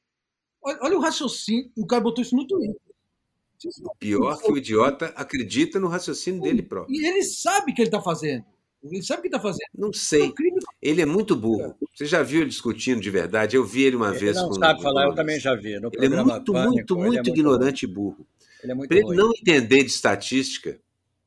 Olha, 0.63 0.79
olha 0.83 0.99
o 0.99 1.01
raciocínio. 1.01 1.71
O 1.77 1.87
cara 1.87 2.03
botou 2.03 2.23
isso 2.23 2.37
no 2.37 2.47
Twitter. 2.47 2.77
Pior 3.99 4.37
que 4.39 4.53
o 4.53 4.59
idiota 4.59 5.07
acredita 5.17 5.79
no 5.81 5.89
raciocínio 5.89 6.43
dele 6.43 6.63
próprio. 6.63 6.95
E 6.95 7.07
ele 7.07 7.23
sabe 7.23 7.73
o 7.73 7.75
que 7.75 7.81
ele 7.81 7.89
está 7.89 8.03
fazendo. 8.03 8.45
Ele 8.83 9.03
sabe 9.03 9.21
o 9.21 9.23
que 9.23 9.29
está 9.29 9.41
fazendo. 9.41 9.69
Não 9.75 9.93
sei. 9.93 10.33
Ele 10.81 11.01
é 11.01 11.07
muito 11.07 11.37
burro. 11.37 11.77
Você 11.95 12.05
já 12.05 12.23
viu 12.23 12.41
ele 12.41 12.51
discutindo 12.51 13.01
de 13.01 13.11
verdade? 13.11 13.57
Eu 13.57 13.65
vi 13.65 13.85
ele 13.85 13.95
uma 13.95 14.11
ele 14.11 14.19
vez. 14.19 14.37
Ele 14.37 14.47
não 14.47 14.55
sabe 14.55 14.83
falar, 14.83 15.07
eu 15.07 15.15
também 15.15 15.39
já 15.39 15.55
vi. 15.55 15.75
ele 15.75 15.81
é 15.81 16.23
muito, 16.25 16.53
Pânico, 16.53 16.73
muito, 16.73 16.97
muito 16.97 17.29
é 17.29 17.33
ignorante 17.33 17.87
muito... 17.87 17.93
e 17.93 18.03
burro. 18.03 18.27
Ele 18.63 18.73
é 18.73 18.75
muito 18.75 18.89
Para 18.89 18.99
ele 18.99 19.15
não 19.15 19.31
entender 19.31 19.85
de 19.85 19.91
estatística 19.91 20.81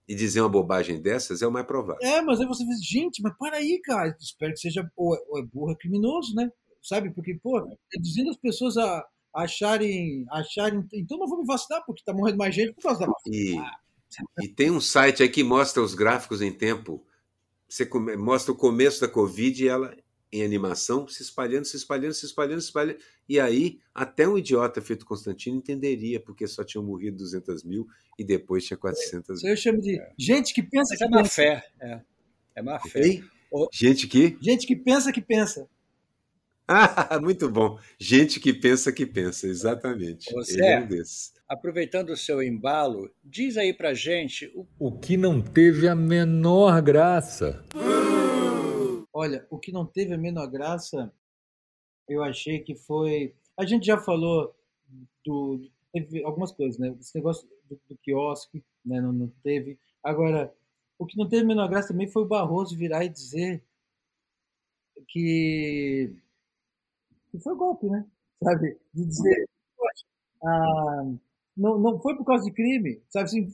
e 0.07 0.15
dizer 0.15 0.41
uma 0.41 0.49
bobagem 0.49 1.01
dessas 1.01 1.41
é 1.41 1.47
o 1.47 1.51
mais 1.51 1.65
provável. 1.65 2.01
É, 2.01 2.21
mas 2.21 2.39
aí 2.39 2.47
você 2.47 2.65
diz, 2.65 2.85
gente, 2.85 3.21
mas 3.21 3.35
para 3.37 3.57
aí, 3.57 3.79
cara. 3.83 4.15
Espero 4.19 4.53
que 4.53 4.59
seja 4.59 4.89
ou 4.95 5.15
é, 5.15 5.19
ou 5.27 5.39
é 5.39 5.43
burro, 5.43 5.71
é 5.71 5.75
criminoso, 5.75 6.35
né? 6.35 6.49
Sabe? 6.81 7.11
Porque, 7.11 7.39
pô, 7.41 7.59
reduzindo 7.91 8.29
as 8.29 8.37
pessoas 8.37 8.77
a 8.77 9.05
acharem, 9.33 10.25
acharem. 10.31 10.87
Então 10.93 11.17
não 11.17 11.27
vou 11.27 11.39
me 11.39 11.47
vacinar, 11.47 11.83
porque 11.85 12.01
está 12.01 12.13
morrendo 12.13 12.37
mais 12.37 12.53
gente 12.53 12.73
por 12.73 12.83
causa 12.83 12.99
da 12.99 13.07
vacina. 13.07 13.71
E, 14.39 14.45
e 14.45 14.47
tem 14.47 14.69
um 14.69 14.79
site 14.79 15.23
aí 15.23 15.29
que 15.29 15.43
mostra 15.43 15.81
os 15.81 15.95
gráficos 15.95 16.41
em 16.41 16.51
tempo 16.51 17.03
você 17.67 17.89
mostra 18.17 18.51
o 18.51 18.55
começo 18.55 19.01
da 19.01 19.07
Covid 19.07 19.63
e 19.63 19.67
ela 19.67 19.95
em 20.35 20.43
animação, 20.43 21.07
se 21.07 21.23
espalhando, 21.23 21.65
se 21.65 21.77
espalhando, 21.77 22.13
se 22.13 22.25
espalhando, 22.25 22.61
se 22.61 22.67
espalhando. 22.67 22.99
E 23.27 23.39
aí, 23.39 23.79
até 23.93 24.27
um 24.27 24.37
idiota 24.37 24.81
feito 24.81 25.05
Constantino 25.05 25.57
entenderia 25.57 26.19
porque 26.19 26.45
só 26.47 26.63
tinham 26.63 26.83
morrido 26.83 27.17
200 27.17 27.63
mil 27.63 27.87
e 28.19 28.23
depois 28.23 28.65
tinha 28.65 28.77
400 28.77 29.41
mil. 29.41 29.51
Eu 29.51 29.57
chamo 29.57 29.79
de 29.79 29.99
gente 30.17 30.53
que 30.53 30.61
pensa 30.61 30.95
que 30.97 31.03
é 31.03 31.07
má 31.07 31.23
fé. 31.23 31.63
É, 31.81 32.01
é 32.55 32.61
má 32.61 32.79
fé. 32.79 33.21
Gente 33.71 34.07
que? 34.07 34.37
Gente 34.41 34.67
que 34.67 34.75
pensa 34.75 35.11
que 35.11 35.21
pensa. 35.21 35.67
Ah, 36.67 37.19
muito 37.21 37.49
bom. 37.49 37.79
Gente 37.97 38.39
que 38.39 38.53
pensa 38.53 38.91
que 38.91 39.05
pensa, 39.05 39.47
exatamente. 39.47 40.33
Você 40.33 40.55
Ele 40.55 40.65
é 40.65 40.79
um 40.81 40.87
desses 40.87 41.35
aproveitando 41.47 42.09
o 42.09 42.17
seu 42.17 42.41
embalo, 42.41 43.09
diz 43.23 43.57
aí 43.57 43.73
pra 43.73 43.93
gente 43.93 44.51
o... 44.55 44.65
o 44.79 44.91
que 44.99 45.15
não 45.15 45.41
teve 45.41 45.87
a 45.87 45.95
menor 45.95 46.81
graça. 46.81 47.63
Olha, 49.17 49.47
o 49.49 49.57
que 49.57 49.71
não 49.71 49.85
teve 49.85 50.13
a 50.13 50.17
menor 50.17 50.45
graça, 50.47 51.09
eu 52.05 52.21
achei 52.21 52.59
que 52.59 52.75
foi. 52.75 53.33
A 53.57 53.65
gente 53.65 53.85
já 53.85 53.97
falou 53.97 54.53
do. 55.25 55.65
Teve 55.93 56.21
algumas 56.25 56.51
coisas, 56.51 56.77
né? 56.77 56.93
Esse 56.99 57.15
negócio 57.15 57.47
do, 57.69 57.79
do 57.87 57.97
quiosque, 57.99 58.61
né? 58.85 58.99
Não, 58.99 59.13
não 59.13 59.29
teve. 59.41 59.79
Agora, 60.03 60.53
o 60.99 61.05
que 61.05 61.17
não 61.17 61.29
teve 61.29 61.43
a 61.43 61.47
menor 61.47 61.69
graça 61.69 61.87
também 61.93 62.09
foi 62.09 62.23
o 62.23 62.27
Barroso 62.27 62.77
virar 62.77 63.05
e 63.05 63.09
dizer 63.09 63.63
que, 65.07 66.13
que 67.31 67.39
foi 67.39 67.55
golpe, 67.55 67.87
né? 67.87 68.05
Sabe? 68.43 68.77
De 68.93 69.05
dizer, 69.05 69.47
ah, 70.43 71.03
não, 71.55 71.79
não 71.79 72.01
foi 72.01 72.17
por 72.17 72.25
causa 72.25 72.43
de 72.43 72.51
crime, 72.51 73.01
sabe? 73.09 73.25
Assim, 73.25 73.49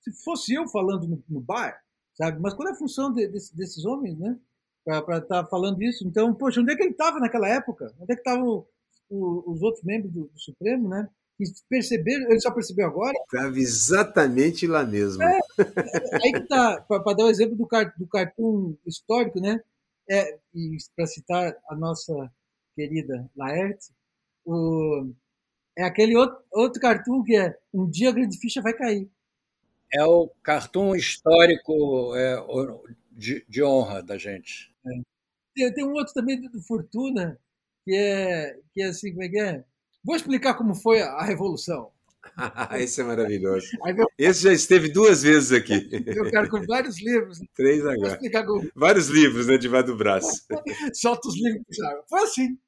se 0.00 0.12
fosse 0.22 0.54
eu 0.54 0.68
falando 0.68 1.08
no, 1.08 1.24
no, 1.28 1.40
bar, 1.40 1.82
sabe? 2.18 2.40
Mas 2.40 2.52
qual 2.52 2.68
é 2.68 2.72
a 2.72 2.76
função 2.76 3.12
de, 3.12 3.26
de, 3.28 3.38
desses 3.54 3.84
homens, 3.84 4.18
né? 4.18 4.36
Para 4.84 5.18
estar 5.18 5.44
tá 5.44 5.46
falando 5.46 5.82
isso. 5.82 6.06
Então, 6.06 6.34
poxa, 6.34 6.60
onde 6.60 6.72
é 6.72 6.76
que 6.76 6.82
ele 6.82 6.90
estava 6.90 7.20
naquela 7.20 7.48
época? 7.48 7.94
Onde 8.00 8.12
é 8.12 8.16
que 8.16 8.20
estavam 8.20 8.66
os 9.10 9.62
outros 9.62 9.84
membros 9.84 10.12
do, 10.12 10.24
do, 10.24 10.38
Supremo, 10.38 10.88
né? 10.88 11.08
E 11.40 11.44
perceberam, 11.68 12.28
ele 12.30 12.40
só 12.40 12.50
percebeu 12.50 12.86
agora? 12.86 13.14
Estava 13.24 13.58
exatamente 13.58 14.66
lá 14.66 14.84
mesmo. 14.84 15.22
É, 15.22 15.38
aí 16.24 16.32
que 16.32 16.48
tá, 16.48 16.80
para 16.82 17.14
dar 17.14 17.24
o 17.24 17.26
um 17.26 17.30
exemplo 17.30 17.54
do, 17.54 17.68
do 17.96 18.06
cartoon 18.08 18.76
histórico, 18.84 19.40
né? 19.40 19.60
É, 20.10 20.38
e 20.54 20.76
para 20.96 21.06
citar 21.06 21.54
a 21.70 21.76
nossa 21.76 22.12
querida 22.74 23.30
Laerte, 23.36 23.92
o, 24.44 25.12
é 25.76 25.84
aquele 25.84 26.16
outro, 26.16 26.38
outro 26.50 26.80
cartoon 26.80 27.22
que 27.22 27.36
é 27.36 27.56
Um 27.72 27.88
dia 27.88 28.08
a 28.08 28.12
grande 28.12 28.38
ficha 28.38 28.60
vai 28.60 28.72
cair. 28.72 29.08
É 29.92 30.04
o 30.04 30.28
cartoon 30.42 30.94
histórico 30.94 32.14
é, 32.14 32.36
de, 33.12 33.44
de, 33.48 33.62
honra 33.62 34.02
da 34.02 34.18
gente. 34.18 34.74
É. 34.86 34.90
Tem, 35.54 35.72
tem, 35.72 35.84
um 35.84 35.92
outro 35.92 36.12
também 36.12 36.40
do 36.40 36.60
Fortuna, 36.62 37.38
que 37.84 37.94
é, 37.94 38.58
que 38.72 38.82
é 38.82 38.86
assim, 38.86 39.10
como 39.10 39.24
é 39.24 39.28
que 39.28 39.38
é? 39.38 39.64
Vou 40.04 40.14
explicar 40.14 40.54
como 40.54 40.74
foi 40.74 41.00
a 41.00 41.22
Revolução. 41.22 41.90
Esse 42.78 43.00
é 43.00 43.04
maravilhoso. 43.04 43.66
Esse 44.16 44.42
já 44.42 44.52
esteve 44.52 44.90
duas 44.90 45.22
vezes 45.22 45.52
aqui. 45.52 45.88
Eu 46.06 46.30
quero 46.30 46.48
com 46.48 46.64
vários 46.66 47.00
livros. 47.00 47.40
Três 47.54 47.84
agora. 47.84 48.18
Como... 48.44 48.70
Vários 48.74 49.08
livros, 49.08 49.46
né, 49.46 49.56
debaixo 49.56 49.86
do 49.86 49.96
braço. 49.96 50.46
Solta 50.94 51.28
os 51.28 51.36
livros. 51.36 51.76
Foi 52.08 52.22
assim. 52.22 52.58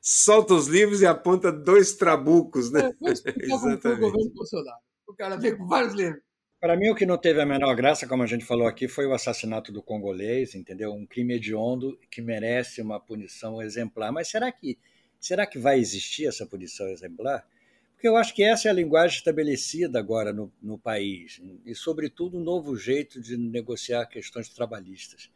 Solta 0.00 0.54
os 0.54 0.66
livros 0.66 1.00
e 1.02 1.06
aponta 1.06 1.52
dois 1.52 1.94
trabucos, 1.94 2.70
né? 2.70 2.90
É, 2.90 2.92
vou 3.00 3.12
explicar 3.12 3.58
como 3.58 3.80
foi 3.80 3.94
o 3.94 3.98
governo 3.98 4.30
Bolsonaro. 4.34 4.89
O 5.10 5.14
cara 5.16 5.36
veio 5.36 5.58
com 5.58 5.66
vários 5.66 5.92
livros. 5.92 6.22
Para 6.60 6.76
mim, 6.76 6.88
o 6.90 6.94
que 6.94 7.04
não 7.04 7.18
teve 7.18 7.40
a 7.40 7.46
menor 7.46 7.74
graça, 7.74 8.06
como 8.06 8.22
a 8.22 8.26
gente 8.26 8.44
falou 8.44 8.66
aqui, 8.66 8.86
foi 8.86 9.06
o 9.06 9.12
assassinato 9.12 9.72
do 9.72 9.82
congolês, 9.82 10.54
entendeu? 10.54 10.92
Um 10.92 11.06
crime 11.06 11.34
hediondo 11.34 11.98
que 12.10 12.22
merece 12.22 12.80
uma 12.80 13.00
punição 13.00 13.60
exemplar. 13.60 14.12
Mas 14.12 14.28
será 14.28 14.52
que, 14.52 14.78
será 15.18 15.46
que 15.46 15.58
vai 15.58 15.80
existir 15.80 16.26
essa 16.26 16.46
punição 16.46 16.86
exemplar? 16.88 17.44
Porque 17.92 18.06
eu 18.06 18.16
acho 18.16 18.34
que 18.34 18.44
essa 18.44 18.68
é 18.68 18.70
a 18.70 18.74
linguagem 18.74 19.18
estabelecida 19.18 19.98
agora 19.98 20.32
no, 20.32 20.52
no 20.62 20.78
país, 20.78 21.40
e, 21.66 21.74
sobretudo, 21.74 22.38
um 22.38 22.42
novo 22.42 22.76
jeito 22.76 23.20
de 23.20 23.36
negociar 23.36 24.06
questões 24.06 24.48
trabalhistas 24.48 25.30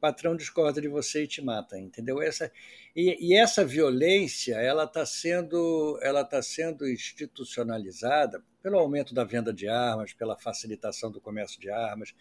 patrão 0.00 0.34
discorda 0.34 0.80
de 0.80 0.88
você 0.88 1.24
e 1.24 1.28
te 1.28 1.42
mata, 1.42 1.78
entendeu? 1.78 2.22
Essa 2.22 2.50
e, 2.96 3.16
e 3.20 3.34
essa 3.36 3.64
violência 3.64 4.54
ela 4.56 4.84
está 4.84 5.04
sendo 5.04 5.98
ela 6.02 6.24
tá 6.24 6.42
sendo 6.42 6.88
institucionalizada 6.88 8.42
pelo 8.62 8.78
aumento 8.78 9.14
da 9.14 9.24
venda 9.24 9.52
de 9.52 9.68
armas, 9.68 10.12
pela 10.12 10.38
facilitação 10.38 11.10
do 11.10 11.20
comércio 11.20 11.60
de 11.60 11.70
armas, 11.70 12.14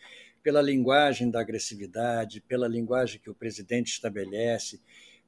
pela 0.43 0.61
linguagem 0.61 1.29
da 1.29 1.39
agressividade, 1.39 2.41
pela 2.41 2.67
linguagem 2.67 3.19
que 3.19 3.29
o 3.29 3.35
presidente 3.35 3.91
estabelece, 3.91 4.81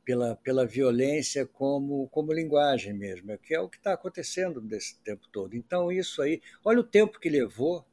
pela, 0.06 0.36
pela 0.36 0.66
violência 0.66 1.46
como, 1.46 2.08
como 2.10 2.34
linguagem 2.34 2.94
mesmo, 2.94 3.38
que 3.38 3.54
é 3.54 3.60
o 3.60 3.70
que 3.70 3.78
está 3.78 3.94
acontecendo 3.94 4.62
nesse 4.62 5.00
tempo 5.00 5.28
todo. 5.32 5.56
Então, 5.56 5.92
isso 5.92 6.22
aí, 6.22 6.42
olha 6.64 6.80
o 6.80 6.84
tempo 6.84 7.20
que 7.20 7.30
levou 7.30 7.86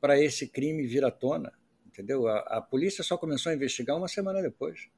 para 0.00 0.20
esse 0.20 0.46
crime 0.46 0.86
vir 0.86 1.04
à 1.04 1.10
tona 1.10 1.52
entendeu? 1.94 2.26
A, 2.26 2.38
a, 2.40 2.60
polícia 2.60 3.04
só 3.04 3.16
começou 3.16 3.50
a 3.50 3.54
investigar 3.54 3.96
uma 3.96 4.08
semana 4.08 4.42
depois. 4.42 4.88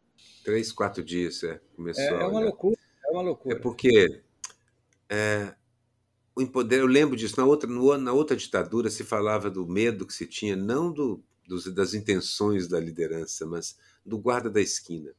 Três, 0.43 0.73
quatro 0.73 1.05
dias, 1.05 1.43
é. 1.45 1.61
Começou 1.77 2.03
é, 2.03 2.23
é 2.23 2.27
uma 2.27 2.41
loucura, 2.41 2.77
é 3.05 3.11
uma 3.11 3.23
loucura. 3.23 3.57
É 3.57 3.59
porque 3.59 4.23
é, 5.11 5.55
o 6.35 6.41
empoder, 6.41 6.81
eu 6.81 6.87
lembro 6.87 7.15
disso, 7.15 7.39
na 7.39 7.45
outra, 7.45 7.69
no, 7.69 7.97
na 7.99 8.13
outra 8.13 8.37
ditadura 8.37 8.89
se 8.89 9.05
falava 9.05 9.51
do 9.51 9.67
medo 9.67 10.07
que 10.07 10.15
se 10.15 10.27
tinha, 10.27 10.57
não 10.57 10.91
do, 10.91 11.23
dos, 11.47 11.73
das 11.73 11.93
intenções 11.93 12.67
da 12.67 12.81
liderança, 12.81 13.47
mas 13.47 13.77
do 14.05 14.19
guarda 14.19 14.49
da 14.49 14.61
esquina. 14.61 15.13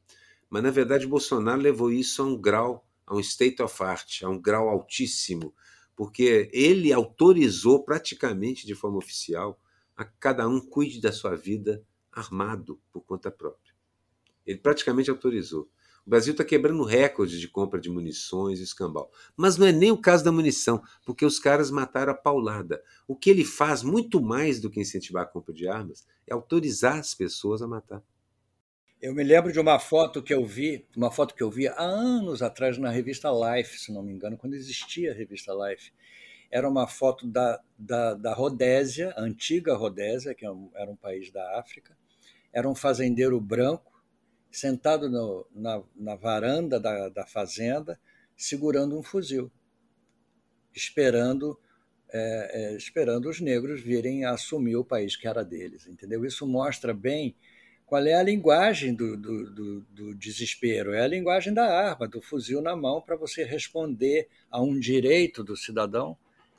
Mas, 0.50 0.62
na 0.62 0.70
verdade, 0.70 1.06
Bolsonaro 1.06 1.60
levou 1.60 1.92
isso 1.92 2.22
a 2.22 2.24
um 2.24 2.36
grau, 2.36 2.84
a 3.06 3.14
um 3.14 3.20
state 3.20 3.62
of 3.62 3.82
art, 3.82 4.22
a 4.22 4.28
um 4.28 4.40
grau 4.40 4.68
altíssimo, 4.68 5.54
porque 5.94 6.50
ele 6.52 6.92
autorizou 6.92 7.84
praticamente 7.84 8.66
de 8.66 8.74
forma 8.74 8.98
oficial 8.98 9.60
a 9.98 10.04
cada 10.04 10.48
um 10.48 10.60
cuide 10.60 11.00
da 11.00 11.10
sua 11.10 11.34
vida 11.34 11.84
armado 12.12 12.80
por 12.92 13.02
conta 13.02 13.32
própria. 13.32 13.74
Ele 14.46 14.58
praticamente 14.58 15.10
autorizou. 15.10 15.68
O 16.06 16.10
Brasil 16.10 16.30
está 16.30 16.44
quebrando 16.44 16.84
recordes 16.84 17.40
de 17.40 17.48
compra 17.48 17.80
de 17.80 17.90
munições 17.90 18.60
e 18.60 18.62
escambau. 18.62 19.10
Mas 19.36 19.58
não 19.58 19.66
é 19.66 19.72
nem 19.72 19.90
o 19.90 20.00
caso 20.00 20.24
da 20.24 20.30
munição, 20.30 20.80
porque 21.04 21.26
os 21.26 21.40
caras 21.40 21.68
mataram 21.70 22.12
a 22.12 22.16
paulada. 22.16 22.80
O 23.08 23.16
que 23.16 23.28
ele 23.28 23.44
faz, 23.44 23.82
muito 23.82 24.22
mais 24.22 24.60
do 24.60 24.70
que 24.70 24.80
incentivar 24.80 25.24
a 25.24 25.26
compra 25.26 25.52
de 25.52 25.68
armas, 25.68 26.06
é 26.26 26.32
autorizar 26.32 26.98
as 26.98 27.12
pessoas 27.12 27.60
a 27.60 27.66
matar. 27.66 28.02
Eu 29.02 29.12
me 29.12 29.24
lembro 29.24 29.52
de 29.52 29.58
uma 29.58 29.80
foto 29.80 30.22
que 30.22 30.32
eu 30.32 30.46
vi, 30.46 30.86
uma 30.96 31.10
foto 31.10 31.34
que 31.34 31.42
eu 31.42 31.50
vi 31.50 31.66
há 31.66 31.80
anos 31.80 32.40
atrás 32.40 32.78
na 32.78 32.90
revista 32.90 33.28
Life, 33.30 33.78
se 33.78 33.92
não 33.92 34.02
me 34.02 34.12
engano, 34.12 34.36
quando 34.36 34.54
existia 34.54 35.10
a 35.10 35.14
revista 35.14 35.52
Life 35.52 35.92
era 36.50 36.68
uma 36.68 36.86
foto 36.86 37.26
da, 37.26 37.60
da, 37.78 38.14
da 38.14 38.34
Rodésia, 38.34 39.14
antiga 39.16 39.74
Rodésia, 39.74 40.34
que 40.34 40.46
é 40.46 40.50
era 40.74 40.90
um 40.90 40.96
país 40.96 41.30
da 41.30 41.58
África. 41.58 41.96
Era 42.52 42.68
um 42.68 42.74
fazendeiro 42.74 43.40
branco, 43.40 44.02
sentado 44.50 45.10
no, 45.10 45.46
na, 45.54 45.82
na 45.94 46.14
varanda 46.14 46.80
da, 46.80 47.08
da 47.10 47.26
fazenda, 47.26 48.00
segurando 48.36 48.98
um 48.98 49.02
fuzil, 49.02 49.50
esperando 50.74 51.58
é, 52.10 52.50
é, 52.72 52.76
esperando 52.76 53.28
os 53.28 53.38
negros 53.38 53.82
virem 53.82 54.24
assumir 54.24 54.76
o 54.76 54.84
país 54.84 55.14
que 55.14 55.28
era 55.28 55.44
deles, 55.44 55.86
entendeu? 55.86 56.24
Isso 56.24 56.46
mostra 56.46 56.94
bem 56.94 57.36
qual 57.84 58.06
é 58.06 58.14
a 58.14 58.22
linguagem 58.22 58.94
do, 58.94 59.16
do, 59.16 59.50
do, 59.50 59.80
do, 59.80 60.14
desespero? 60.14 60.92
É 60.92 61.02
a 61.02 61.06
linguagem 61.06 61.52
da 61.54 61.64
arma, 61.64 62.06
do 62.06 62.20
fuzil 62.20 62.60
na 62.60 62.76
mão, 62.76 63.00
para 63.00 63.16
você 63.16 63.44
responder 63.44 64.28
a 64.50 64.60
um 64.60 64.78
direito 64.78 65.42
do 65.42 65.56
cidadão 65.56 66.16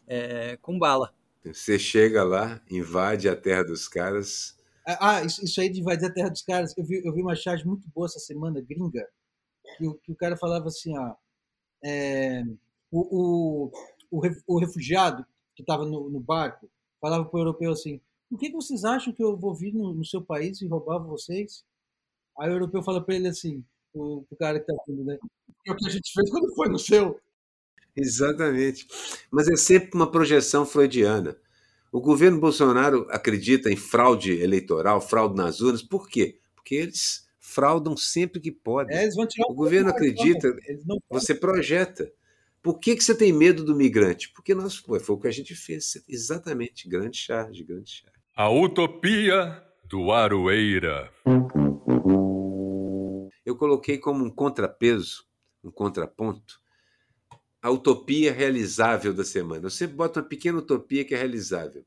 é, 0.10 0.57
com 0.57 0.78
bala. 0.78 1.14
Você 1.45 1.78
chega 1.80 2.24
lá, 2.24 2.62
invade 2.70 3.30
a 3.30 3.36
terra 3.36 3.64
dos 3.64 3.88
caras. 3.88 4.57
Ah, 4.86 5.18
ah 5.18 5.24
isso 5.24 5.62
aí 5.62 5.70
de 5.70 5.80
invadir 5.80 6.10
a 6.10 6.14
terra 6.14 6.30
dos 6.30 6.41
caras, 6.41 6.76
eu 6.76 6.84
vi, 6.84 7.01
eu 7.05 7.14
vi 7.14 7.22
uma 7.22 7.36
charge 7.36 7.66
muito 7.66 7.88
boa 7.95 8.07
essa 8.07 8.20
semana, 8.20 8.60
gringa, 8.60 9.07
que, 9.78 9.88
o, 9.88 9.93
que 9.93 10.12
o 10.12 10.16
cara 10.16 10.36
falava 10.36 10.68
assim, 10.68 10.97
ó, 10.97 11.16
é, 11.84 12.43
o, 12.91 13.72
o, 14.12 14.20
o, 14.47 14.60
refugiado 14.60 15.26
que 15.55 15.62
estava 15.62 15.86
no, 15.86 16.10
no, 16.10 16.20
barco 16.20 16.70
falava 16.99 17.24
para 17.24 17.38
o 17.38 17.39
europeu 17.39 17.72
assim, 17.72 18.01
por 18.30 18.38
que 18.38 18.51
vocês 18.51 18.84
acham 18.84 19.14
que 19.14 19.24
eu 19.24 19.38
vou 19.38 19.55
vir 19.55 19.74
no, 19.74 19.93
no 19.93 20.03
seu 20.03 20.22
país 20.22 20.62
e 20.62 20.68
roubar 20.68 20.99
vocês? 20.99 21.64
Aí 22.38 22.49
o 22.49 22.53
europeu 22.53 22.84
fala 22.84 23.03
para 23.03 23.16
ele 23.16 23.28
assim, 23.28 23.64
o, 23.93 24.26
o 24.30 24.36
cara 24.36 24.60
que 24.60 24.70
está 24.70 24.84
vindo, 24.88 25.03
né? 25.05 25.18
É 25.68 25.72
o 25.72 25.76
que 25.76 25.88
a 25.88 25.91
gente 25.91 26.12
fez 26.12 26.30
quando 26.30 26.53
foi 26.55 26.70
no 26.70 26.80
seu. 26.80 27.20
Exatamente. 28.00 28.88
Mas 29.32 29.47
é 29.47 29.56
sempre 29.56 29.91
uma 29.93 30.10
projeção 30.10 30.66
freudiana. 30.66 31.38
O 31.91 32.00
governo 32.00 32.39
Bolsonaro 32.39 33.08
acredita 33.10 33.72
em 33.72 33.76
fraude 33.76 34.39
eleitoral, 34.39 35.02
fraude 35.02 35.36
nas 35.36 35.60
urnas. 35.60 35.82
Por 35.82 36.08
quê? 36.08 36.39
Porque 36.56 36.76
eles 36.76 37.28
fraudam 37.39 37.97
sempre 37.97 38.39
que 38.39 38.52
podem. 38.52 38.95
É, 38.95 39.10
o 39.47 39.54
governo 39.54 39.89
acredita, 39.89 40.56
você 41.10 41.34
projeta. 41.34 42.12
Por 42.62 42.78
que, 42.78 42.95
que 42.95 43.04
você 43.04 43.16
tem 43.16 43.34
medo 43.34 43.64
do 43.64 43.76
migrante? 43.76 44.30
Porque 44.34 44.54
nós, 44.54 44.76
foi 44.76 45.00
o 45.00 45.18
que 45.18 45.28
a 45.28 45.32
gente 45.32 45.56
fez. 45.56 46.04
Exatamente. 46.08 46.88
Grande 46.88 47.18
charge, 47.18 47.64
grande 47.64 47.89
charge. 47.89 48.20
A 48.36 48.50
utopia 48.50 49.64
do 49.86 50.12
Aroeira. 50.12 51.10
Eu 53.43 53.56
coloquei 53.56 53.97
como 53.97 54.24
um 54.24 54.30
contrapeso, 54.30 55.26
um 55.64 55.72
contraponto, 55.72 56.62
a 57.62 57.70
utopia 57.70 58.32
realizável 58.32 59.14
da 59.14 59.24
semana. 59.24 59.66
Eu 59.66 59.70
sempre 59.70 59.95
boto 59.95 60.20
uma 60.20 60.26
pequena 60.26 60.60
utopia 60.60 61.03
que 61.03 61.14
é 61.14 61.18
realizável. 61.18 61.86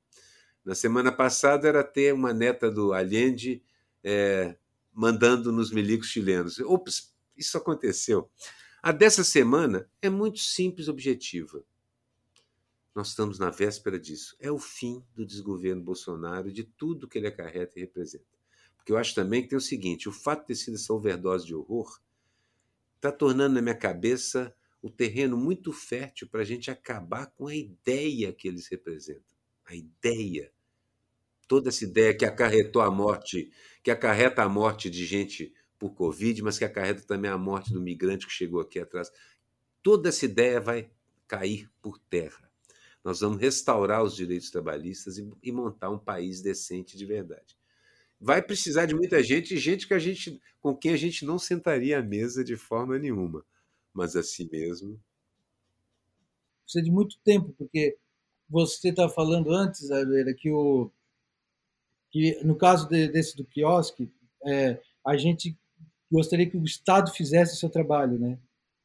Na 0.65 0.75
semana 0.75 1.11
passada 1.11 1.67
era 1.67 1.83
ter 1.83 2.13
uma 2.15 2.33
neta 2.33 2.71
do 2.71 2.93
Allende 2.93 3.63
é, 4.05 4.57
mandando 4.93 5.51
nos 5.51 5.73
milicos 5.73 6.09
chilenos. 6.09 6.59
Ops, 6.61 7.13
isso 7.37 7.57
aconteceu. 7.57 8.31
A 8.83 8.93
dessa 8.93 9.25
semana 9.25 9.89
é 10.01 10.11
muito 10.11 10.41
simples 10.41 10.89
objetiva. 10.89 11.65
Nós 12.95 13.09
estamos 13.09 13.39
na 13.39 13.51
véspera 13.51 13.99
disso. 13.99 14.37
É 14.39 14.51
o 14.51 14.59
fim 14.59 15.03
do 15.15 15.25
desgoverno 15.25 15.83
Bolsonaro, 15.83 16.53
de 16.53 16.65
tudo 16.65 17.09
que 17.09 17.17
ele 17.17 17.27
acarreta 17.27 17.79
e 17.79 17.83
representa. 17.83 18.25
Porque 18.77 18.93
eu 18.93 18.99
acho 18.99 19.15
também 19.15 19.43
que 19.43 19.49
tem 19.49 19.57
o 19.57 19.63
seguinte: 19.63 20.09
o 20.09 20.13
fato 20.13 20.41
de 20.41 20.49
ter 20.49 20.55
sido 20.57 20.75
essa 20.75 20.93
overdose 20.93 21.47
de 21.47 21.55
horror 21.55 22.01
está 22.97 23.11
tornando 23.11 23.55
na 23.55 23.63
minha 23.63 23.75
cabeça 23.75 24.55
o 24.83 24.91
terreno 24.91 25.37
muito 25.37 25.73
fértil 25.73 26.29
para 26.29 26.41
a 26.41 26.45
gente 26.45 26.71
acabar 26.71 27.27
com 27.27 27.47
a 27.47 27.55
ideia 27.55 28.33
que 28.33 28.49
eles 28.49 28.67
representam. 28.67 29.39
A 29.65 29.77
ideia. 29.77 30.53
Toda 31.47 31.69
essa 31.69 31.85
ideia 31.85 32.13
que 32.13 32.25
acarretou 32.25 32.83
a 32.83 32.91
morte, 32.91 33.53
que 33.83 33.93
acarreta 33.93 34.43
a 34.43 34.49
morte 34.49 34.91
de 34.91 35.07
gente 35.07 35.55
por 35.79 35.95
Covid, 35.95 36.43
mas 36.43 36.59
que 36.59 36.65
acarreta 36.65 37.03
também 37.03 37.31
a 37.31 37.39
morte 37.39 37.73
do 37.73 37.81
migrante 37.81 38.27
que 38.27 38.33
chegou 38.33 38.61
aqui 38.61 38.81
atrás. 38.81 39.09
Toda 39.83 40.09
essa 40.09 40.25
ideia 40.25 40.61
vai 40.61 40.91
cair 41.29 41.71
por 41.81 41.99
terra. 41.99 42.51
Nós 43.05 43.21
vamos 43.21 43.41
restaurar 43.41 44.03
os 44.03 44.17
direitos 44.17 44.51
trabalhistas 44.51 45.17
e, 45.17 45.31
e 45.43 45.53
montar 45.53 45.91
um 45.91 45.99
país 45.99 46.41
decente 46.41 46.97
de 46.97 47.07
verdade. 47.07 47.57
Vai 48.21 48.43
precisar 48.43 48.87
de 48.87 48.95
muita 48.95 49.23
gente, 49.23 49.57
gente 49.59 49.87
que 49.87 49.95
a 49.95 49.99
gente, 49.99 50.41
com 50.61 50.77
quem 50.77 50.93
a 50.93 50.97
gente 50.97 51.25
não 51.25 51.39
sentaria 51.39 51.99
à 51.99 52.03
mesa 52.03 52.45
de 52.45 52.57
forma 52.57 52.99
nenhuma 52.99 53.45
mas 53.93 54.17
a 54.17 54.23
si 54.23 54.49
mesmo. 54.51 54.99
precisa 56.65 56.85
de 56.85 56.91
muito 56.91 57.19
tempo, 57.25 57.55
porque 57.59 57.97
você 58.49 58.89
está 58.89 59.09
falando 59.09 59.51
antes, 59.51 59.91
Arueira, 59.91 60.35
que, 60.35 60.51
o, 60.51 60.91
que 62.11 62.43
no 62.45 62.57
caso 62.57 62.89
de, 62.89 63.09
desse 63.09 63.37
do 63.37 63.45
quiosque, 63.45 64.11
é, 64.45 64.81
a 65.07 65.17
gente 65.17 65.57
gostaria 66.11 66.49
que 66.49 66.57
o 66.57 66.65
Estado 66.65 67.11
fizesse 67.11 67.55
o 67.55 67.57
seu 67.57 67.71
trabalho, 67.71 68.19
né? 68.19 68.39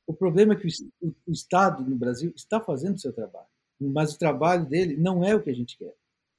O 0.06 0.14
problema 0.14 0.54
é 0.54 0.56
que 0.56 0.68
o, 1.02 1.14
o 1.28 1.32
Estado 1.32 1.84
no 1.84 1.96
Brasil 1.98 2.32
está 2.36 2.62
fazendo 2.62 2.96
o 2.96 3.00
seu 3.00 3.12
trabalho, 3.12 3.48
mas 3.80 4.14
o 4.14 4.20
trabalho 4.20 4.66
dele 4.66 4.96
não 4.96 5.24
é 5.24 5.36
o 5.36 5.44
que 5.44 5.50
a 5.50 5.56
gente 5.56 5.78
quer. 5.78 5.94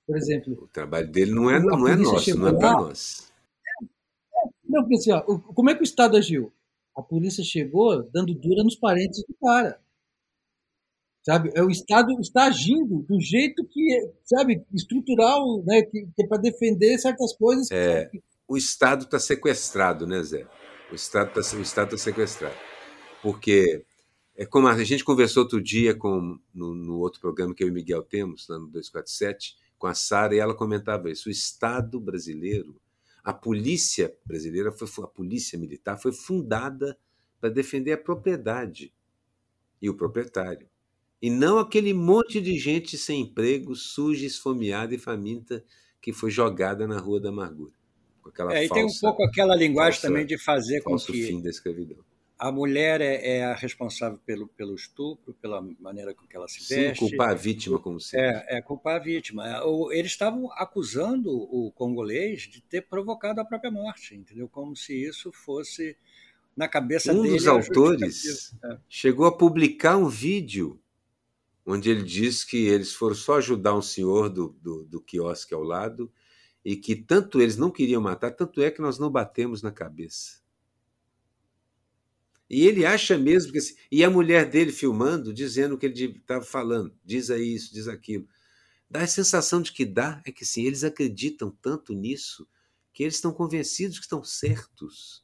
Por 0.06 0.16
exemplo, 0.16 0.54
o 0.62 0.68
trabalho 0.68 1.10
dele 1.10 1.32
não 1.32 1.50
é, 1.50 1.60
não 1.60 1.86
é 1.86 1.94
nosso, 1.94 2.34
não 2.38 2.48
é 2.48 2.52
para 2.54 2.72
nós. 2.72 3.30
Não, 4.64 4.82
porque 4.82 4.96
assim, 4.96 5.12
ó, 5.12 5.20
como 5.20 5.68
é 5.68 5.74
que 5.74 5.82
o 5.82 5.84
Estado 5.84 6.16
agiu? 6.16 6.50
A 6.98 7.02
polícia 7.02 7.44
chegou 7.44 8.02
dando 8.12 8.34
dura 8.34 8.64
nos 8.64 8.74
parentes 8.74 9.22
do 9.24 9.32
cara. 9.40 9.80
Sabe? 11.22 11.52
É 11.54 11.62
o 11.62 11.70
Estado 11.70 12.12
está 12.20 12.46
agindo 12.46 13.02
do 13.02 13.20
jeito 13.20 13.64
que, 13.66 14.10
sabe, 14.24 14.64
estrutural, 14.74 15.62
né, 15.64 15.82
que, 15.82 16.08
que 16.16 16.22
é 16.24 16.26
para 16.26 16.42
defender 16.42 16.98
certas 16.98 17.32
coisas. 17.36 17.70
É, 17.70 18.10
o 18.48 18.56
Estado 18.56 19.04
está 19.04 19.20
sequestrado, 19.20 20.08
né, 20.08 20.20
Zé? 20.24 20.44
O 20.90 20.96
Estado 20.96 21.38
está 21.38 21.60
Estado 21.60 21.90
tá 21.90 21.96
sequestrado. 21.96 22.56
Porque 23.22 23.84
é 24.36 24.44
como 24.44 24.66
a 24.66 24.82
gente 24.82 25.04
conversou 25.04 25.44
outro 25.44 25.62
dia 25.62 25.94
com 25.94 26.36
no, 26.52 26.74
no 26.74 26.98
outro 26.98 27.20
programa 27.20 27.54
que 27.54 27.62
eu 27.62 27.68
e 27.68 27.70
o 27.70 27.74
Miguel 27.74 28.02
temos, 28.02 28.48
lá 28.48 28.58
no 28.58 28.66
247, 28.66 29.54
com 29.78 29.86
a 29.86 29.94
Sara, 29.94 30.34
e 30.34 30.38
ela 30.40 30.54
comentava 30.54 31.08
isso. 31.08 31.28
O 31.28 31.32
Estado 31.32 32.00
brasileiro 32.00 32.74
a 33.28 33.32
polícia 33.34 34.16
brasileira, 34.24 34.72
foi, 34.72 35.04
a 35.04 35.06
polícia 35.06 35.58
militar, 35.58 36.00
foi 36.00 36.12
fundada 36.12 36.98
para 37.38 37.50
defender 37.50 37.92
a 37.92 37.98
propriedade 37.98 38.90
e 39.82 39.90
o 39.90 39.94
proprietário. 39.94 40.66
E 41.20 41.28
não 41.28 41.58
aquele 41.58 41.92
monte 41.92 42.40
de 42.40 42.58
gente 42.58 42.96
sem 42.96 43.20
emprego, 43.20 43.76
suja, 43.76 44.24
esfomeada 44.24 44.94
e 44.94 44.98
faminta 44.98 45.62
que 46.00 46.10
foi 46.10 46.30
jogada 46.30 46.88
na 46.88 46.98
Rua 46.98 47.20
da 47.20 47.28
Amargura. 47.28 47.74
Com 48.22 48.30
aquela 48.30 48.54
é, 48.54 48.66
falsa, 48.66 48.72
e 48.72 48.74
tem 48.74 48.84
um 48.86 48.98
pouco 48.98 49.22
aquela 49.22 49.54
linguagem 49.54 50.00
falsa, 50.00 50.08
também 50.08 50.24
de 50.24 50.38
fazer 50.38 50.80
com 50.80 50.96
que 50.96 51.12
fim 51.12 51.42
da 51.42 51.50
escravidão 51.50 52.07
a 52.38 52.52
mulher 52.52 53.00
é, 53.00 53.38
é, 53.38 53.44
a 53.44 53.54
responsável 53.54 54.18
pelo, 54.24 54.46
pelo 54.46 54.74
estupro, 54.74 55.34
pela 55.34 55.60
maneira 55.80 56.14
com 56.14 56.26
que 56.26 56.36
ela 56.36 56.46
se 56.46 56.60
veste. 56.60 57.00
Sim, 57.00 57.08
culpar 57.08 57.30
a 57.30 57.34
vítima, 57.34 57.78
como 57.80 58.00
sempre. 58.00 58.26
É, 58.26 58.58
é 58.58 58.62
culpar 58.62 58.96
a 58.96 58.98
vítima. 59.00 59.48
É, 59.48 59.60
eles 59.98 60.12
estavam 60.12 60.50
acusando 60.52 61.30
o 61.30 61.72
congolês 61.72 62.42
de 62.42 62.60
ter 62.62 62.82
provocado 62.82 63.40
a 63.40 63.44
própria 63.44 63.72
morte, 63.72 64.14
entendeu? 64.14 64.48
Como 64.48 64.76
se 64.76 64.94
isso 64.94 65.32
fosse 65.32 65.96
na 66.56 66.68
cabeça 66.68 67.12
um 67.12 67.22
dele. 67.22 67.34
Um 67.34 67.36
dos 67.36 67.46
autores 67.48 68.54
é. 68.64 68.78
chegou 68.88 69.26
a 69.26 69.36
publicar 69.36 69.96
um 69.96 70.08
vídeo 70.08 70.80
onde 71.66 71.90
ele 71.90 72.02
diz 72.02 72.44
que 72.44 72.66
eles 72.66 72.94
foram 72.94 73.14
só 73.14 73.38
ajudar 73.38 73.74
um 73.74 73.82
senhor 73.82 74.30
do, 74.30 74.56
do, 74.62 74.84
do 74.84 75.00
quiosque 75.00 75.52
ao 75.52 75.62
lado 75.62 76.10
e 76.64 76.76
que 76.76 76.96
tanto 76.96 77.40
eles 77.40 77.56
não 77.56 77.70
queriam 77.70 78.00
matar, 78.00 78.30
tanto 78.30 78.62
é 78.62 78.70
que 78.70 78.80
nós 78.80 78.98
não 78.98 79.10
batemos 79.10 79.60
na 79.60 79.70
cabeça. 79.70 80.40
E 82.50 82.66
ele 82.66 82.86
acha 82.86 83.18
mesmo 83.18 83.52
que. 83.52 83.58
Assim, 83.58 83.74
e 83.90 84.02
a 84.02 84.10
mulher 84.10 84.48
dele 84.48 84.72
filmando, 84.72 85.32
dizendo 85.32 85.74
o 85.74 85.78
que 85.78 85.86
ele 85.86 86.16
estava 86.18 86.44
falando, 86.44 86.94
diz 87.04 87.30
aí 87.30 87.54
isso, 87.54 87.72
diz 87.72 87.88
aquilo. 87.88 88.26
Dá 88.90 89.02
a 89.02 89.06
sensação 89.06 89.60
de 89.60 89.72
que 89.72 89.84
dá, 89.84 90.22
é 90.24 90.32
que 90.32 90.46
sim, 90.46 90.64
eles 90.64 90.82
acreditam 90.82 91.50
tanto 91.60 91.92
nisso 91.92 92.48
que 92.92 93.02
eles 93.02 93.16
estão 93.16 93.32
convencidos 93.32 93.98
que 93.98 94.06
estão 94.06 94.24
certos. 94.24 95.22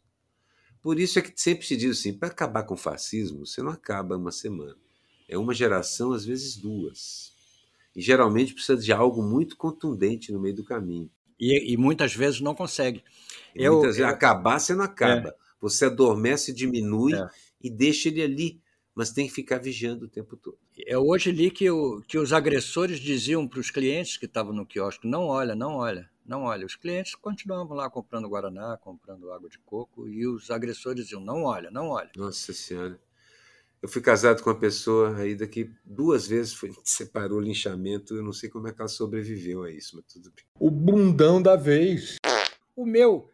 Por 0.82 1.00
isso 1.00 1.18
é 1.18 1.22
que 1.22 1.32
sempre 1.34 1.66
se 1.66 1.76
diz 1.76 1.98
assim: 1.98 2.12
para 2.12 2.28
acabar 2.28 2.62
com 2.64 2.74
o 2.74 2.76
fascismo, 2.78 3.46
você 3.46 3.62
não 3.62 3.70
acaba 3.70 4.18
uma 4.18 4.30
semana. 4.30 4.76
É 5.26 5.38
uma 5.38 5.54
geração, 5.54 6.12
às 6.12 6.26
vezes 6.26 6.56
duas. 6.56 7.32
E 7.96 8.02
geralmente 8.02 8.52
precisa 8.52 8.76
de 8.76 8.92
algo 8.92 9.22
muito 9.22 9.56
contundente 9.56 10.30
no 10.30 10.38
meio 10.38 10.54
do 10.54 10.64
caminho. 10.64 11.10
E, 11.40 11.72
e 11.72 11.76
muitas 11.76 12.14
vezes 12.14 12.40
não 12.40 12.54
consegue. 12.54 13.02
Eu, 13.54 13.74
muitas 13.74 13.96
vezes, 13.96 14.08
eu, 14.08 14.14
acabar, 14.14 14.58
você 14.58 14.74
não 14.74 14.84
acaba. 14.84 15.30
É. 15.30 15.43
Você 15.64 15.86
adormece, 15.86 16.52
diminui 16.52 17.14
é. 17.14 17.26
e 17.58 17.70
deixa 17.70 18.10
ele 18.10 18.20
ali, 18.20 18.60
mas 18.94 19.12
tem 19.12 19.26
que 19.26 19.32
ficar 19.32 19.56
vigiando 19.56 20.04
o 20.04 20.08
tempo 20.08 20.36
todo. 20.36 20.58
Eu 20.76 21.06
hoje 21.06 21.32
li 21.32 21.50
que, 21.50 21.70
o, 21.70 22.02
que 22.06 22.18
os 22.18 22.34
agressores 22.34 23.00
diziam 23.00 23.48
para 23.48 23.60
os 23.60 23.70
clientes 23.70 24.18
que 24.18 24.26
estavam 24.26 24.52
no 24.52 24.66
quiosque: 24.66 25.08
não 25.08 25.22
olha, 25.22 25.54
não 25.54 25.76
olha, 25.76 26.10
não 26.26 26.42
olha. 26.42 26.66
Os 26.66 26.76
clientes 26.76 27.14
continuavam 27.14 27.74
lá 27.74 27.88
comprando 27.88 28.28
guaraná, 28.28 28.76
comprando 28.76 29.32
água 29.32 29.48
de 29.48 29.58
coco, 29.60 30.06
e 30.06 30.26
os 30.26 30.50
agressores 30.50 31.02
diziam: 31.02 31.22
não 31.22 31.44
olha, 31.44 31.70
não 31.70 31.88
olha. 31.88 32.10
Nossa 32.14 32.52
Senhora. 32.52 33.00
Eu 33.80 33.88
fui 33.88 34.02
casado 34.02 34.42
com 34.42 34.50
uma 34.50 34.58
pessoa 34.58 35.16
aí 35.16 35.34
daqui 35.34 35.70
duas 35.82 36.26
vezes, 36.26 36.52
foi, 36.52 36.72
separou 36.84 37.38
o 37.38 37.42
linchamento. 37.42 38.14
Eu 38.14 38.22
não 38.22 38.34
sei 38.34 38.50
como 38.50 38.68
é 38.68 38.72
que 38.72 38.82
ela 38.82 38.88
sobreviveu 38.88 39.62
a 39.62 39.70
isso, 39.70 39.96
mas 39.96 40.04
tudo 40.12 40.30
bem. 40.30 40.44
O 40.60 40.70
bundão 40.70 41.40
da 41.40 41.56
vez. 41.56 42.16
O 42.76 42.84
meu 42.84 43.33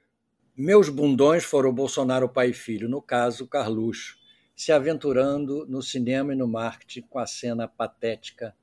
meus 0.60 0.90
bundões 0.90 1.42
foram 1.42 1.72
Bolsonaro 1.72 2.28
pai 2.28 2.50
e 2.50 2.52
filho, 2.52 2.88
no 2.88 3.00
caso, 3.00 3.46
Carluxo, 3.46 4.18
se 4.54 4.70
aventurando 4.70 5.64
no 5.66 5.82
cinema 5.82 6.34
e 6.34 6.36
no 6.36 6.46
marketing 6.46 7.00
com 7.08 7.18
a 7.18 7.26
cena 7.26 7.66
patética 7.66 8.54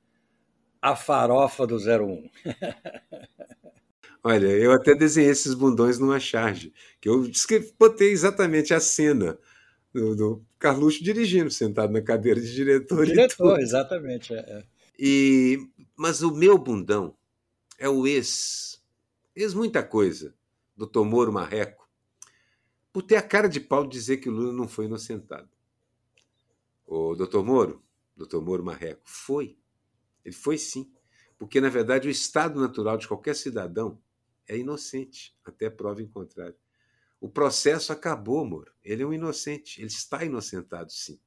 A 0.79 0.95
Farofa 0.95 1.65
do 1.65 1.77
01. 1.77 2.29
Olha, 4.23 4.47
eu 4.47 4.71
até 4.73 4.93
desenhei 4.93 5.31
esses 5.31 5.55
bundões 5.55 5.97
numa 5.97 6.19
charge, 6.19 6.71
que 7.01 7.09
eu 7.09 7.27
botei 7.79 8.11
exatamente 8.11 8.75
a 8.75 8.79
cena 8.79 9.39
do, 9.91 10.15
do 10.15 10.45
Carluxo 10.59 11.03
dirigindo, 11.03 11.49
sentado 11.49 11.91
na 11.91 12.01
cadeira 12.01 12.39
de 12.39 12.53
diretor. 12.53 13.07
Diretor, 13.07 13.59
exatamente. 13.59 14.35
É, 14.35 14.37
é. 14.37 14.63
E, 14.99 15.67
mas 15.95 16.21
o 16.21 16.31
meu 16.31 16.59
bundão 16.59 17.15
é 17.79 17.89
o 17.89 18.05
ex, 18.05 18.79
ex 19.35 19.53
muita 19.55 19.81
coisa, 19.81 20.35
do 20.75 21.05
Moro 21.05 21.33
Marreco, 21.33 21.86
por 22.97 23.03
ter 23.03 23.15
a 23.15 23.21
cara 23.21 23.47
de 23.47 23.59
pau 23.59 23.85
de 23.85 23.91
dizer 23.91 24.17
que 24.17 24.27
o 24.27 24.31
Lula 24.31 24.51
não 24.51 24.67
foi 24.67 24.85
inocentado. 24.85 25.47
O 26.83 27.13
doutor 27.13 27.45
Moro, 27.45 27.85
doutor 28.15 28.41
Moro 28.41 28.63
Marreco, 28.63 29.03
foi. 29.05 29.55
Ele 30.25 30.33
foi 30.33 30.57
sim. 30.57 30.91
Porque, 31.37 31.61
na 31.61 31.69
verdade, 31.69 32.07
o 32.07 32.09
estado 32.09 32.59
natural 32.59 32.97
de 32.97 33.07
qualquer 33.07 33.35
cidadão 33.35 34.01
é 34.47 34.57
inocente, 34.57 35.37
até 35.45 35.69
prova 35.69 36.01
em 36.01 36.07
contrário. 36.07 36.55
O 37.21 37.29
processo 37.29 37.93
acabou, 37.93 38.43
Moro. 38.43 38.71
Ele 38.83 39.03
é 39.03 39.05
um 39.05 39.13
inocente. 39.13 39.79
Ele 39.79 39.91
está 39.91 40.25
inocentado, 40.25 40.91
sim. 40.91 41.19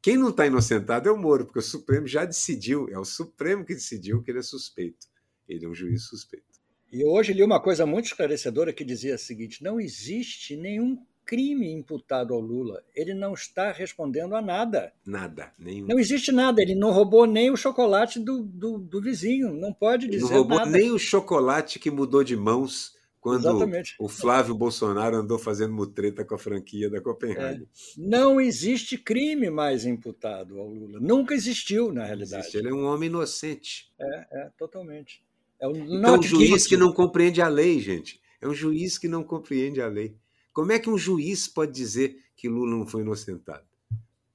Quem 0.00 0.16
não 0.16 0.28
está 0.28 0.46
inocentado 0.46 1.08
é 1.08 1.12
o 1.12 1.18
Moro, 1.18 1.46
porque 1.46 1.58
o 1.58 1.62
Supremo 1.62 2.06
já 2.06 2.24
decidiu, 2.24 2.88
é 2.88 2.96
o 2.96 3.04
Supremo 3.04 3.64
que 3.64 3.74
decidiu 3.74 4.22
que 4.22 4.30
ele 4.30 4.38
é 4.38 4.42
suspeito. 4.42 5.08
Ele 5.48 5.64
é 5.64 5.68
um 5.68 5.74
juiz 5.74 6.04
suspeito. 6.04 6.51
E 6.92 7.04
hoje 7.04 7.32
li 7.32 7.42
uma 7.42 7.58
coisa 7.58 7.86
muito 7.86 8.06
esclarecedora 8.06 8.72
que 8.72 8.84
dizia 8.84 9.14
o 9.14 9.18
seguinte: 9.18 9.64
não 9.64 9.80
existe 9.80 10.56
nenhum 10.56 10.98
crime 11.24 11.72
imputado 11.72 12.34
ao 12.34 12.40
Lula. 12.40 12.82
Ele 12.94 13.14
não 13.14 13.32
está 13.32 13.72
respondendo 13.72 14.34
a 14.34 14.42
nada. 14.42 14.92
Nada, 15.06 15.52
nenhum. 15.58 15.86
Não 15.86 15.98
existe 15.98 16.30
nada. 16.30 16.60
Ele 16.60 16.74
não 16.74 16.90
roubou 16.90 17.26
nem 17.26 17.50
o 17.50 17.56
chocolate 17.56 18.20
do, 18.20 18.42
do, 18.42 18.78
do 18.78 19.00
vizinho. 19.00 19.54
Não 19.54 19.72
pode 19.72 20.06
dizer 20.06 20.24
nada. 20.24 20.34
Não 20.34 20.40
roubou 20.40 20.58
nada. 20.58 20.70
nem 20.70 20.90
o 20.90 20.98
chocolate 20.98 21.78
que 21.78 21.90
mudou 21.90 22.22
de 22.22 22.36
mãos 22.36 22.92
quando 23.22 23.48
Exatamente. 23.48 23.94
o 24.00 24.08
Flávio 24.08 24.52
Bolsonaro 24.52 25.16
andou 25.16 25.38
fazendo 25.38 25.72
mutreta 25.72 26.24
com 26.24 26.34
a 26.34 26.38
franquia 26.38 26.90
da 26.90 27.00
Copenhague. 27.00 27.62
É. 27.62 27.66
Não 27.96 28.40
existe 28.40 28.98
crime 28.98 29.48
mais 29.48 29.86
imputado 29.86 30.58
ao 30.58 30.66
Lula. 30.66 30.98
Nunca 31.00 31.32
existiu, 31.32 31.92
na 31.92 32.04
realidade. 32.04 32.42
Existe. 32.42 32.58
Ele 32.58 32.70
é 32.70 32.74
um 32.74 32.84
homem 32.84 33.08
inocente. 33.08 33.92
É, 33.98 34.26
é 34.42 34.50
totalmente. 34.58 35.22
É 35.62 35.68
um 35.68 35.76
então, 35.96 36.18
um 36.18 36.22
juiz 36.22 36.66
que 36.66 36.76
não 36.76 36.92
compreende 36.92 37.40
a 37.40 37.46
lei, 37.46 37.78
gente. 37.78 38.20
É 38.40 38.48
um 38.48 38.54
juiz 38.54 38.98
que 38.98 39.06
não 39.06 39.22
compreende 39.22 39.80
a 39.80 39.86
lei. 39.86 40.16
Como 40.52 40.72
é 40.72 40.78
que 40.80 40.90
um 40.90 40.98
juiz 40.98 41.46
pode 41.46 41.70
dizer 41.70 42.16
que 42.34 42.48
Lula 42.48 42.76
não 42.76 42.84
foi 42.84 43.02
inocentado? 43.02 43.64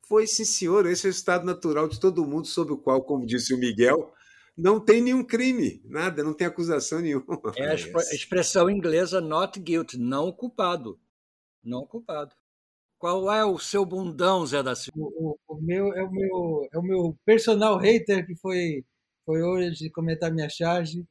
Foi, 0.03 0.25
sim, 0.25 0.45
senhor. 0.45 0.85
Esse 0.85 1.05
é 1.05 1.09
o 1.09 1.11
estado 1.11 1.45
natural 1.45 1.89
de 1.89 1.99
todo 1.99 2.25
mundo, 2.25 2.47
sobre 2.47 2.73
o 2.73 2.77
qual, 2.77 3.03
como 3.03 3.25
disse 3.25 3.53
o 3.53 3.57
Miguel, 3.57 4.13
não 4.55 4.79
tem 4.79 5.01
nenhum 5.01 5.21
crime, 5.21 5.81
nada, 5.83 6.23
não 6.23 6.33
tem 6.33 6.47
acusação 6.47 7.01
nenhuma. 7.01 7.25
É 7.57 7.71
a 7.71 7.75
expressão 7.75 8.69
inglesa 8.69 9.19
not 9.19 9.59
guilty, 9.59 9.97
não 9.97 10.31
culpado. 10.31 10.97
Não 11.61 11.85
culpado. 11.85 12.33
Qual 12.97 13.29
é 13.29 13.43
o 13.43 13.59
seu 13.59 13.85
bundão, 13.85 14.47
Zé 14.47 14.63
da 14.63 14.75
Silva? 14.75 14.97
O, 14.97 15.37
o, 15.45 15.55
o, 15.55 15.61
meu, 15.61 15.93
é, 15.93 16.03
o 16.03 16.09
meu, 16.09 16.69
é 16.71 16.79
o 16.79 16.81
meu 16.81 17.19
personal 17.25 17.77
hater 17.77 18.25
que 18.25 18.35
foi, 18.37 18.85
foi 19.25 19.43
hoje 19.43 19.89
comentar 19.89 20.31
minha 20.31 20.47
charge 20.47 21.05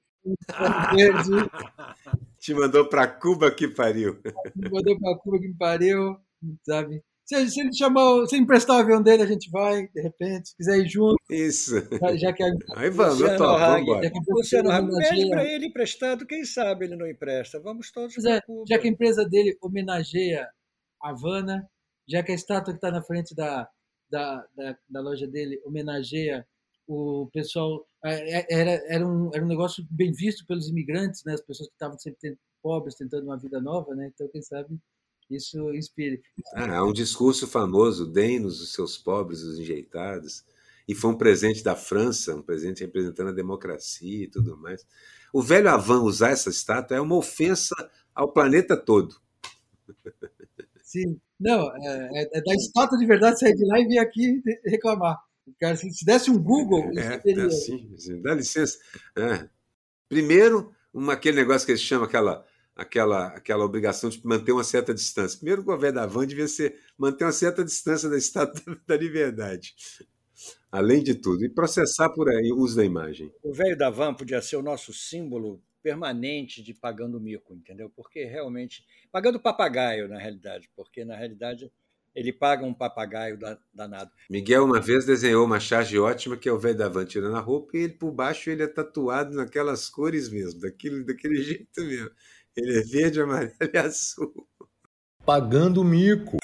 verde. 0.94 1.30
Te 2.38 2.54
mandou 2.54 2.88
para 2.88 3.08
Cuba 3.08 3.50
que 3.50 3.68
pariu. 3.68 4.20
Me 4.54 4.70
mandou 4.70 4.98
para 4.98 5.18
Cuba 5.18 5.38
que 5.38 5.52
pariu, 5.58 6.16
sabe? 6.64 7.02
Se, 7.26 7.50
se 7.50 7.60
ele 7.60 7.72
chamar, 7.74 8.24
se 8.26 8.36
emprestar 8.36 8.76
o 8.76 8.80
avião 8.80 9.02
dele, 9.02 9.24
a 9.24 9.26
gente 9.26 9.50
vai, 9.50 9.88
de 9.88 10.00
repente, 10.00 10.50
se 10.50 10.56
quiser 10.56 10.78
ir 10.78 10.88
junto. 10.88 11.16
Isso. 11.28 11.74
Já, 12.00 12.16
já 12.16 12.32
que 12.32 12.42
a, 12.44 12.46
Aí 12.76 12.88
vamos, 12.88 13.20
eu 13.20 13.36
topo, 13.36 13.58
vamos 13.58 13.82
embora. 13.82 14.12
Luciano 14.28 14.70
Hag, 14.70 14.88
pede 14.96 15.30
para 15.30 15.44
ele 15.44 15.66
emprestado, 15.66 16.24
quem 16.24 16.44
sabe 16.44 16.84
ele 16.84 16.94
não 16.94 17.06
empresta. 17.06 17.58
Vamos 17.58 17.90
todos 17.90 18.14
para 18.14 18.36
é, 18.36 18.40
Cuba. 18.42 18.64
Já 18.68 18.78
que 18.78 18.86
a 18.86 18.90
empresa 18.90 19.24
dele 19.24 19.58
homenageia 19.60 20.48
Havana, 21.02 21.68
já 22.08 22.22
que 22.22 22.30
a 22.30 22.34
estátua 22.36 22.72
que 22.72 22.78
está 22.78 22.92
na 22.92 23.02
frente 23.02 23.34
da, 23.34 23.68
da, 24.08 24.46
da, 24.54 24.78
da 24.88 25.00
loja 25.00 25.26
dele 25.26 25.60
homenageia 25.64 26.46
o 26.86 27.28
pessoal 27.32 27.86
é, 28.04 28.38
é, 28.38 28.46
era, 28.48 28.70
era, 28.88 29.06
um, 29.06 29.30
era 29.34 29.44
um 29.44 29.48
negócio 29.48 29.86
bem 29.90 30.12
visto 30.12 30.46
pelos 30.46 30.68
imigrantes, 30.68 31.24
né? 31.24 31.34
as 31.34 31.40
pessoas 31.40 31.68
que 31.68 31.74
estavam 31.74 31.98
sempre 31.98 32.38
pobres, 32.62 32.94
tentando 32.94 33.24
uma 33.24 33.36
vida 33.36 33.60
nova, 33.60 33.94
né? 33.94 34.10
então 34.12 34.28
quem 34.28 34.42
sabe 34.42 34.78
isso 35.28 35.72
inspire. 35.74 36.22
Ah, 36.54 36.76
há 36.76 36.84
um 36.84 36.92
discurso 36.92 37.48
famoso, 37.48 38.06
deem-nos 38.06 38.60
os 38.60 38.72
seus 38.72 38.96
pobres, 38.96 39.42
os 39.42 39.58
enjeitados, 39.58 40.44
e 40.86 40.94
foi 40.94 41.10
um 41.10 41.18
presente 41.18 41.64
da 41.64 41.74
França, 41.74 42.36
um 42.36 42.42
presente 42.42 42.84
representando 42.84 43.30
a 43.30 43.34
democracia 43.34 44.24
e 44.24 44.28
tudo 44.28 44.56
mais. 44.56 44.86
O 45.32 45.42
velho 45.42 45.68
Avan 45.68 46.02
usar 46.02 46.30
essa 46.30 46.48
estátua 46.48 46.96
é 46.96 47.00
uma 47.00 47.16
ofensa 47.16 47.74
ao 48.14 48.32
planeta 48.32 48.76
todo. 48.76 49.16
Sim, 50.82 51.20
não, 51.38 51.68
é, 51.76 52.22
é, 52.22 52.38
é 52.38 52.42
da 52.42 52.54
estátua 52.54 52.96
de 52.96 53.04
verdade 53.04 53.40
sair 53.40 53.54
de 53.54 53.66
lá 53.66 53.80
e 53.80 53.86
vir 53.86 53.98
aqui 53.98 54.40
reclamar. 54.64 55.25
Cara, 55.60 55.76
se, 55.76 56.04
desse 56.04 56.30
um 56.30 56.42
Google, 56.42 56.90
é, 56.98 57.14
assim, 57.46 57.88
dá 58.22 58.34
licença. 58.34 58.78
É. 59.16 59.48
Primeiro, 60.08 60.74
uma, 60.92 61.12
aquele 61.12 61.36
negócio 61.36 61.64
que 61.64 61.72
eles 61.72 61.82
chamam 61.82 62.06
aquela, 62.06 62.44
aquela, 62.74 63.28
aquela 63.28 63.64
obrigação 63.64 64.10
de 64.10 64.24
manter 64.26 64.52
uma 64.52 64.64
certa 64.64 64.92
distância. 64.92 65.38
Primeiro, 65.38 65.62
o 65.62 65.64
governo 65.64 66.00
da 66.00 66.06
Van 66.06 66.26
devia 66.26 66.48
ser 66.48 66.78
manter 66.98 67.24
uma 67.24 67.32
certa 67.32 67.64
distância 67.64 68.08
da 68.08 68.16
estátua 68.16 68.78
da 68.86 68.96
liberdade. 68.96 69.74
Além 70.70 71.02
de 71.02 71.14
tudo, 71.14 71.44
e 71.44 71.48
processar 71.48 72.10
por 72.10 72.28
aí 72.28 72.52
o 72.52 72.58
uso 72.58 72.76
da 72.76 72.84
imagem. 72.84 73.32
O 73.42 73.52
velho 73.52 73.76
da 73.76 73.88
Van 73.88 74.14
podia 74.14 74.42
ser 74.42 74.56
o 74.56 74.62
nosso 74.62 74.92
símbolo 74.92 75.62
permanente 75.82 76.62
de 76.62 76.74
pagando 76.74 77.20
mico, 77.20 77.54
entendeu? 77.54 77.88
Porque 77.94 78.24
realmente. 78.24 78.84
Pagando 79.12 79.40
papagaio, 79.40 80.08
na 80.08 80.18
realidade, 80.18 80.68
porque 80.74 81.04
na 81.04 81.16
realidade 81.16 81.70
ele 82.16 82.32
paga 82.32 82.64
um 82.64 82.72
papagaio 82.72 83.38
danado. 83.72 84.10
Miguel 84.30 84.64
uma 84.64 84.80
vez 84.80 85.04
desenhou 85.04 85.44
uma 85.44 85.60
charge 85.60 85.98
ótima 85.98 86.34
que 86.34 86.48
é 86.48 86.52
o 86.52 86.58
velho 86.58 86.78
da 86.78 86.88
van 86.88 87.04
tirando 87.04 87.36
a 87.36 87.40
roupa 87.40 87.76
e 87.76 87.82
ele 87.82 87.92
por 87.92 88.10
baixo 88.10 88.48
ele 88.48 88.62
é 88.62 88.66
tatuado 88.66 89.36
naquelas 89.36 89.90
cores 89.90 90.30
mesmo, 90.30 90.58
daquele, 90.58 91.04
daquele 91.04 91.36
jeito 91.44 91.82
mesmo. 91.82 92.10
Ele 92.56 92.78
é 92.78 92.82
verde, 92.82 93.20
amarelo 93.20 93.52
e 93.60 93.76
azul. 93.76 94.48
Pagando 95.26 95.84
mico. 95.84 96.38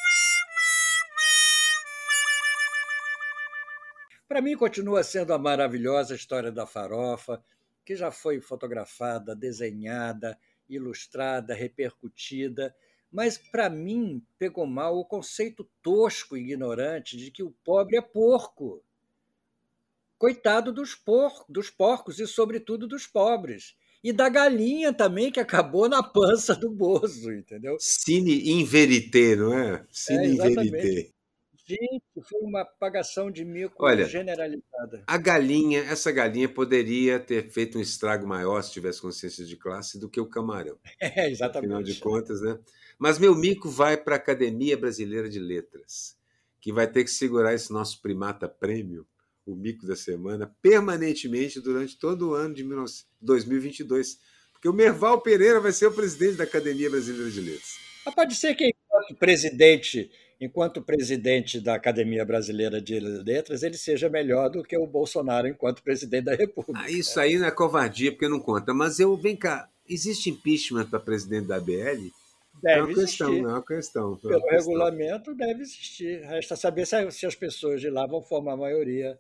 Para 4.29 4.43
mim 4.43 4.55
continua 4.55 5.03
sendo 5.03 5.33
a 5.33 5.39
maravilhosa 5.39 6.15
história 6.15 6.53
da 6.53 6.67
farofa, 6.67 7.43
que 7.83 7.97
já 7.97 8.11
foi 8.11 8.43
fotografada, 8.43 9.35
desenhada, 9.35 10.39
ilustrada, 10.69 11.55
repercutida 11.55 12.75
mas, 13.13 13.37
para 13.37 13.69
mim, 13.69 14.25
pegou 14.39 14.67
mal 14.67 14.97
o 14.97 15.05
conceito 15.05 15.69
tosco 15.83 16.37
e 16.37 16.41
ignorante 16.41 17.17
de 17.17 17.31
que 17.31 17.43
o 17.43 17.55
pobre 17.63 17.99
é 17.99 18.01
porco. 18.01 18.83
Coitado 20.17 20.73
dos, 20.73 20.95
por, 20.95 21.45
dos 21.49 21.69
porcos 21.69 22.19
e, 22.19 22.27
sobretudo, 22.27 22.89
dos 22.89 23.07
pobres. 23.07 23.77
E 24.03 24.13
da 24.13 24.29
galinha 24.29 24.93
também, 24.93 25.31
que 25.31 25.39
acabou 25.39 25.89
na 25.89 26.03
pança 26.03 26.57
do 26.57 26.71
Bozo, 26.71 27.33
entendeu? 27.33 27.77
Cine 27.79 28.51
in 28.51 28.65
verité, 28.65 29.37
não 29.37 29.53
é? 29.53 29.85
Cine 29.91 30.27
é, 30.27 30.31
in 30.31 30.37
verité. 30.37 31.13
Gente, 31.65 32.03
foi 32.29 32.41
uma 32.41 32.65
pagação 32.65 33.31
de 33.31 33.45
mico 33.45 33.85
Olha, 33.85 34.05
generalizada. 34.07 35.05
A 35.07 35.17
galinha, 35.17 35.81
essa 35.81 36.11
galinha 36.11 36.49
poderia 36.49 37.21
ter 37.21 37.51
feito 37.51 37.79
um 37.79 37.81
estrago 37.81 38.27
maior 38.27 38.61
se 38.63 38.73
tivesse 38.73 39.01
consciência 39.01 39.45
de 39.45 39.57
classe 39.57 39.99
do 39.99 40.09
que 40.09 40.21
o 40.21 40.27
camarão. 40.27 40.77
É, 41.01 41.31
exatamente. 41.31 41.73
Afinal 41.73 41.83
de 41.83 42.01
contas, 42.01 42.41
né? 42.41 42.59
Mas 43.03 43.19
meu 43.19 43.35
mico 43.35 43.69
vai 43.69 43.97
para 43.97 44.15
a 44.15 44.17
Academia 44.17 44.77
Brasileira 44.77 45.29
de 45.29 45.41
Letras, 45.41 46.17
que 46.61 46.73
vai 46.73 46.87
ter 46.87 47.03
que 47.03 47.11
segurar 47.11 47.53
esse 47.53 47.73
nosso 47.73 48.01
primata 48.01 48.49
prêmio, 48.49 49.05
o 49.45 49.57
mico 49.57 49.85
da 49.85 49.97
semana, 49.97 50.55
permanentemente 50.63 51.61
durante 51.61 51.99
todo 51.99 52.29
o 52.29 52.35
ano 52.35 52.55
de 52.55 52.65
2022. 53.21 54.21
Porque 54.53 54.69
o 54.69 54.73
Merval 54.73 55.21
Pereira 55.21 55.59
vai 55.59 55.73
ser 55.73 55.87
o 55.87 55.93
presidente 55.93 56.37
da 56.37 56.45
Academia 56.45 56.89
Brasileira 56.89 57.29
de 57.29 57.41
Letras. 57.41 57.75
Mas 58.07 58.15
pode 58.15 58.37
ser 58.37 58.55
que, 58.55 58.69
enquanto 58.69 59.19
presidente, 59.19 60.11
enquanto 60.41 60.81
presidente 60.81 61.61
da 61.61 61.75
Academia 61.75 62.25
Brasileira 62.25 62.81
de 62.81 63.01
Letras, 63.01 63.65
ele 63.65 63.77
seja 63.77 64.09
melhor 64.09 64.49
do 64.49 64.63
que 64.63 64.77
o 64.77 64.87
Bolsonaro 64.87 65.49
enquanto 65.49 65.83
presidente 65.83 66.27
da 66.27 66.37
República. 66.37 66.79
Ah, 66.79 66.89
isso 66.89 67.19
aí 67.19 67.37
não 67.37 67.49
é 67.49 67.51
covardia, 67.51 68.13
porque 68.13 68.29
não 68.29 68.39
conta. 68.39 68.73
Mas 68.73 69.01
eu, 69.01 69.17
vem 69.17 69.35
cá, 69.35 69.69
existe 69.89 70.31
impeachment 70.31 70.89
para 70.89 71.01
presidente 71.01 71.49
da 71.49 71.59
BL? 71.59 72.13
Deve 72.63 72.79
é 72.79 72.83
uma 72.83 72.93
existir. 72.93 73.27
questão, 73.27 73.35
é 73.35 73.53
uma 73.53 73.65
questão. 73.65 74.03
É 74.03 74.07
uma 74.07 74.19
Pelo 74.19 74.43
questão. 74.43 74.59
regulamento, 74.59 75.35
deve 75.35 75.63
existir. 75.63 76.21
Resta 76.23 76.55
saber 76.55 76.87
se, 76.87 77.11
se 77.11 77.27
as 77.27 77.35
pessoas 77.35 77.81
de 77.81 77.91
lá 77.91 78.07
vão 78.07 78.23
formar 78.23 78.53
a 78.53 78.57
maioria 78.57 79.19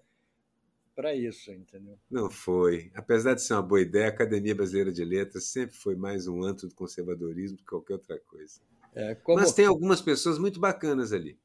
para 0.94 1.14
isso, 1.14 1.50
entendeu? 1.50 1.98
Não 2.10 2.30
foi. 2.30 2.92
Apesar 2.94 3.34
de 3.34 3.42
ser 3.42 3.54
uma 3.54 3.62
boa 3.62 3.80
ideia, 3.80 4.06
a 4.06 4.10
Academia 4.10 4.54
Brasileira 4.54 4.92
de 4.92 5.04
Letras 5.04 5.44
sempre 5.44 5.76
foi 5.76 5.96
mais 5.96 6.28
um 6.28 6.42
antro 6.42 6.68
do 6.68 6.74
conservadorismo 6.74 7.56
do 7.56 7.62
que 7.62 7.68
qualquer 7.68 7.94
outra 7.94 8.18
coisa. 8.20 8.60
É, 8.94 9.14
como... 9.16 9.40
Mas 9.40 9.52
tem 9.52 9.64
algumas 9.64 10.00
pessoas 10.00 10.38
muito 10.38 10.60
bacanas 10.60 11.12
ali 11.12 11.38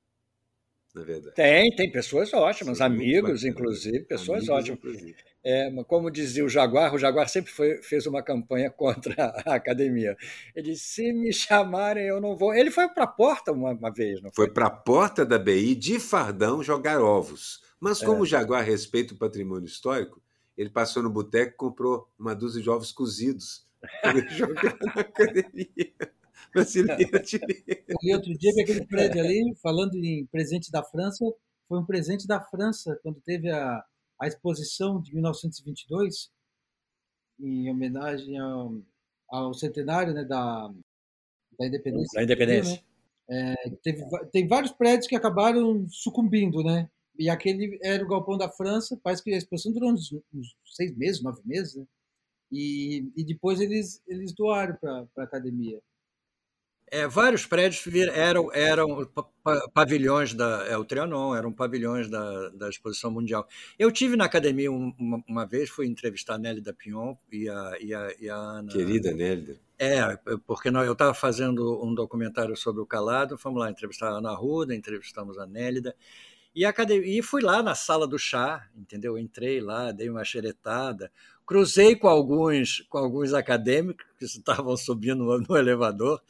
na 0.97 1.03
verdade. 1.03 1.35
Tem, 1.35 1.69
tem 1.75 1.91
pessoas 1.91 2.33
ótimas, 2.33 2.79
Sim, 2.79 2.83
amigos, 2.83 3.43
inclusive, 3.43 4.01
pessoas 4.01 4.49
amigos, 4.49 4.49
ótimas. 4.49 4.79
Inclusive. 4.79 5.15
É, 5.43 5.71
como 5.83 6.11
dizia 6.11 6.43
o 6.43 6.49
Jaguar, 6.49 6.93
o 6.93 6.97
Jaguar 6.97 7.29
sempre 7.29 7.51
foi, 7.51 7.81
fez 7.81 8.05
uma 8.05 8.21
campanha 8.21 8.69
contra 8.75 9.33
a 9.45 9.55
academia. 9.55 10.17
Ele 10.55 10.71
disse: 10.71 10.85
se 10.85 11.13
me 11.13 11.31
chamarem, 11.31 12.05
eu 12.05 12.19
não 12.19 12.35
vou. 12.35 12.53
Ele 12.53 12.71
foi 12.71 12.89
para 12.89 13.03
a 13.03 13.07
porta 13.07 13.51
uma, 13.51 13.71
uma, 13.71 13.91
vez, 13.91 14.21
não 14.21 14.31
foi? 14.33 14.45
Foi 14.45 14.53
para 14.53 14.67
a 14.67 14.71
porta 14.71 15.25
da 15.25 15.37
BI 15.37 15.75
de 15.75 15.99
fardão 15.99 16.63
jogar 16.63 16.99
ovos. 16.99 17.61
Mas 17.79 18.01
como 18.01 18.17
é. 18.17 18.21
o 18.21 18.25
Jaguar 18.25 18.65
respeita 18.65 19.13
o 19.13 19.17
patrimônio 19.17 19.67
histórico, 19.67 20.21
ele 20.57 20.69
passou 20.69 21.03
no 21.03 21.09
boteco 21.11 21.53
e 21.53 21.57
comprou 21.57 22.09
uma 22.17 22.33
dúzia 22.33 22.61
de 22.61 22.69
ovos 22.69 22.91
cozidos 22.91 23.65
para 24.01 24.27
jogar 24.33 24.75
na 24.81 25.01
academia 25.01 25.93
brasileira 26.53 27.19
de 27.19 27.37
Eu 27.87 27.95
li 28.01 28.13
outro 28.13 28.33
dia 28.37 28.53
que 28.53 28.61
aquele 28.61 28.85
prédio 28.85 29.21
ali, 29.21 29.55
falando 29.61 29.95
em 29.95 30.25
presente 30.27 30.71
da 30.71 30.83
França, 30.83 31.25
foi 31.67 31.79
um 31.79 31.85
presente 31.85 32.27
da 32.27 32.41
França 32.41 32.99
quando 33.03 33.19
teve 33.21 33.49
a, 33.49 33.83
a 34.21 34.27
exposição 34.27 35.01
de 35.01 35.13
1922, 35.13 36.31
em 37.39 37.69
homenagem 37.69 38.37
ao, 38.37 38.81
ao 39.29 39.53
centenário 39.53 40.13
né, 40.13 40.23
da, 40.23 40.71
da 41.59 41.67
independência. 41.67 42.15
Da 42.15 42.23
independência. 42.23 42.75
né? 42.75 42.87
é, 43.29 43.69
teve, 43.83 44.03
tem 44.31 44.47
vários 44.47 44.71
prédios 44.71 45.07
que 45.07 45.15
acabaram 45.15 45.87
sucumbindo, 45.89 46.63
né? 46.63 46.89
E 47.19 47.29
aquele 47.29 47.79
era 47.83 48.03
o 48.03 48.07
galpão 48.07 48.37
da 48.37 48.49
França, 48.49 48.99
parece 49.03 49.23
que 49.23 49.33
a 49.33 49.37
exposição 49.37 49.73
durou 49.73 49.91
uns, 49.91 50.11
uns 50.33 50.55
seis 50.65 50.95
meses, 50.95 51.21
nove 51.21 51.41
meses, 51.45 51.75
né? 51.75 51.85
E, 52.51 53.11
e 53.15 53.25
depois 53.25 53.59
eles, 53.59 54.01
eles 54.07 54.33
doaram 54.33 54.75
para 54.77 55.05
a 55.17 55.23
academia. 55.23 55.81
É, 56.89 57.05
vários 57.05 57.45
prédios 57.45 57.83
eram, 58.13 58.49
eram 58.53 59.05
pavilhões 59.73 60.33
da. 60.33 60.65
É, 60.67 60.77
o 60.77 60.85
Trianon, 60.85 61.35
eram 61.35 61.51
pavilhões 61.51 62.09
da, 62.09 62.49
da 62.49 62.69
Exposição 62.69 63.11
Mundial. 63.11 63.45
Eu 63.77 63.91
tive 63.91 64.15
na 64.15 64.23
academia 64.23 64.71
uma, 64.71 65.21
uma 65.27 65.45
vez, 65.45 65.69
fui 65.69 65.85
entrevistar 65.85 66.35
a 66.35 66.37
Nélida 66.37 66.73
Pion 66.73 67.15
e 67.29 67.49
a, 67.49 67.77
e 67.81 67.93
a, 67.93 68.15
e 68.21 68.29
a 68.29 68.35
Ana. 68.35 68.71
Querida 68.71 69.13
Nélida. 69.13 69.59
É, 69.77 70.17
porque 70.47 70.71
nós, 70.71 70.87
eu 70.87 70.93
estava 70.93 71.13
fazendo 71.13 71.83
um 71.85 71.93
documentário 71.93 72.55
sobre 72.55 72.81
o 72.81 72.85
Calado, 72.85 73.37
fomos 73.37 73.59
lá 73.59 73.69
entrevistar 73.69 74.07
a 74.07 74.17
Ana 74.17 74.33
Ruda, 74.33 74.73
entrevistamos 74.73 75.37
a 75.37 75.45
Nélida. 75.45 75.93
E, 76.55 76.65
a 76.65 76.69
academia, 76.69 77.19
e 77.19 77.21
fui 77.21 77.41
lá 77.41 77.61
na 77.61 77.75
sala 77.75 78.07
do 78.07 78.17
chá, 78.17 78.65
entendeu? 78.75 79.17
Entrei 79.17 79.59
lá, 79.59 79.91
dei 79.91 80.09
uma 80.09 80.23
xeretada, 80.23 81.11
cruzei 81.45 81.95
com 81.97 82.07
alguns, 82.07 82.79
com 82.89 82.97
alguns 82.97 83.33
acadêmicos 83.33 84.05
que 84.17 84.25
estavam 84.25 84.75
subindo 84.77 85.23
no, 85.23 85.37
no 85.39 85.57
elevador 85.57 86.21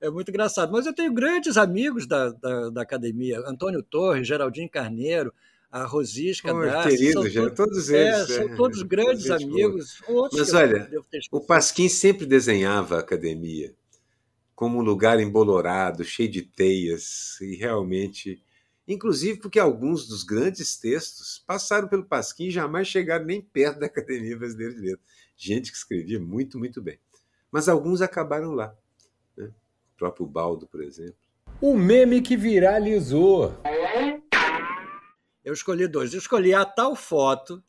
é 0.00 0.10
muito 0.10 0.30
engraçado. 0.30 0.72
Mas 0.72 0.86
eu 0.86 0.94
tenho 0.94 1.12
grandes 1.12 1.56
amigos 1.56 2.06
da, 2.06 2.30
da, 2.30 2.70
da 2.70 2.82
academia: 2.82 3.40
Antônio 3.46 3.82
Torres, 3.82 4.26
Geraldinho 4.26 4.68
Carneiro, 4.68 5.32
a 5.70 5.84
Rosisca 5.84 6.52
oh, 6.54 6.82
Querido, 6.82 7.28
já, 7.28 7.50
todos 7.50 7.90
é, 7.90 8.08
eles. 8.08 8.30
É, 8.30 8.34
são 8.34 8.56
todos 8.56 8.82
grandes 8.82 9.30
amigos. 9.30 10.00
Mas 10.32 10.52
olha, 10.54 10.90
o 11.30 11.40
Pasquim 11.40 11.88
sempre 11.88 12.26
desenhava 12.26 12.96
a 12.96 13.00
academia 13.00 13.74
como 14.54 14.78
um 14.78 14.82
lugar 14.82 15.20
embolorado, 15.20 16.02
cheio 16.02 16.30
de 16.30 16.42
teias, 16.42 17.38
e 17.40 17.56
realmente. 17.56 18.42
Inclusive 18.88 19.40
porque 19.40 19.58
alguns 19.58 20.06
dos 20.06 20.22
grandes 20.22 20.76
textos 20.76 21.42
passaram 21.44 21.88
pelo 21.88 22.04
Pasquim 22.04 22.46
e 22.46 22.50
jamais 22.52 22.86
chegaram 22.86 23.24
nem 23.24 23.42
perto 23.42 23.80
da 23.80 23.86
Academia 23.86 24.38
Brasileira 24.38 24.74
de 24.74 24.80
Letras. 24.80 25.06
Gente 25.36 25.72
que 25.72 25.76
escrevia 25.76 26.20
muito, 26.20 26.56
muito 26.56 26.80
bem. 26.80 26.98
Mas 27.50 27.68
alguns 27.68 28.00
acabaram 28.00 28.52
lá 28.52 28.72
próprio 29.96 30.26
Baldo, 30.26 30.66
por 30.66 30.82
exemplo. 30.82 31.16
O 31.60 31.74
meme 31.76 32.20
que 32.20 32.36
viralizou. 32.36 33.60
Eu 35.44 35.54
escolhi 35.54 35.86
dois. 35.86 36.12
Eu 36.12 36.18
escolhi 36.18 36.52
a 36.52 36.64
tal 36.64 36.94
foto 36.94 37.62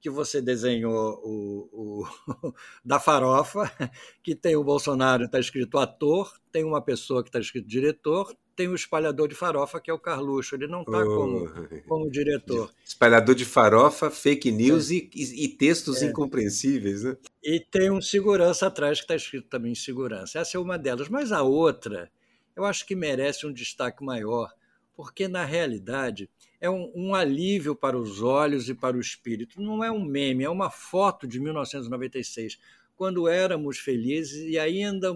que 0.00 0.10
você 0.10 0.42
desenhou 0.42 1.20
o, 1.22 1.68
o 1.72 2.52
da 2.84 2.98
farofa, 2.98 3.70
que 4.20 4.34
tem 4.34 4.56
o 4.56 4.64
Bolsonaro, 4.64 5.24
está 5.24 5.38
escrito 5.38 5.78
ator, 5.78 6.32
tem 6.50 6.64
uma 6.64 6.82
pessoa 6.82 7.22
que 7.22 7.28
está 7.28 7.38
escrito 7.38 7.68
diretor, 7.68 8.36
tem 8.54 8.68
o 8.68 8.74
espalhador 8.74 9.28
de 9.28 9.34
farofa, 9.34 9.80
que 9.80 9.90
é 9.90 9.94
o 9.94 9.98
Carluxo. 9.98 10.54
Ele 10.54 10.66
não 10.66 10.82
está 10.82 10.98
oh. 10.98 11.16
como, 11.16 11.50
como 11.88 12.10
diretor. 12.10 12.70
Espalhador 12.84 13.34
de 13.34 13.44
farofa, 13.44 14.10
fake 14.10 14.50
news 14.50 14.90
é. 14.90 14.94
e, 14.94 15.44
e, 15.44 15.48
textos 15.48 16.02
é. 16.02 16.06
incompreensíveis. 16.06 17.02
Né? 17.02 17.16
E 17.42 17.60
tem 17.60 17.90
um 17.90 18.00
segurança 18.00 18.66
atrás 18.66 18.98
que 18.98 19.04
está 19.04 19.16
escrito 19.16 19.48
também 19.48 19.74
segurança. 19.74 20.38
Essa 20.38 20.56
é 20.56 20.60
uma 20.60 20.78
delas. 20.78 21.08
Mas 21.08 21.32
a 21.32 21.42
outra, 21.42 22.10
eu 22.54 22.64
acho 22.64 22.86
que 22.86 22.94
merece 22.94 23.46
um 23.46 23.52
destaque 23.52 24.04
maior, 24.04 24.52
porque, 24.94 25.26
na 25.26 25.44
realidade, 25.44 26.28
é 26.60 26.70
um, 26.70 26.92
um 26.94 27.14
alívio 27.14 27.74
para 27.74 27.98
os 27.98 28.22
olhos 28.22 28.68
e 28.68 28.74
para 28.74 28.96
o 28.96 29.00
espírito. 29.00 29.60
Não 29.60 29.82
é 29.82 29.90
um 29.90 30.04
meme, 30.04 30.44
é 30.44 30.50
uma 30.50 30.70
foto 30.70 31.26
de 31.26 31.40
1996 31.40 32.58
quando 33.02 33.26
éramos 33.26 33.80
felizes 33.80 34.48
e 34.48 34.56
ainda 34.56 35.12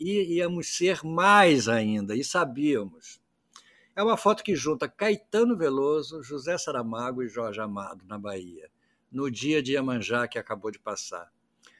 íamos 0.00 0.76
ser 0.76 1.04
mais 1.04 1.68
ainda, 1.68 2.16
e 2.16 2.24
sabíamos. 2.24 3.20
É 3.94 4.02
uma 4.02 4.16
foto 4.16 4.42
que 4.42 4.56
junta 4.56 4.88
Caetano 4.88 5.56
Veloso, 5.56 6.20
José 6.20 6.58
Saramago 6.58 7.22
e 7.22 7.28
Jorge 7.28 7.60
Amado, 7.60 8.04
na 8.08 8.18
Bahia, 8.18 8.68
no 9.08 9.30
dia 9.30 9.62
de 9.62 9.74
Iemanjá 9.74 10.26
que 10.26 10.36
acabou 10.36 10.72
de 10.72 10.80
passar. 10.80 11.30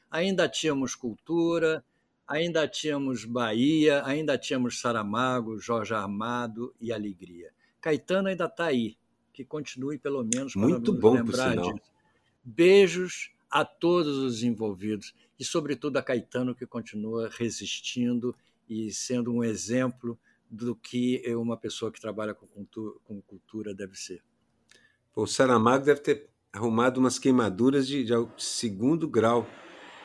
Ainda 0.09 0.49
tínhamos 0.49 0.95
cultura, 0.95 1.85
ainda 2.25 2.69
tínhamos 2.69 3.25
Bahia, 3.25 4.05
ainda 4.07 4.39
tínhamos 4.39 4.79
Saramago, 4.79 5.59
Jorge 5.59 5.93
Amado 5.93 6.73
e 6.81 6.93
alegria. 6.93 7.51
Caetano 7.81 8.29
ainda 8.29 8.45
está 8.45 8.67
aí, 8.67 8.97
que 9.33 9.45
continue 9.45 9.99
pelo 9.99 10.23
menos 10.23 10.53
para 10.53 10.63
Muito 10.63 10.93
bom, 10.93 11.15
lembrar 11.15 11.57
disso. 11.57 11.91
Beijos 12.45 13.33
a 13.51 13.64
todos 13.64 14.16
os 14.18 14.42
envolvidos 14.42 15.14
e, 15.38 15.44
sobretudo, 15.44 15.96
a 15.96 16.03
Caetano, 16.03 16.55
que 16.55 16.66
continua 16.66 17.30
resistindo 17.32 18.34
e 18.68 18.92
sendo 18.92 19.32
um 19.32 19.42
exemplo 19.42 20.18
do 20.51 20.74
que 20.74 21.22
uma 21.34 21.57
pessoa 21.57 21.92
que 21.92 22.01
trabalha 22.01 22.34
com 22.34 22.46
cultura, 22.46 22.94
com 23.05 23.20
cultura 23.20 23.74
deve 23.74 23.96
ser. 23.96 24.22
O 25.14 25.26
Saramago 25.26 25.84
deve 25.84 26.01
ter 26.01 26.28
arrumado 26.53 26.99
umas 26.99 27.18
queimaduras 27.18 27.86
de, 27.86 28.05
de 28.05 28.12
segundo 28.36 29.09
grau 29.09 29.46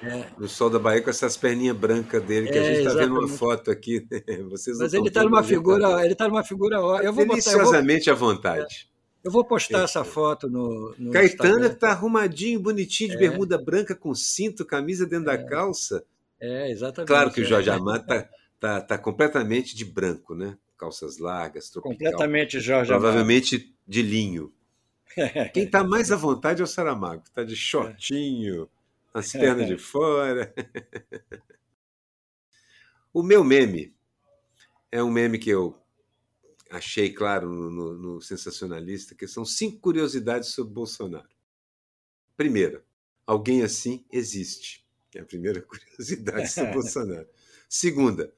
é. 0.02 0.28
no 0.38 0.48
sol 0.48 0.70
da 0.70 0.80
Bahia 0.80 1.02
com 1.02 1.10
essas 1.10 1.38
perninhas 1.38 1.78
brancas 1.78 2.22
dele, 2.24 2.50
que 2.50 2.58
é, 2.58 2.62
a 2.62 2.64
gente 2.64 2.88
está 2.88 2.94
vendo 2.94 3.18
uma 3.18 3.28
foto 3.28 3.72
aqui. 3.72 4.06
Vocês 4.50 4.78
Mas 4.78 4.94
ele 4.94 5.08
está 5.08 5.24
numa 5.24 5.44
figura, 5.44 6.04
ele 6.04 6.14
está 6.14 6.28
numa 6.28 6.44
figura. 6.44 6.78
Eu 7.02 7.14
vou 7.14 7.26
Deliciosamente 7.26 8.10
botar, 8.10 8.12
eu 8.12 8.18
vou, 8.18 8.30
à 8.30 8.34
vontade. 8.34 8.90
Eu 9.24 9.32
vou 9.32 9.46
postar 9.46 9.84
essa 9.84 10.04
foto 10.04 10.50
no. 10.50 10.94
no 10.98 11.12
Caetano 11.12 11.66
está 11.66 11.92
arrumadinho, 11.92 12.60
bonitinho, 12.60 13.12
de 13.12 13.16
é. 13.16 13.20
bermuda 13.20 13.58
branca 13.58 13.96
com 13.96 14.14
cinto, 14.14 14.66
camisa 14.66 15.06
dentro 15.06 15.32
é. 15.32 15.38
da 15.38 15.44
calça. 15.46 16.04
É, 16.40 16.70
exatamente. 16.70 17.08
Claro 17.08 17.32
que 17.32 17.40
o 17.40 17.46
Jorge 17.46 17.70
é. 17.70 17.74
Amado 17.74 18.02
está 18.02 18.30
tá, 18.60 18.82
tá 18.82 18.98
completamente 18.98 19.76
de 19.76 19.86
branco, 19.86 20.36
né? 20.36 20.58
Calças 20.78 21.18
largas, 21.20 21.70
tropical. 21.70 21.94
Completamente 21.94 22.60
Jorge 22.60 22.92
Provavelmente 22.92 23.56
Amado. 23.56 23.70
de 23.88 24.02
linho. 24.02 24.54
Quem 25.54 25.64
está 25.64 25.84
mais 25.86 26.12
à 26.12 26.18
vontade 26.18 26.60
é 26.60 26.64
o 26.64 26.68
Saramago, 26.68 27.24
está 27.24 27.44
de 27.44 27.56
shortinho, 27.56 28.70
as 29.14 29.32
pernas 29.32 29.68
de 29.68 29.78
fora. 29.80 30.54
o 33.14 33.24
meu 33.24 33.42
meme 33.44 33.96
é 34.92 35.02
um 35.02 35.10
meme 35.10 35.38
que 35.40 35.50
eu 35.50 35.83
achei 36.74 37.14
claro 37.14 37.48
no, 37.48 37.70
no, 37.70 37.94
no, 37.94 38.22
sensacionalista, 38.22 39.14
que 39.14 39.28
são 39.28 39.46
cinco 39.46 39.80
curiosidades 39.80 40.50
sobre 40.50 40.74
Bolsonaro. 40.74 41.30
Primeira, 42.36 42.84
alguém 43.28 43.62
assim 43.62 44.04
existe. 44.12 44.84
É 45.14 45.20
a 45.20 45.26
primeira 45.26 45.62
curiosidade 45.64 46.52
sobre 46.52 46.74
Bolsonaro. 46.74 47.28
Segunda, 47.70 48.34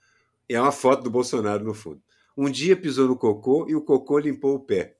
é 0.49 0.59
uma 0.59 0.73
foto 0.73 1.03
do 1.03 1.09
Bolsonaro 1.09 1.63
no 1.63 1.73
fundo. 1.73 2.03
Um 2.35 2.49
dia 2.49 2.75
pisou 2.75 3.07
no 3.07 3.15
cocô 3.15 3.67
e 3.69 3.75
o 3.75 3.81
cocô 3.81 4.19
limpou 4.19 4.55
o 4.55 4.59
pé. 4.59 4.97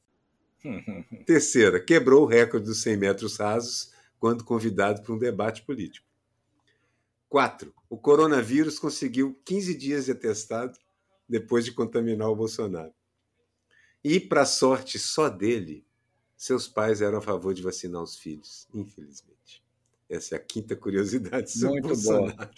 Terceira, 1.27 1.79
quebrou 1.79 2.23
o 2.23 2.27
recorde 2.27 2.65
dos 2.65 2.81
100 2.81 2.97
metros 2.97 3.37
rasos 3.37 3.91
quando 4.17 4.45
convidado 4.45 5.01
para 5.01 5.13
um 5.13 5.17
debate 5.17 5.61
político. 5.63 6.07
Quatro, 7.27 7.73
o 7.89 7.97
coronavírus 7.97 8.79
conseguiu 8.79 9.37
15 9.43 9.77
dias 9.77 10.05
de 10.05 10.13
atestado 10.13 10.79
depois 11.27 11.65
de 11.65 11.73
contaminar 11.73 12.29
o 12.29 12.35
Bolsonaro. 12.35 12.93
E, 14.07 14.19
para 14.19 14.45
sorte 14.45 14.99
só 14.99 15.29
dele, 15.29 15.83
seus 16.37 16.67
pais 16.67 17.01
eram 17.01 17.17
a 17.17 17.21
favor 17.21 17.55
de 17.55 17.63
vacinar 17.63 18.03
os 18.03 18.15
filhos, 18.15 18.67
infelizmente. 18.71 19.63
Essa 20.07 20.35
é 20.35 20.37
a 20.37 20.41
quinta 20.41 20.75
curiosidade 20.75 21.49
sobre 21.49 21.81
Muito 21.81 21.87
Bolsonaro. 21.87 22.35
Boa. 22.35 22.51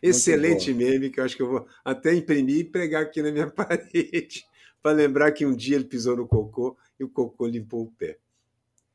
Excelente 0.00 0.72
meme 0.72 1.10
que 1.10 1.18
eu 1.18 1.24
acho 1.24 1.34
que 1.34 1.42
eu 1.42 1.50
vou 1.50 1.66
até 1.84 2.14
imprimir 2.14 2.58
e 2.58 2.64
pregar 2.64 3.02
aqui 3.02 3.20
na 3.20 3.32
minha 3.32 3.50
parede 3.50 4.46
para 4.80 4.92
lembrar 4.92 5.32
que 5.32 5.44
um 5.44 5.52
dia 5.52 5.74
ele 5.74 5.84
pisou 5.84 6.16
no 6.16 6.28
cocô 6.28 6.76
e 6.96 7.02
o 7.02 7.08
cocô 7.08 7.48
limpou 7.48 7.82
o 7.82 7.90
pé. 7.90 8.16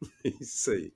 Isso 0.40 0.72
aí. 0.72 0.94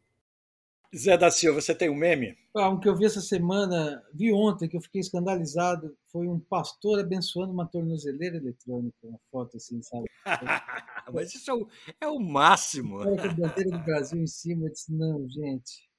Zé 0.96 1.18
da 1.18 1.30
Silva, 1.30 1.60
você 1.60 1.76
tem 1.76 1.90
um 1.90 1.96
meme? 1.96 2.38
Ah, 2.56 2.70
um 2.70 2.80
que 2.80 2.88
eu 2.88 2.96
vi 2.96 3.06
essa 3.06 3.20
semana, 3.20 4.04
vi 4.14 4.32
ontem, 4.32 4.70
que 4.70 4.78
eu 4.78 4.82
fiquei 4.82 5.02
escandalizado, 5.02 5.96
foi 6.12 6.28
um 6.28 6.40
pastor 6.40 7.00
abençoando 7.00 7.52
uma 7.52 7.68
tornozeleira 7.68 8.38
eletrônica, 8.38 8.96
uma 9.04 9.20
foto 9.30 9.58
assim, 9.58 9.82
sabe? 9.82 10.06
Mas 11.14 11.34
isso 11.34 11.52
é 11.52 11.54
o, 11.54 11.68
é 12.02 12.08
o 12.08 12.20
máximo. 12.20 13.04
Com 13.04 13.20
a 13.20 13.28
bandeira 13.28 13.72
do 13.72 13.84
Brasil 13.84 14.22
em 14.22 14.28
cima, 14.28 14.66
eu 14.66 14.72
disse, 14.72 14.94
não, 14.94 15.28
gente. 15.30 15.90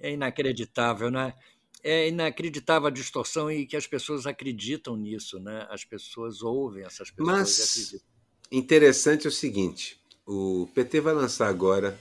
É 0.00 0.12
inacreditável, 0.12 1.10
né? 1.10 1.34
É 1.82 2.08
inacreditável 2.08 2.88
a 2.88 2.90
distorção 2.90 3.50
e 3.50 3.66
que 3.66 3.76
as 3.76 3.86
pessoas 3.86 4.26
acreditam 4.26 4.96
nisso, 4.96 5.38
né? 5.38 5.66
As 5.70 5.84
pessoas 5.84 6.42
ouvem 6.42 6.84
essas 6.84 7.10
pessoas 7.10 7.38
Mas, 7.38 7.58
e 7.58 7.62
acreditam. 7.62 8.08
Interessante 8.50 9.26
é 9.26 9.28
o 9.28 9.32
seguinte, 9.32 10.00
o 10.26 10.66
PT 10.74 11.00
vai 11.00 11.12
lançar 11.12 11.48
agora 11.48 11.98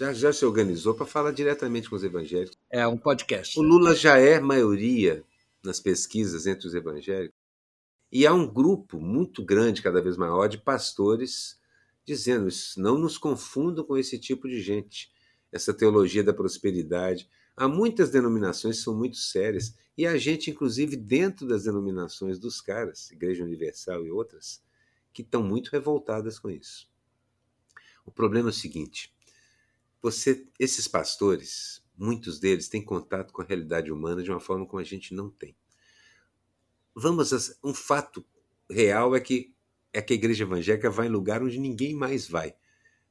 já, 0.00 0.14
já 0.14 0.32
se 0.32 0.46
organizou 0.46 0.94
para 0.94 1.04
falar 1.04 1.30
diretamente 1.30 1.90
com 1.90 1.94
os 1.94 2.02
evangélicos. 2.02 2.56
É 2.70 2.86
um 2.86 2.96
podcast. 2.96 3.58
O 3.58 3.62
Lula 3.62 3.94
já 3.94 4.16
é 4.16 4.40
maioria 4.40 5.22
nas 5.62 5.78
pesquisas 5.78 6.46
entre 6.46 6.66
os 6.66 6.74
evangélicos. 6.74 7.38
E 8.10 8.26
há 8.26 8.32
um 8.32 8.46
grupo 8.46 8.98
muito 8.98 9.44
grande, 9.44 9.82
cada 9.82 10.00
vez 10.00 10.16
maior, 10.16 10.48
de 10.48 10.56
pastores 10.56 11.60
dizendo 12.02 12.48
isso. 12.48 12.80
Não 12.80 12.96
nos 12.96 13.18
confundam 13.18 13.84
com 13.84 13.96
esse 13.96 14.18
tipo 14.18 14.48
de 14.48 14.62
gente, 14.62 15.12
essa 15.52 15.74
teologia 15.74 16.24
da 16.24 16.32
prosperidade. 16.32 17.28
Há 17.54 17.68
muitas 17.68 18.08
denominações 18.08 18.78
que 18.78 18.84
são 18.84 18.96
muito 18.96 19.18
sérias, 19.18 19.76
e 19.98 20.06
há 20.06 20.16
gente, 20.16 20.50
inclusive, 20.50 20.96
dentro 20.96 21.46
das 21.46 21.64
denominações 21.64 22.38
dos 22.38 22.62
caras, 22.62 23.10
Igreja 23.10 23.44
Universal 23.44 24.06
e 24.06 24.10
outras, 24.10 24.62
que 25.12 25.20
estão 25.20 25.42
muito 25.42 25.68
revoltadas 25.68 26.38
com 26.38 26.48
isso. 26.48 26.88
O 28.06 28.10
problema 28.10 28.48
é 28.48 28.50
o 28.50 28.54
seguinte: 28.54 29.12
você, 30.02 30.46
esses 30.58 30.88
pastores, 30.88 31.82
muitos 31.96 32.38
deles 32.40 32.68
têm 32.68 32.82
contato 32.82 33.32
com 33.32 33.42
a 33.42 33.44
realidade 33.44 33.92
humana 33.92 34.22
de 34.22 34.30
uma 34.30 34.40
forma 34.40 34.66
como 34.66 34.80
a 34.80 34.84
gente 34.84 35.14
não 35.14 35.28
tem. 35.28 35.54
Vamos, 36.94 37.58
um 37.62 37.74
fato 37.74 38.24
real 38.70 39.14
é 39.14 39.20
que 39.20 39.54
é 39.92 40.00
que 40.00 40.12
a 40.12 40.16
igreja 40.16 40.44
evangélica 40.44 40.88
vai 40.88 41.06
em 41.06 41.10
lugar 41.10 41.42
onde 41.42 41.58
ninguém 41.58 41.94
mais 41.94 42.28
vai, 42.28 42.54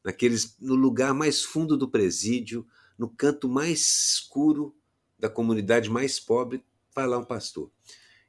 naqueles 0.03 0.57
no 0.59 0.75
lugar 0.75 1.13
mais 1.13 1.43
fundo 1.43 1.75
do 1.75 1.89
presídio, 1.89 2.65
no 2.97 3.09
canto 3.09 3.49
mais 3.49 4.13
escuro 4.15 4.73
da 5.17 5.29
comunidade 5.29 5.89
mais 5.89 6.19
pobre, 6.19 6.63
vai 6.95 7.05
lá 7.05 7.17
um 7.17 7.25
pastor. 7.25 7.69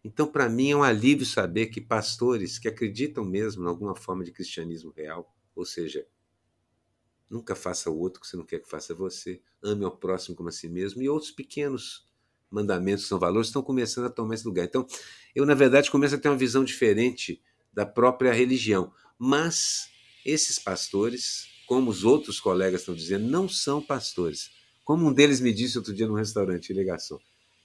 Então, 0.02 0.26
para 0.26 0.48
mim, 0.48 0.70
é 0.70 0.76
um 0.76 0.82
alívio 0.82 1.26
saber 1.26 1.66
que 1.66 1.80
pastores 1.80 2.58
que 2.58 2.66
acreditam 2.66 3.24
mesmo 3.24 3.64
em 3.64 3.68
alguma 3.68 3.94
forma 3.94 4.24
de 4.24 4.32
cristianismo 4.32 4.90
real, 4.90 5.32
ou 5.54 5.64
seja, 5.64 6.06
Nunca 7.30 7.54
faça 7.54 7.88
o 7.88 7.98
outro 7.98 8.20
que 8.20 8.26
você 8.26 8.36
não 8.36 8.44
quer 8.44 8.58
que 8.58 8.68
faça 8.68 8.92
você. 8.92 9.40
Ame 9.62 9.84
ao 9.84 9.96
próximo 9.96 10.34
como 10.34 10.48
a 10.48 10.52
si 10.52 10.68
mesmo. 10.68 11.00
E 11.00 11.08
outros 11.08 11.30
pequenos 11.30 12.04
mandamentos 12.50 13.06
são 13.06 13.18
valores 13.18 13.46
estão 13.46 13.62
começando 13.62 14.06
a 14.06 14.10
tomar 14.10 14.34
esse 14.34 14.44
lugar. 14.44 14.64
Então, 14.64 14.84
eu, 15.34 15.46
na 15.46 15.54
verdade, 15.54 15.90
começo 15.90 16.16
a 16.16 16.18
ter 16.18 16.28
uma 16.28 16.36
visão 16.36 16.64
diferente 16.64 17.40
da 17.72 17.86
própria 17.86 18.32
religião. 18.32 18.92
Mas 19.16 19.88
esses 20.26 20.58
pastores, 20.58 21.46
como 21.66 21.88
os 21.90 22.02
outros 22.02 22.40
colegas 22.40 22.80
estão 22.80 22.94
dizendo, 22.94 23.28
não 23.28 23.48
são 23.48 23.80
pastores. 23.80 24.50
Como 24.84 25.06
um 25.06 25.12
deles 25.12 25.40
me 25.40 25.52
disse 25.52 25.78
outro 25.78 25.94
dia 25.94 26.08
num 26.08 26.14
restaurante 26.14 26.72
ligação. 26.72 27.20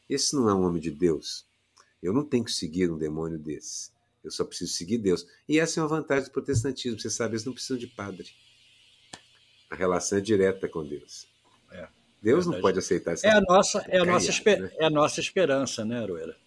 Esse 0.07 0.36
não 0.36 0.47
é 0.47 0.53
um 0.53 0.63
homem 0.63 0.82
de 0.82 0.91
Deus. 0.91 1.47
Eu 2.03 2.13
não 2.13 2.24
tenho 2.24 2.43
que 2.43 2.51
seguir 2.51 2.91
um 2.91 2.97
demônio 2.99 3.39
desse. 3.39 3.89
Eu 4.24 4.30
só 4.30 4.45
preciso 4.45 4.74
seguir 4.74 4.99
Deus. 4.99 5.26
E 5.49 5.59
essa 5.59 5.80
é 5.80 5.84
uma 5.84 5.89
vantagem 5.89 6.26
do 6.26 6.32
protestantismo. 6.32 6.99
Você 6.99 7.09
sabe, 7.09 7.34
eles 7.34 7.45
não 7.45 7.53
precisam 7.53 7.78
de 7.78 7.88
padre. 7.88 8.30
A 9.76 9.78
relação 9.78 10.18
é 10.18 10.22
direta 10.22 10.70
com 10.70 10.88
Deus. 10.88 11.28
É, 11.70 11.86
Deus 12.22 12.46
verdade. 12.46 12.50
não 12.56 12.62
pode 12.62 12.80
aceitar 12.80 13.12
essa 13.12 13.28
É 13.28 13.32
a 13.32 13.42
nossa, 13.42 13.86
é 13.90 14.00
a 14.00 14.06
nossa, 14.06 14.30
esper, 14.30 14.62
né? 14.62 14.72
é 14.80 14.86
a 14.86 14.90
nossa 14.90 15.20
esperança, 15.20 15.84
né, 15.84 16.02
Aroeira? 16.02 16.38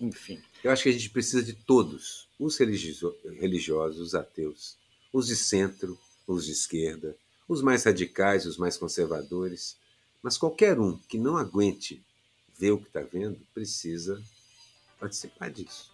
Enfim. 0.00 0.40
Eu 0.64 0.70
acho 0.70 0.84
que 0.84 0.88
a 0.88 0.92
gente 0.92 1.10
precisa 1.10 1.42
de 1.42 1.52
todos, 1.52 2.26
os 2.38 2.56
religiosos, 2.56 4.00
os 4.00 4.14
ateus, 4.14 4.78
os 5.12 5.26
de 5.26 5.36
centro, 5.36 5.98
os 6.26 6.46
de 6.46 6.52
esquerda, 6.52 7.14
os 7.46 7.60
mais 7.60 7.84
radicais, 7.84 8.46
os 8.46 8.56
mais 8.56 8.78
conservadores, 8.78 9.76
mas 10.22 10.38
qualquer 10.38 10.80
um 10.80 10.96
que 10.96 11.18
não 11.18 11.36
aguente 11.36 12.02
ver 12.58 12.70
o 12.70 12.78
que 12.78 12.86
está 12.86 13.00
vendo 13.00 13.38
precisa 13.52 14.22
participar 14.98 15.50
disso. 15.50 15.92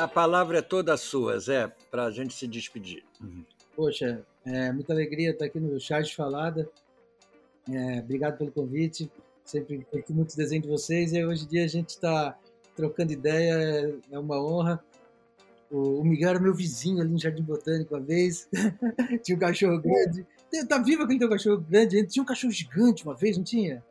A 0.00 0.08
palavra 0.08 0.58
é 0.58 0.62
toda 0.62 0.96
sua, 0.96 1.38
Zé, 1.38 1.70
para 1.90 2.04
a 2.04 2.10
gente 2.10 2.32
se 2.32 2.46
despedir. 2.46 3.04
Poxa, 3.76 4.24
é 4.44 4.72
muita 4.72 4.92
alegria 4.92 5.30
estar 5.30 5.44
aqui 5.44 5.60
no 5.60 5.78
Charge 5.78 6.14
Falada. 6.14 6.68
É, 7.70 8.00
obrigado 8.00 8.38
pelo 8.38 8.50
convite. 8.50 9.10
Sempre 9.44 9.84
curti 9.90 10.12
muitos 10.12 10.34
desenhos 10.34 10.64
de 10.64 10.70
vocês 10.70 11.12
e 11.12 11.24
hoje 11.24 11.44
em 11.44 11.48
dia 11.48 11.64
a 11.64 11.68
gente 11.68 11.90
está 11.90 12.38
trocando 12.74 13.12
ideia, 13.12 13.94
é 14.10 14.18
uma 14.18 14.42
honra. 14.42 14.82
O, 15.70 16.02
Miguel 16.02 16.30
era 16.30 16.40
meu 16.40 16.54
vizinho 16.54 17.00
ali 17.00 17.10
no 17.10 17.18
Jardim 17.18 17.42
Botânico 17.42 17.94
uma 17.94 18.00
vez. 18.00 18.48
tinha 19.22 19.36
um 19.36 19.40
cachorro 19.40 19.80
grande. 19.80 20.26
Tá 20.68 20.78
vivo 20.78 21.02
aquele 21.02 21.18
teu 21.18 21.28
cachorro 21.28 21.58
grande? 21.58 22.06
Tinha 22.06 22.22
um 22.22 22.26
cachorro 22.26 22.52
gigante 22.52 23.04
uma 23.04 23.14
vez, 23.14 23.36
não 23.36 23.44
tinha? 23.44 23.84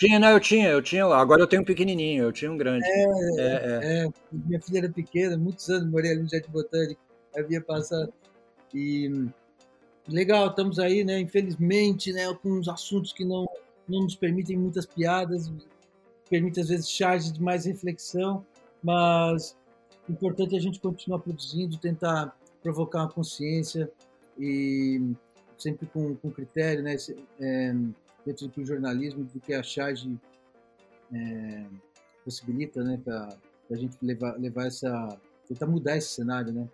Tinha, 0.00 0.18
não, 0.18 0.30
eu 0.30 0.40
tinha, 0.40 0.68
eu 0.70 0.80
tinha. 0.80 1.04
Agora 1.04 1.42
eu 1.42 1.46
tenho 1.46 1.60
um 1.60 1.64
pequenininho, 1.64 2.24
eu 2.24 2.32
tinha 2.32 2.50
um 2.50 2.56
grande. 2.56 2.86
É, 2.86 3.02
é, 3.02 3.80
é. 3.82 4.06
é 4.06 4.10
minha 4.32 4.58
filha 4.58 4.78
era 4.78 4.88
pequena, 4.88 5.36
muitos 5.36 5.68
anos 5.68 5.90
morei 5.90 6.12
ali 6.12 6.22
no 6.22 6.28
Jardim 6.28 6.50
Botânico. 6.50 6.98
Havia 7.36 7.60
passado. 7.60 8.10
E 8.72 9.28
legal, 10.08 10.48
estamos 10.48 10.78
aí, 10.78 11.04
né? 11.04 11.20
Infelizmente, 11.20 12.14
né, 12.14 12.32
com 12.42 12.48
uns 12.48 12.66
assuntos 12.66 13.12
que 13.12 13.26
não, 13.26 13.46
não 13.86 14.04
nos 14.04 14.16
permitem 14.16 14.56
muitas 14.56 14.86
piadas, 14.86 15.52
permite 16.30 16.60
às 16.60 16.68
vezes 16.68 16.88
charges 16.88 17.30
de 17.30 17.42
mais 17.42 17.66
reflexão, 17.66 18.46
mas 18.82 19.54
o 20.08 20.12
importante 20.12 20.54
é 20.54 20.58
a 20.58 20.62
gente 20.62 20.80
continuar 20.80 21.18
produzindo, 21.18 21.76
tentar 21.76 22.34
provocar 22.62 23.00
uma 23.00 23.10
consciência 23.10 23.92
e 24.38 25.12
sempre 25.58 25.86
com, 25.88 26.16
com 26.16 26.30
critério, 26.30 26.82
né? 26.82 26.96
É, 27.38 27.74
dentro 28.24 28.48
do 28.48 28.64
jornalismo, 28.64 29.24
do 29.24 29.40
que 29.40 29.54
a 29.54 29.62
charge 29.62 30.18
é, 31.12 31.64
possibilita, 32.24 32.82
né? 32.82 33.00
Para 33.04 33.36
a 33.70 33.76
gente 33.76 33.96
levar, 34.02 34.36
levar 34.38 34.66
essa. 34.66 35.18
tentar 35.46 35.66
mudar 35.66 35.96
esse 35.96 36.08
cenário, 36.08 36.52
né? 36.52 36.68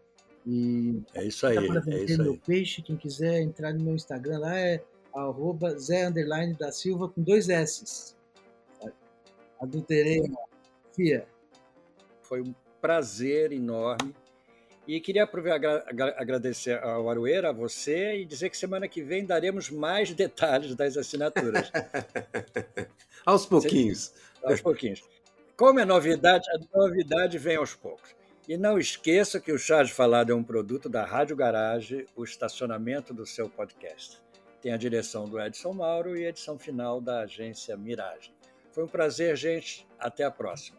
E 0.46 1.02
é 1.14 1.24
isso 1.24 1.46
aí. 1.46 1.56
É 1.56 2.04
isso 2.04 2.22
meu 2.22 2.32
aí. 2.32 2.40
peixe, 2.46 2.82
quem 2.82 2.96
quiser 2.96 3.40
entrar 3.42 3.72
no 3.74 3.82
meu 3.82 3.94
Instagram 3.94 4.38
lá 4.38 4.56
é 4.56 4.82
arroba 5.14 5.76
Zé 5.78 6.06
Underline 6.06 6.54
da 6.54 6.70
Silva 6.70 7.08
com 7.08 7.22
dois 7.22 7.48
S. 7.48 8.14
Adulterei 9.60 10.22
Fia. 10.94 11.26
Foi 12.22 12.42
um 12.42 12.54
prazer 12.80 13.52
enorme. 13.52 14.14
E 14.86 15.00
queria 15.00 15.28
agradecer 16.16 16.82
ao 16.82 17.10
Aroeira, 17.10 17.50
a 17.50 17.52
você, 17.52 18.18
e 18.18 18.24
dizer 18.24 18.50
que 18.50 18.56
semana 18.56 18.86
que 18.86 19.02
vem 19.02 19.24
daremos 19.24 19.68
mais 19.68 20.12
detalhes 20.14 20.74
das 20.74 20.96
assinaturas. 20.96 21.70
aos 23.26 23.46
pouquinhos. 23.46 24.14
Aos 24.42 24.60
pouquinhos. 24.60 25.02
Como 25.56 25.80
é 25.80 25.84
novidade, 25.84 26.46
a 26.50 26.78
novidade 26.78 27.38
vem 27.38 27.56
aos 27.56 27.74
poucos. 27.74 28.14
E 28.48 28.56
não 28.56 28.78
esqueça 28.78 29.40
que 29.40 29.50
o 29.50 29.58
Chá 29.58 29.82
de 29.82 29.92
Falado 29.92 30.30
é 30.30 30.34
um 30.34 30.44
produto 30.44 30.88
da 30.88 31.04
Rádio 31.04 31.34
Garage, 31.34 32.06
o 32.14 32.22
estacionamento 32.22 33.12
do 33.12 33.26
seu 33.26 33.48
podcast. 33.48 34.18
Tem 34.62 34.72
a 34.72 34.76
direção 34.76 35.28
do 35.28 35.40
Edson 35.40 35.72
Mauro 35.72 36.16
e 36.16 36.24
a 36.24 36.28
edição 36.28 36.56
final 36.56 37.00
da 37.00 37.22
agência 37.22 37.76
Miragem. 37.76 38.32
Foi 38.70 38.84
um 38.84 38.88
prazer, 38.88 39.36
gente. 39.36 39.86
Até 39.98 40.22
a 40.22 40.30
próxima. 40.30 40.78